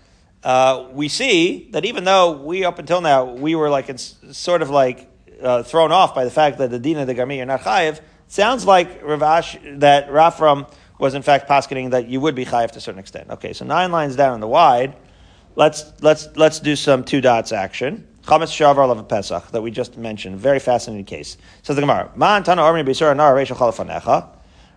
uh, 0.44 0.88
we 0.94 1.10
see 1.10 1.68
that 1.72 1.84
even 1.84 2.06
though 2.06 2.32
we, 2.32 2.64
up 2.64 2.80
until 2.80 3.02
now, 3.02 3.26
we 3.26 3.54
were 3.54 3.70
like, 3.70 3.90
it's 3.90 4.16
sort 4.32 4.62
of 4.62 4.70
like 4.70 5.12
uh, 5.42 5.64
thrown 5.64 5.92
off 5.92 6.16
by 6.16 6.24
the 6.24 6.32
fact 6.32 6.60
that 6.60 6.72
the 6.72 6.80
Dina 6.80 7.06
the 7.06 7.14
Garmi 7.14 7.42
are 7.42 7.46
not 7.46 7.60
chayiv, 7.60 8.00
sounds 8.30 8.64
like 8.66 9.04
Ravash, 9.04 9.82
that 9.82 10.08
Rafram 10.08 10.72
was 11.00 11.16
in 11.16 11.22
fact 11.22 11.50
posketing 11.50 11.90
that 11.90 12.08
you 12.08 12.22
would 12.22 12.34
be 12.34 12.46
chayiv 12.46 12.72
to 12.72 12.78
a 12.78 12.82
certain 12.82 13.00
extent. 13.00 13.30
Okay, 13.30 13.52
so 13.52 13.66
nine 13.66 13.92
lines 13.92 14.16
down 14.16 14.36
in 14.36 14.40
the 14.40 14.48
wide, 14.48 14.96
let's, 15.58 15.92
let's, 16.02 16.30
let's 16.38 16.62
do 16.62 16.78
some 16.78 17.04
two 17.04 17.20
dots 17.20 17.52
action. 17.52 18.08
Chametz 18.28 18.52
Shavar 18.52 18.92
of 18.92 19.08
Pesach 19.08 19.52
that 19.52 19.62
we 19.62 19.72
just 19.72 19.98
mentioned. 19.98 20.38
Very 20.38 20.60
fascinating 20.60 21.06
case. 21.06 21.38
Says 21.64 21.78
the 21.78 21.82
Gemara, 21.82 22.12
Tana 22.44 22.62
Armi 22.62 22.84
Beisur 22.84 23.16
Anar 23.16 23.46
Chalfanecha. 23.48 24.28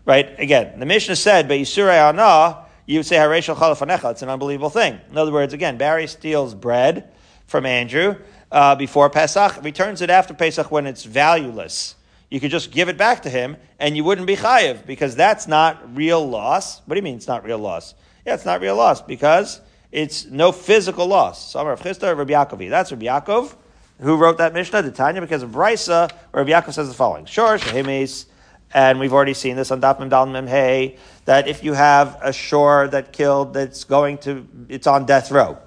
Right? 0.06 0.38
Again, 0.38 0.78
the 0.78 0.86
Mishnah 0.86 1.16
said, 1.16 1.48
Beisur 1.48 1.90
Ana, 1.90 2.64
you 2.86 3.02
say 3.02 3.16
Hareshal 3.16 3.56
Chalafanecha. 3.56 4.12
It's 4.12 4.22
an 4.22 4.28
unbelievable 4.28 4.70
thing. 4.70 5.00
In 5.10 5.18
other 5.18 5.32
words, 5.32 5.52
again, 5.52 5.78
Barry 5.78 6.06
steals 6.06 6.54
bread 6.54 7.10
from 7.48 7.66
Andrew 7.66 8.14
uh, 8.52 8.76
before 8.76 9.10
Pesach, 9.10 9.64
returns 9.64 10.00
it 10.00 10.10
after 10.10 10.32
Pesach 10.32 10.70
when 10.70 10.86
it's 10.86 11.02
valueless. 11.02 11.96
You 12.30 12.38
could 12.38 12.52
just 12.52 12.70
give 12.70 12.88
it 12.88 12.96
back 12.96 13.22
to 13.22 13.30
him, 13.30 13.56
and 13.80 13.96
you 13.96 14.04
wouldn't 14.04 14.28
be 14.28 14.36
chayiv 14.36 14.86
because 14.86 15.16
that's 15.16 15.48
not 15.48 15.96
real 15.96 16.24
loss. 16.24 16.80
What 16.86 16.94
do 16.94 16.98
you 17.00 17.02
mean 17.02 17.16
it's 17.16 17.26
not 17.26 17.44
real 17.44 17.58
loss? 17.58 17.94
Yeah, 18.24 18.34
it's 18.34 18.44
not 18.44 18.60
real 18.60 18.76
loss 18.76 19.02
because 19.02 19.60
it's 19.92 20.26
no 20.26 20.52
physical 20.52 21.06
loss. 21.06 21.52
Samar 21.52 21.72
of 21.72 21.80
Chisda, 21.80 22.16
Rabbi 22.16 22.32
Yaakovi. 22.32 22.70
That's 22.70 22.92
Rabbi 22.92 23.06
Yaakov 23.06 23.54
who 24.00 24.16
wrote 24.16 24.38
that 24.38 24.52
Mishnah, 24.54 24.82
the 24.82 24.90
Tanya, 24.90 25.20
because 25.20 25.42
of 25.42 25.50
Brisa, 25.50 26.10
where 26.30 26.44
Rabbi 26.44 26.52
Yaakov 26.52 26.72
says 26.72 26.88
the 26.88 26.94
following: 26.94 27.26
Sure, 27.26 27.58
shehemes, 27.58 28.26
and 28.72 28.98
we've 28.98 29.12
already 29.12 29.34
seen 29.34 29.56
this 29.56 29.70
on 29.70 29.80
Daf 29.80 29.98
Mem 29.98 30.32
Mem 30.32 30.46
Hey, 30.46 30.96
that 31.26 31.48
if 31.48 31.62
you 31.62 31.74
have 31.74 32.18
a 32.22 32.32
shore 32.32 32.88
that 32.88 33.12
killed, 33.12 33.54
that's 33.54 33.84
going 33.84 34.18
to, 34.18 34.46
it's 34.68 34.86
on 34.86 35.06
death 35.06 35.30
row. 35.30 35.58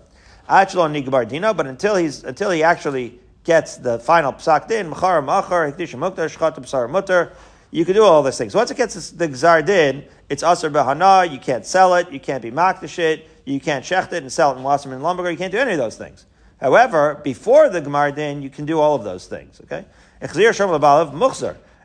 Achlon 0.50 1.02
Nigbar 1.02 1.28
Dino, 1.28 1.54
but 1.54 1.68
until 1.68 1.96
he's 1.96 2.24
until 2.24 2.52
he 2.52 2.64
actually 2.64 3.20
gets 3.44 3.78
the 3.78 4.00
final 4.00 4.34
psak 4.34 4.68
din, 4.68 4.90
machar 4.90 5.22
machar, 5.22 5.72
hektish 5.72 5.96
muktar, 5.96 6.36
shchat 6.36 6.58
psar 6.58 6.90
mutter. 6.90 7.34
You 7.72 7.86
can 7.86 7.96
do 7.96 8.04
all 8.04 8.22
these 8.22 8.38
things. 8.38 8.54
Once 8.54 8.70
it 8.70 8.78
gets 8.78 9.12
the 9.12 9.28
gzar 9.28 9.66
din, 9.66 10.06
it's 10.30 10.44
aser 10.44 10.70
behana. 10.70 11.32
You 11.32 11.40
can't 11.40 11.66
sell 11.66 11.96
it. 11.96 12.12
You 12.12 12.20
can't 12.20 12.42
be 12.42 12.52
makdish 12.52 13.00
it. 13.00 13.28
You 13.46 13.60
can't 13.60 13.84
shecht 13.84 14.14
it 14.14 14.24
and 14.24 14.32
sell 14.32 14.54
it 14.54 14.58
in 14.58 14.64
Wasserman 14.64 14.98
and 14.98 15.06
Lemberger. 15.06 15.32
You 15.32 15.38
can't 15.38 15.52
do 15.52 15.58
any 15.58 15.74
of 15.74 15.78
those 15.78 15.98
things. 15.98 16.26
However, 16.60 17.20
before 17.24 17.70
the 17.70 17.82
Gemar 17.82 18.16
Din, 18.16 18.42
you 18.42 18.50
can 18.50 18.66
do 18.66 18.80
all 18.80 18.96
of 18.96 19.04
those 19.04 19.28
things. 19.28 19.60
Okay? 19.66 19.86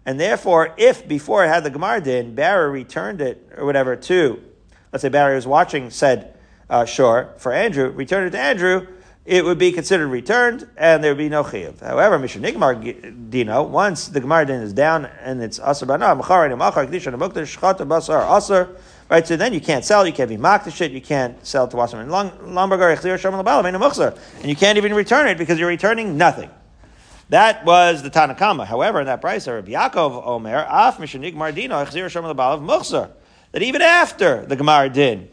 And 0.07 0.21
therefore, 0.21 0.75
if 0.77 1.09
before 1.09 1.45
it 1.45 1.49
had 1.49 1.65
the 1.65 1.71
Gemar 1.71 2.03
Din, 2.03 2.35
Barry 2.35 2.71
returned 2.71 3.21
it 3.21 3.51
or 3.57 3.67
whatever 3.67 3.97
to, 3.97 4.41
let's 4.93 5.03
say 5.03 5.09
Barry 5.09 5.35
was 5.35 5.47
watching 5.47 5.91
said 5.91 6.39
uh, 6.71 6.87
for 6.87 7.53
Andrew, 7.53 7.91
returned 7.91 8.29
it 8.29 8.31
to 8.31 8.41
Andrew, 8.41 8.87
it 9.29 9.45
would 9.45 9.59
be 9.59 9.73
considered 9.73 10.07
returned 10.07 10.67
and 10.77 11.05
there 11.05 11.11
would 11.11 11.19
be 11.19 11.29
no 11.29 11.43
chiyuv. 11.45 11.81
However, 11.81 12.19
Mishnah 12.19 12.51
Nigmar 12.51 13.31
Dino, 13.31 13.63
once 13.63 14.09
the 14.09 14.21
Gemar 14.21 14.47
Din 14.47 14.63
is 14.63 14.73
down 14.73 15.05
and 15.05 15.43
it's 15.43 15.59
asr 15.59 15.87
bana, 15.87 16.15
machar 16.15 16.47
and 16.47 16.57
machar, 16.57 16.87
kedisha, 16.87 17.13
mukta, 17.15 17.43
shchata, 17.43 17.87
basar, 17.87 18.27
asr, 18.27 18.75
Right, 19.11 19.27
so 19.27 19.37
then 19.37 19.55
you 19.55 19.61
can't 19.61 19.87
sell, 19.87 20.07
you 20.07 20.13
can't 20.13 20.29
be 20.29 20.37
makdish 20.37 20.83
it, 20.83 20.93
you 20.93 21.01
can't 21.01 21.45
sell 21.47 21.67
to 21.67 21.77
Wasserman 21.77 22.13
and 22.13 22.33
you 24.45 24.57
can't 24.57 24.77
even 24.77 24.93
return 24.95 25.29
it 25.29 25.39
because 25.39 25.59
you're 25.59 25.69
returning 25.69 26.19
nothing. 26.19 26.51
That 27.31 27.65
was 27.65 28.03
the 28.03 28.11
Tanakama. 28.11 28.67
However, 28.67 29.01
in 29.01 29.07
that 29.07 29.23
price, 29.23 29.49
Rabbi 29.49 29.73
Yaakov 29.73 30.27
Omer, 30.27 30.67
Af 30.69 30.99
Mishanig 30.99 31.35
Mardino, 31.35 31.85
Muchsar, 32.61 33.11
that 33.53 33.63
even 33.63 33.81
after 33.81 34.45
the 34.45 34.57
Gemara 34.57 34.91
did, 34.91 35.31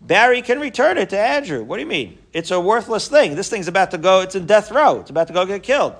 Barry 0.00 0.42
can 0.42 0.58
return 0.58 0.98
it 0.98 1.10
to 1.10 1.18
Andrew. 1.18 1.62
What 1.62 1.76
do 1.76 1.82
you 1.82 1.88
mean? 1.88 2.18
It's 2.32 2.50
a 2.50 2.60
worthless 2.60 3.06
thing. 3.06 3.36
This 3.36 3.48
thing's 3.48 3.68
about 3.68 3.92
to 3.92 3.98
go, 3.98 4.20
it's 4.20 4.34
in 4.34 4.46
death 4.46 4.72
row. 4.72 4.98
It's 5.00 5.10
about 5.10 5.28
to 5.28 5.32
go 5.32 5.46
get 5.46 5.62
killed. 5.62 5.94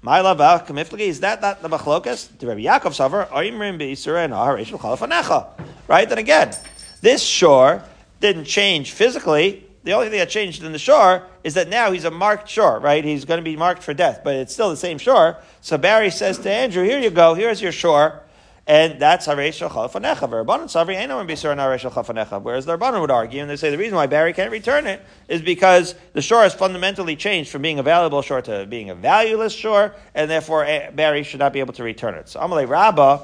My 0.00 0.20
love, 0.20 0.40
is 0.40 1.20
that 1.20 1.40
not 1.40 1.60
the 1.60 1.68
machlokas? 1.68 2.38
The 2.38 2.46
Rabbi 2.46 2.60
Yaakov 2.60 2.94
Savar, 2.94 3.28
Oimrim 3.30 3.78
Chalafanecha. 3.80 5.48
Right? 5.88 6.08
Then 6.08 6.18
again, 6.18 6.54
this 7.00 7.22
shore 7.22 7.82
didn't 8.20 8.44
change 8.44 8.92
physically. 8.92 9.64
The 9.82 9.92
only 9.92 10.08
thing 10.08 10.18
that 10.18 10.28
changed 10.28 10.62
in 10.62 10.72
the 10.72 10.78
shore 10.78 11.24
is 11.42 11.54
that 11.54 11.68
now 11.68 11.90
he's 11.90 12.04
a 12.04 12.10
marked 12.10 12.48
shore, 12.48 12.78
right? 12.78 13.04
He's 13.04 13.24
going 13.24 13.38
to 13.38 13.44
be 13.44 13.56
marked 13.56 13.82
for 13.82 13.94
death, 13.94 14.20
but 14.22 14.36
it's 14.36 14.52
still 14.52 14.70
the 14.70 14.76
same 14.76 14.98
shore. 14.98 15.38
So 15.62 15.78
Barry 15.78 16.10
says 16.10 16.38
to 16.38 16.50
Andrew, 16.50 16.84
here 16.84 17.00
you 17.00 17.10
go, 17.10 17.34
here's 17.34 17.60
your 17.60 17.72
shore. 17.72 18.22
And 18.68 19.00
that's 19.00 19.26
Haresh 19.26 19.66
Chafanecha. 19.66 20.28
Rabbanan 20.28 20.64
Savri 20.64 21.08
no 21.08 21.24
Bisur 21.24 21.52
and 21.52 21.58
Haresh 21.58 21.90
Chafanecha. 21.90 22.42
Whereas 22.42 22.66
the 22.66 22.76
Rabbanan 22.76 23.00
would 23.00 23.10
argue, 23.10 23.40
and 23.40 23.48
they 23.48 23.56
say 23.56 23.70
the 23.70 23.78
reason 23.78 23.96
why 23.96 24.06
Barry 24.06 24.34
can't 24.34 24.52
return 24.52 24.86
it 24.86 25.00
is 25.26 25.40
because 25.40 25.94
the 26.12 26.20
shore 26.20 26.42
has 26.42 26.52
fundamentally 26.52 27.16
changed 27.16 27.50
from 27.50 27.62
being 27.62 27.78
a 27.78 27.82
valuable 27.82 28.20
shore 28.20 28.42
to 28.42 28.66
being 28.66 28.90
a 28.90 28.94
valueless 28.94 29.54
shore, 29.54 29.94
and 30.14 30.30
therefore 30.30 30.66
eh, 30.66 30.90
Barry 30.90 31.22
should 31.22 31.40
not 31.40 31.54
be 31.54 31.60
able 31.60 31.72
to 31.72 31.82
return 31.82 32.14
it. 32.14 32.28
So 32.28 32.40
Amalei 32.40 32.68
Rabba, 32.68 33.22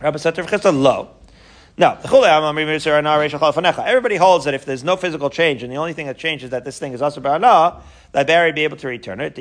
Rabba 0.00 0.18
to 0.18 0.32
Chisda, 0.32 0.76
low. 0.76 1.10
No, 1.78 1.96
everybody 2.02 4.16
holds 4.16 4.44
that 4.44 4.54
if 4.54 4.64
there's 4.64 4.84
no 4.84 4.96
physical 4.96 5.30
change 5.30 5.62
and 5.62 5.72
the 5.72 5.76
only 5.76 5.92
thing 5.92 6.08
that 6.08 6.18
changes 6.18 6.46
is 6.46 6.50
that 6.50 6.64
this 6.64 6.78
thing 6.78 6.92
is 6.92 7.00
also 7.00 7.20
that 7.22 8.26
Barry 8.26 8.52
be 8.52 8.64
able 8.64 8.76
to 8.78 8.88
return 8.88 9.20
it. 9.20 9.36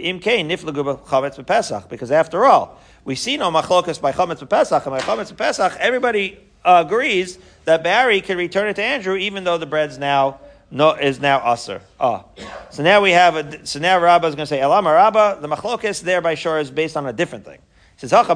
Because 1.89 2.11
after 2.11 2.45
all, 2.45 2.79
we 3.09 3.15
see 3.15 3.37
no 3.37 3.49
machlokas 3.49 3.99
by 3.99 4.11
chametz 4.11 4.47
pesach, 4.47 4.85
and 4.85 4.95
by 4.95 4.99
chametz 5.01 5.35
pesach, 5.35 5.75
everybody 5.79 6.37
agrees 6.63 7.39
that 7.65 7.81
Barry 7.83 8.21
can 8.21 8.37
return 8.37 8.67
it 8.67 8.75
to 8.75 8.83
Andrew, 8.83 9.15
even 9.15 9.43
though 9.43 9.57
the 9.57 9.65
bread's 9.65 9.97
now 9.97 10.39
no 10.69 10.91
is 10.91 11.19
now 11.19 11.39
usher. 11.39 11.81
Ah, 11.99 12.25
so 12.69 12.83
now 12.83 13.01
we 13.01 13.09
have 13.09 13.35
a. 13.35 13.65
So 13.65 13.79
now 13.79 13.99
Rabbah 13.99 14.27
is 14.27 14.35
going 14.35 14.43
to 14.43 14.47
say 14.47 14.59
Elama 14.59 14.93
Rabbah. 14.93 15.39
The 15.39 15.47
machlokas 15.47 16.03
there 16.03 16.21
by 16.21 16.35
shore 16.35 16.59
is 16.59 16.69
based 16.69 16.95
on 16.95 17.07
a 17.07 17.13
different 17.13 17.45
thing. 17.45 17.57
He 17.97 18.07
says 18.07 18.13
A 18.13 18.27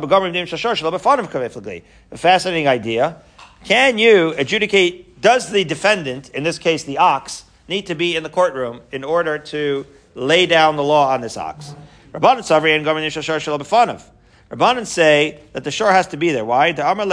fascinating 2.18 2.68
idea. 2.68 3.18
Can 3.66 4.00
you 4.00 4.34
adjudicate? 4.36 5.22
Does 5.22 5.52
the 5.52 5.64
defendant, 5.64 6.30
in 6.30 6.42
this 6.42 6.58
case 6.58 6.84
the 6.84 6.98
ox, 6.98 7.46
need 7.68 7.86
to 7.86 7.94
be 7.94 8.16
in 8.16 8.24
the 8.24 8.30
courtroom 8.30 8.82
in 8.92 9.04
order 9.04 9.38
to 9.38 9.86
lay 10.16 10.48
down 10.48 10.78
the 10.78 10.84
law 10.84 11.14
on 11.14 11.22
this 11.22 11.38
ox? 11.38 11.76
Rabbanan 12.12 12.40
Savri 12.40 12.76
and 12.76 12.84
Gomer 12.84 13.02
Shashar 13.02 13.38
Shalabafanav. 13.38 14.10
Rabbanan 14.54 14.86
say 14.86 15.40
that 15.54 15.64
the 15.64 15.72
shore 15.72 15.92
has 15.92 16.10
to 16.10 16.18
be 16.18 16.32
there. 16.32 16.46
Why? 16.46 16.68
In 16.68 16.80
other 16.80 17.08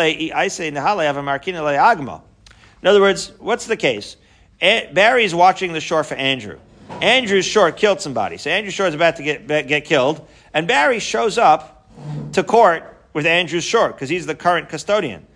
words, 3.00 3.32
what's 3.38 3.66
the 3.66 3.78
case? 3.78 4.16
Barry's 4.60 5.34
watching 5.34 5.72
the 5.72 5.80
shore 5.80 6.04
for 6.04 6.16
Andrew. 6.16 6.58
Andrew's 7.00 7.46
shore 7.46 7.72
killed 7.72 8.02
somebody. 8.02 8.36
So 8.36 8.50
Andrew's 8.50 8.74
shore 8.74 8.88
is 8.88 8.94
about 8.94 9.16
to 9.16 9.22
get, 9.22 9.46
get 9.46 9.86
killed. 9.86 10.28
And 10.52 10.68
Barry 10.68 10.98
shows 10.98 11.38
up 11.38 11.90
to 12.32 12.44
court 12.44 12.84
with 13.14 13.24
Andrew's 13.24 13.64
shore 13.64 13.88
because 13.88 14.10
he's 14.10 14.26
the 14.26 14.34
current 14.34 14.68
custodian. 14.68 15.26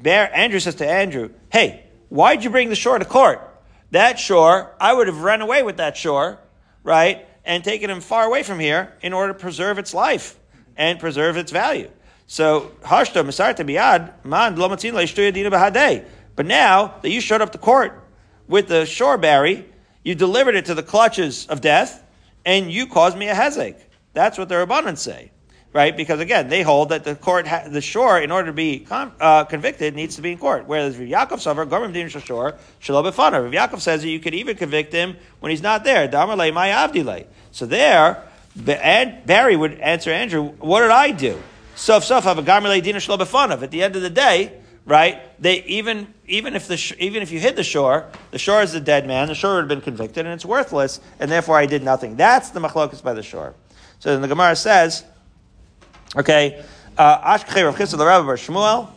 Bear, 0.00 0.34
Andrew 0.34 0.60
says 0.60 0.76
to 0.76 0.88
Andrew, 0.88 1.28
Hey, 1.52 1.84
why'd 2.08 2.42
you 2.42 2.48
bring 2.48 2.70
the 2.70 2.74
shore 2.74 2.98
to 2.98 3.04
court? 3.04 3.46
That 3.90 4.18
shore, 4.18 4.74
I 4.80 4.94
would 4.94 5.08
have 5.08 5.20
run 5.20 5.42
away 5.42 5.62
with 5.62 5.76
that 5.76 5.98
shore, 5.98 6.38
right? 6.82 7.28
And 7.44 7.62
taken 7.62 7.90
him 7.90 8.00
far 8.00 8.24
away 8.24 8.44
from 8.44 8.60
here 8.60 8.94
in 9.02 9.12
order 9.12 9.34
to 9.34 9.38
preserve 9.38 9.78
its 9.78 9.92
life 9.92 10.38
and 10.76 10.98
preserve 10.98 11.36
its 11.36 11.52
value. 11.52 11.90
So, 12.26 12.72
man. 14.24 14.56
But 16.36 16.46
now 16.46 16.94
that 17.02 17.10
you 17.10 17.20
showed 17.20 17.42
up 17.42 17.52
to 17.52 17.58
court 17.58 18.04
with 18.48 18.68
the 18.68 18.86
shore 18.86 19.18
berry, 19.18 19.66
you 20.02 20.14
delivered 20.14 20.54
it 20.54 20.64
to 20.66 20.74
the 20.74 20.82
clutches 20.82 21.46
of 21.46 21.60
death, 21.60 22.02
and 22.44 22.70
you 22.70 22.86
caused 22.86 23.16
me 23.16 23.28
a 23.28 23.34
hezek. 23.34 23.76
That's 24.12 24.36
what 24.36 24.48
the 24.48 24.54
Rabbanan 24.54 24.98
say, 24.98 25.32
right? 25.72 25.96
Because 25.96 26.20
again, 26.20 26.48
they 26.48 26.62
hold 26.62 26.90
that 26.90 27.04
the 27.04 27.14
court, 27.14 27.46
ha- 27.46 27.64
the 27.68 27.80
shore, 27.80 28.20
in 28.20 28.30
order 28.30 28.48
to 28.48 28.52
be 28.52 28.86
uh, 28.90 29.44
convicted, 29.44 29.94
needs 29.94 30.16
to 30.16 30.22
be 30.22 30.32
in 30.32 30.38
court. 30.38 30.66
Whereas 30.66 30.96
Yaakov 30.96 31.40
Savar, 31.40 31.68
Gomer 31.68 31.90
Din 31.92 32.08
Shashor, 32.08 32.58
Shalom 32.80 33.04
Befana. 33.06 33.50
Yaakov 33.52 33.80
says 33.80 34.02
that 34.02 34.08
you 34.08 34.20
could 34.20 34.34
even 34.34 34.56
convict 34.56 34.92
him 34.92 35.16
when 35.40 35.50
he's 35.50 35.62
not 35.62 35.84
there. 35.84 36.10
My. 36.52 37.26
So 37.50 37.66
there, 37.66 38.28
Barry 38.56 39.56
would 39.56 39.80
answer 39.80 40.10
Andrew, 40.10 40.50
what 40.58 40.80
did 40.80 40.90
I 40.90 41.10
do? 41.10 41.40
Sof 41.76 42.04
sof 42.04 42.24
have 42.24 42.38
a 42.38 42.42
garmele 42.42 42.82
dina 42.82 42.98
shlo 42.98 43.62
At 43.62 43.70
the 43.70 43.82
end 43.82 43.96
of 43.96 44.02
the 44.02 44.10
day, 44.10 44.52
right? 44.86 45.40
They 45.42 45.62
even 45.64 46.14
even 46.26 46.54
if 46.54 46.68
the 46.68 46.94
even 46.98 47.22
if 47.22 47.32
you 47.32 47.40
hit 47.40 47.56
the 47.56 47.64
shore, 47.64 48.10
the 48.30 48.38
shore 48.38 48.62
is 48.62 48.74
a 48.74 48.80
dead 48.80 49.06
man. 49.06 49.28
The 49.28 49.34
shore 49.34 49.54
would 49.54 49.62
have 49.62 49.68
been 49.68 49.80
convicted, 49.80 50.24
and 50.24 50.34
it's 50.34 50.44
worthless, 50.44 51.00
and 51.18 51.30
therefore 51.30 51.58
I 51.58 51.66
did 51.66 51.82
nothing. 51.82 52.16
That's 52.16 52.50
the 52.50 52.60
machlokas 52.60 53.02
by 53.02 53.12
the 53.12 53.22
shore. 53.22 53.54
So 53.98 54.12
then 54.12 54.22
the 54.22 54.28
Gemara 54.28 54.54
says, 54.54 55.04
okay, 56.16 56.64
uh, 56.96 57.36
Ashkei 57.36 57.64
Rav 57.64 57.76
Chisda 57.76 57.98
the 57.98 58.06
Rabbi 58.06 58.34
Shmuel, 58.34 58.88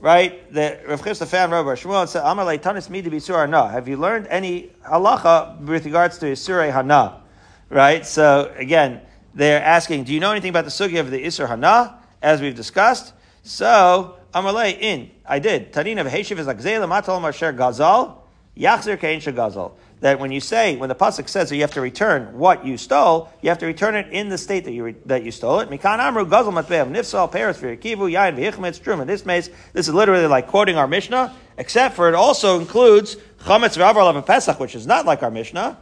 right? 0.00 0.52
The 0.52 0.78
Rav 0.88 1.02
Chisda 1.02 1.26
found 1.26 1.52
Rabbi 1.52 1.74
Shmuel 1.74 2.02
and 2.02 2.10
said, 2.10 2.22
Amar 2.24 2.46
tanis 2.58 2.88
mi 2.88 3.02
de 3.02 3.10
hana. 3.10 3.68
Have 3.68 3.88
you 3.88 3.96
learned 3.96 4.26
any 4.28 4.70
halacha 4.86 5.60
with 5.60 5.84
regards 5.84 6.18
to 6.18 6.26
Isur 6.26 6.70
hana? 6.72 7.21
Right? 7.72 8.06
So 8.06 8.52
again, 8.56 9.00
they're 9.34 9.62
asking, 9.62 10.04
do 10.04 10.12
you 10.12 10.20
know 10.20 10.30
anything 10.30 10.50
about 10.50 10.64
the 10.64 10.70
sugi 10.70 11.00
of 11.00 11.10
the 11.10 11.24
Isser 11.24 11.48
Hana, 11.48 11.98
as 12.20 12.40
we've 12.40 12.54
discussed? 12.54 13.14
So, 13.42 14.16
Amalei, 14.34 14.78
in, 14.78 15.10
I 15.26 15.38
did. 15.38 15.72
Tanina 15.72 16.08
v'heshiv 16.08 16.38
is 16.38 16.46
like 16.46 16.58
Zayla 16.58 16.86
matal 16.86 17.20
marsher 17.20 17.52
gazal, 17.52 18.18
yachzer 18.56 19.00
kein 19.00 19.20
gazal. 19.20 19.72
That 20.00 20.18
when 20.18 20.32
you 20.32 20.40
say, 20.40 20.76
when 20.76 20.88
the 20.88 20.94
pasuk 20.96 21.28
says 21.28 21.48
that 21.48 21.54
you 21.54 21.62
have 21.62 21.72
to 21.74 21.80
return 21.80 22.36
what 22.36 22.66
you 22.66 22.76
stole, 22.76 23.32
you 23.40 23.48
have 23.48 23.58
to 23.58 23.66
return 23.66 23.94
it 23.94 24.12
in 24.12 24.28
the 24.28 24.38
state 24.38 24.64
that 24.64 24.72
you 24.72 24.84
re- 24.84 24.96
that 25.06 25.22
you 25.22 25.30
stole 25.30 25.60
it. 25.60 25.70
Mikan 25.70 25.98
amru 25.98 26.26
gazal 26.26 26.52
matbev 26.52 26.90
nifsal 26.90 27.30
paris 27.30 27.58
v'yikivu 27.58 28.10
yain 28.10 28.36
v'yichmetz 28.36 28.80
truma. 28.80 29.06
This 29.06 29.24
makes 29.24 29.48
this 29.72 29.86
is 29.86 29.94
literally 29.94 30.26
like 30.26 30.48
quoting 30.48 30.76
our 30.76 30.88
Mishnah, 30.88 31.34
except 31.56 31.94
for 31.94 32.08
it 32.08 32.14
also 32.14 32.58
includes 32.58 33.16
chametz 33.44 33.78
v'avar 33.78 34.26
pesach, 34.26 34.58
which 34.58 34.74
is 34.74 34.86
not 34.86 35.06
like 35.06 35.22
our 35.22 35.30
Mishnah. 35.30 35.78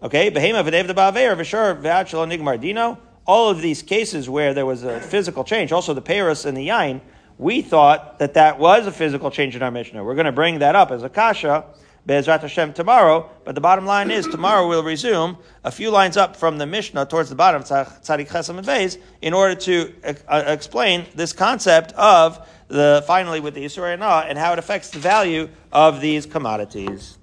Okay, 0.00 0.30
behema 0.30 0.62
v'dev 0.62 0.86
ba'aver 0.90 1.36
v'shur 1.36 1.82
v'achshelo 1.82 2.28
nigmar 2.28 2.60
dino. 2.60 2.98
All 3.26 3.50
of 3.50 3.60
these 3.60 3.82
cases 3.82 4.30
where 4.30 4.54
there 4.54 4.64
was 4.64 4.84
a 4.84 5.00
physical 5.00 5.42
change, 5.42 5.72
also 5.72 5.92
the 5.92 6.00
Paris 6.00 6.44
and 6.44 6.56
the 6.56 6.68
Yain, 6.68 7.00
we 7.36 7.62
thought 7.62 8.20
that 8.20 8.34
that 8.34 8.60
was 8.60 8.86
a 8.86 8.92
physical 8.92 9.30
change 9.30 9.56
in 9.56 9.62
our 9.62 9.70
Mishnah. 9.72 10.04
We're 10.04 10.14
going 10.14 10.26
to 10.26 10.32
bring 10.32 10.60
that 10.60 10.76
up 10.76 10.92
as 10.92 11.02
a 11.02 11.08
kasha 11.08 11.64
Be'ezrat 12.06 12.40
Hashem 12.40 12.72
tomorrow. 12.72 13.28
But 13.44 13.54
the 13.54 13.60
bottom 13.60 13.86
line 13.86 14.10
is 14.10 14.26
tomorrow 14.26 14.66
we'll 14.66 14.82
resume 14.82 15.36
a 15.62 15.70
few 15.70 15.90
lines 15.90 16.16
up 16.16 16.36
from 16.36 16.58
the 16.58 16.66
Mishnah 16.66 17.06
towards 17.06 17.28
the 17.28 17.34
bottom, 17.34 17.62
Tzadik 17.62 18.28
Chesam 18.28 18.56
and 18.56 18.66
Beis, 18.66 18.98
in 19.20 19.34
order 19.34 19.54
to 19.56 19.92
uh, 20.04 20.44
explain 20.46 21.06
this 21.14 21.32
concept 21.32 21.92
of 21.92 22.48
the 22.68 23.04
finally 23.06 23.40
with 23.40 23.54
the 23.54 23.64
Yisur 23.64 23.92
and 23.92 24.38
how 24.38 24.52
it 24.52 24.58
affects 24.58 24.90
the 24.90 25.00
value 25.00 25.48
of 25.70 26.00
these 26.00 26.24
commodities. 26.24 27.18